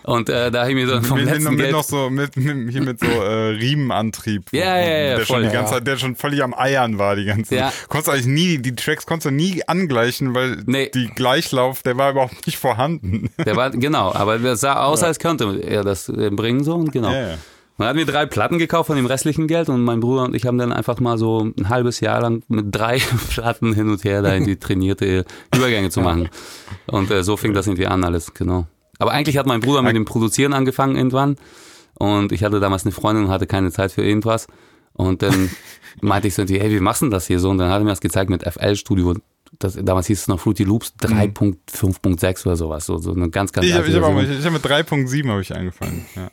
[0.05, 1.73] Und äh, da habe ich mir so vom mit, letzten mit Geld...
[1.73, 5.27] noch so mit, mit hier mit so äh, Riemenantrieb, Ja, ja, ja, der voll.
[5.27, 5.79] schon die ganze Ja.
[5.79, 7.55] Zeit, der schon völlig am Eiern war die ganze.
[7.57, 7.69] Ja.
[7.71, 7.89] Zeit.
[7.89, 10.91] Konntest eigentlich nie die Tracks konntest du nie angleichen, weil Nee.
[10.95, 13.29] die Gleichlauf, der war überhaupt nicht vorhanden.
[13.45, 16.91] Der war, genau, aber das sah aus, als könnte er das äh, bringen, so, und
[16.93, 17.11] genau.
[17.13, 17.35] Ja, ja.
[17.83, 20.47] Man hat mir drei Platten gekauft von dem restlichen Geld und mein Bruder und ich
[20.47, 22.99] haben dann einfach mal so ein halbes Jahr lang mit drei
[23.31, 26.29] Platten hin und her da in die trainierte Übergänge zu machen.
[26.87, 28.69] Und äh, so fing das irgendwie an alles, genau.
[29.01, 31.35] Aber eigentlich hat mein Bruder mit dem Produzieren angefangen irgendwann
[31.95, 34.47] und ich hatte damals eine Freundin und hatte keine Zeit für irgendwas
[34.93, 35.51] und dann
[36.01, 37.51] meinte ich so, irgendwie, hey, wie machst du das hier so?
[37.51, 39.17] Und dann hat er mir das gezeigt mit FL Studio.
[39.59, 43.67] Das, damals hieß es noch Fruity Loops 3.5.6 oder sowas, so, so eine ganz, ganz
[43.67, 46.07] Ich habe hab mit 3.7 habe ich angefangen.
[46.15, 46.31] Ja.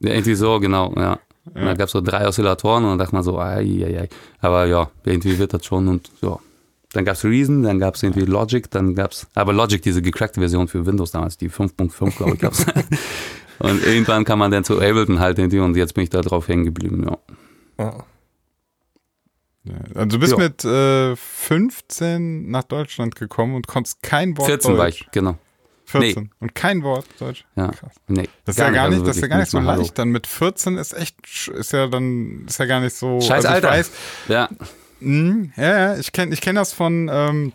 [0.00, 1.18] Ja, irgendwie so, genau, ja.
[1.54, 4.08] Und da gab es so drei Oszillatoren und dann dachte man so, ai, ai, ai.
[4.40, 6.38] aber ja, irgendwie wird das schon und ja.
[6.92, 10.02] Dann gab es Reason, dann gab es irgendwie Logic, dann gab es, aber Logic, diese
[10.02, 12.66] gecrackte Version für Windows damals, die 5.5, glaube ich, gab es.
[13.60, 16.48] und irgendwann kam man dann zu Ableton halt irgendwie und jetzt bin ich da drauf
[16.48, 17.18] hängen geblieben, ja.
[17.84, 18.04] Ja.
[19.64, 20.38] Ja, Also du bist Ja.
[20.38, 25.02] mit äh, 15 nach Deutschland gekommen und konntest kein Wort 14 war Deutsch.
[25.02, 25.36] ich, genau.
[25.90, 27.44] 14 und kein Wort Deutsch.
[27.56, 27.68] Ja.
[27.68, 27.94] Krass.
[28.08, 29.82] Nee, Das ist ja gar also nicht, das ist ja gar nicht so mal Hallo.
[29.82, 29.98] leicht.
[29.98, 33.20] Dann mit 14 ist echt, ist ja dann, ist ja gar nicht so.
[33.20, 33.68] Scheiß also Alter.
[33.70, 33.90] weiß,
[34.28, 34.48] Ja,
[35.00, 37.52] Mhm, ja, ja, ich kenne ich kenn das von, ähm,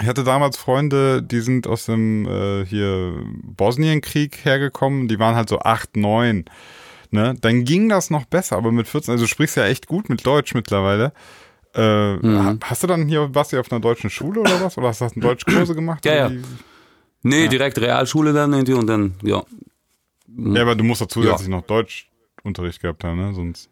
[0.00, 3.12] ich hatte damals Freunde, die sind aus dem äh, hier
[3.42, 6.46] Bosnienkrieg hergekommen, die waren halt so 8, 9.
[7.10, 7.34] Ne?
[7.40, 10.24] Dann ging das noch besser, aber mit 14, also du sprichst ja echt gut mit
[10.24, 11.12] Deutsch mittlerweile.
[11.74, 12.44] Äh, Mhm.
[12.44, 14.78] ha- Hast du dann hier, warst du auf einer deutschen Schule oder was?
[14.78, 16.04] Oder hast du du Deutschkurse gemacht?
[16.06, 16.30] Ja, ja.
[16.30, 16.42] wie?
[17.22, 17.48] Nee, Ja.
[17.48, 19.42] direkt Realschule dann irgendwie und dann, ja.
[20.36, 23.34] Ja, aber du musst doch zusätzlich noch Deutschunterricht gehabt haben, ne?
[23.34, 23.68] Sonst.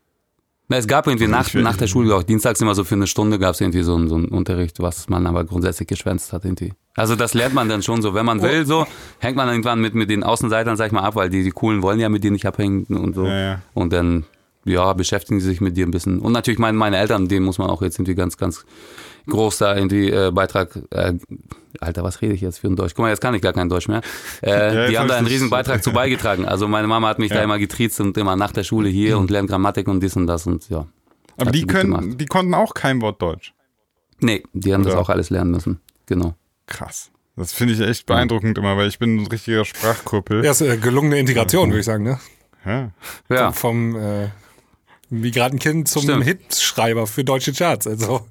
[0.70, 3.06] Na, es gab irgendwie Also nach, nach der Schule, auch dienstags immer so für eine
[3.06, 6.44] Stunde gab es irgendwie so, einen- so einen Unterricht, was man aber grundsätzlich geschwänzt hat
[6.44, 6.74] irgendwie.
[6.94, 8.86] Also das lernt man dann schon so, wenn man will, so
[9.18, 11.82] hängt man irgendwann mit, mit den Außenseitern, sag ich mal, ab, weil die, die Coolen
[11.82, 13.24] wollen ja mit dir nicht abhängen und so.
[13.24, 13.62] Ja, ja.
[13.72, 14.24] Und dann,
[14.66, 16.18] ja, beschäftigen sie sich mit dir ein bisschen.
[16.18, 18.66] Und natürlich meine, meine Eltern, denen muss man auch jetzt irgendwie ganz, ganz
[19.28, 21.14] groß da irgendwie äh, Beitrag, äh,
[21.80, 22.94] Alter, was rede ich jetzt für ein Deutsch?
[22.94, 24.00] Guck mal, jetzt kann ich gar kein Deutsch mehr.
[24.42, 24.50] Äh,
[24.82, 26.44] jetzt die haben hab da einen riesen Beitrag zu beigetragen.
[26.46, 27.42] Also meine Mama hat mich da Ja.
[27.44, 30.46] immer getriezt und immer nach der Schule hier und lernt Grammatik und dies und das
[30.46, 30.86] und ja.
[31.36, 32.20] Aber die können, gemacht.
[32.20, 33.54] die konnten auch kein Wort Deutsch.
[34.20, 35.02] Nee, die haben das Oder?
[35.02, 35.80] auch alles lernen müssen.
[36.06, 36.34] Genau.
[36.66, 37.10] Krass.
[37.36, 40.44] Das finde ich echt beeindruckend immer, weil ich bin ein richtiger Sprachkuppel.
[40.44, 42.18] Ja, ist äh, gelungene Integration, würde ich sagen, ne?
[42.66, 42.90] Ja.
[43.28, 44.28] Ja, Vom äh,
[45.10, 46.24] Migrantenkind zum Stimmt.
[46.24, 47.86] Hitschreiber für deutsche Charts.
[47.86, 48.26] Also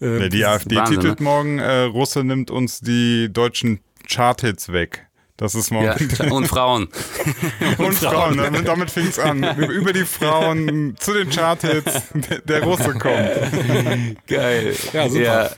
[0.00, 1.24] äh, Ja, die AfD Wahnsinn, titelt ne?
[1.24, 5.06] morgen, äh, Russe nimmt uns die deutschen Charthits weg.
[5.36, 5.86] Das ist morgen.
[6.18, 6.30] ja.
[6.32, 6.88] Und Frauen.
[7.78, 9.42] Und Frauen, damit, damit fing es an.
[9.68, 12.02] Über die Frauen zu den Charthits,
[12.44, 14.24] der, Russe kommt.
[14.28, 14.76] Geil.
[14.92, 15.46] Ja, super.
[15.50, 15.56] Sch-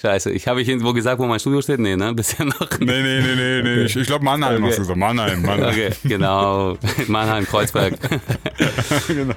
[0.00, 1.80] Scheiße, ich habe ich irgendwo gesagt, wo mein Studio steht?
[1.80, 2.12] Nee, ne?
[2.14, 2.70] Bisher noch.
[2.80, 3.82] Nee, nee, nee, nee, nee.
[3.84, 4.66] Ich, ich glaube Mannheim Okay.
[4.68, 4.98] hast du gesagt.
[4.98, 5.68] Mannheim, Mannheim.
[5.70, 6.76] Okay, genau.
[7.08, 7.94] Mannheim, Kreuzberg.
[9.08, 9.34] genau.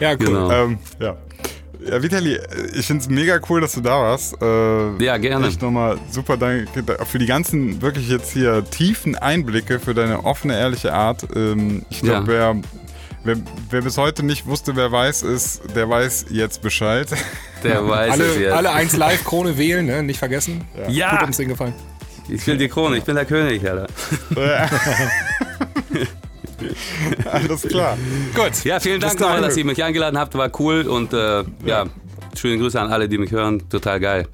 [0.00, 0.16] ja, cool.
[0.18, 0.50] Genau.
[0.50, 1.16] Ähm, ja.
[1.84, 2.38] Ja, Vitali,
[2.74, 4.40] ich finde es mega cool, dass du da warst.
[4.40, 5.48] Äh, Ja, gerne.
[5.48, 10.24] Echt nochmal super danke da- für die ganzen wirklich jetzt hier tiefen Einblicke, für deine
[10.24, 11.26] offene, ehrliche Art.
[11.34, 12.56] Ähm, ich glaube, wer,
[13.24, 13.36] wer,
[13.70, 17.08] wer bis heute nicht wusste, wer weiß ist, der weiß jetzt Bescheid.
[17.62, 18.52] Der weiß es Alle, jetzt.
[18.52, 20.02] alle 1 Live Krone wählen, ne?
[20.02, 20.64] Nicht vergessen.
[20.74, 21.74] Gut ja, ums Ding gefallen.
[22.28, 23.86] ich will die Krone, ich bin der König, Alter.
[27.30, 27.96] Alles klar.
[28.34, 28.64] Gut.
[28.64, 31.86] Ja, vielen Dank nochmal, dass ihr mich eingeladen habt, war cool und äh, ja.
[32.36, 34.28] schöne Grüße an alle, die mich hören, total geil.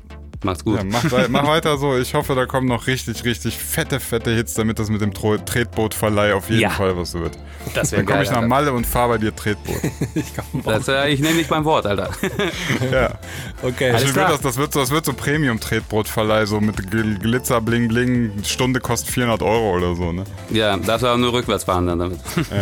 [0.44, 0.78] Macht's gut.
[0.78, 1.96] Ja, mach, wei- mach weiter so.
[1.98, 5.36] Ich hoffe, da kommen noch richtig, richtig fette, fette Hits, damit das mit dem Tro-
[5.38, 6.70] Tretbootverleih auf jeden Ja.
[6.70, 7.36] Fall was wird.
[7.74, 8.48] das Dann komme ich nach Alter.
[8.48, 9.74] Malle und fahre bei dir Tretboot.
[10.64, 12.10] Das, äh, ich nehme dich beim Wort, Alter.
[12.92, 13.18] Ja.
[13.62, 13.90] Okay.
[13.90, 17.88] Also wird das, das wird so, das wird so Premium-Tretbootverleih, so mit Gl- Glitzer, Bling,
[17.88, 18.30] Bling.
[18.44, 20.22] Stunde kostet 400 Euro oder so, ne?
[20.50, 22.20] Ja, darfst du auch nur rückwärts fahren dann damit.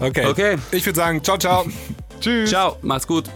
[0.00, 0.26] okay.
[0.26, 0.56] Okay.
[0.72, 1.64] Ich würde sagen, ciao, ciao.
[2.20, 2.50] Tschüss.
[2.50, 3.26] Ciao, mach's gut.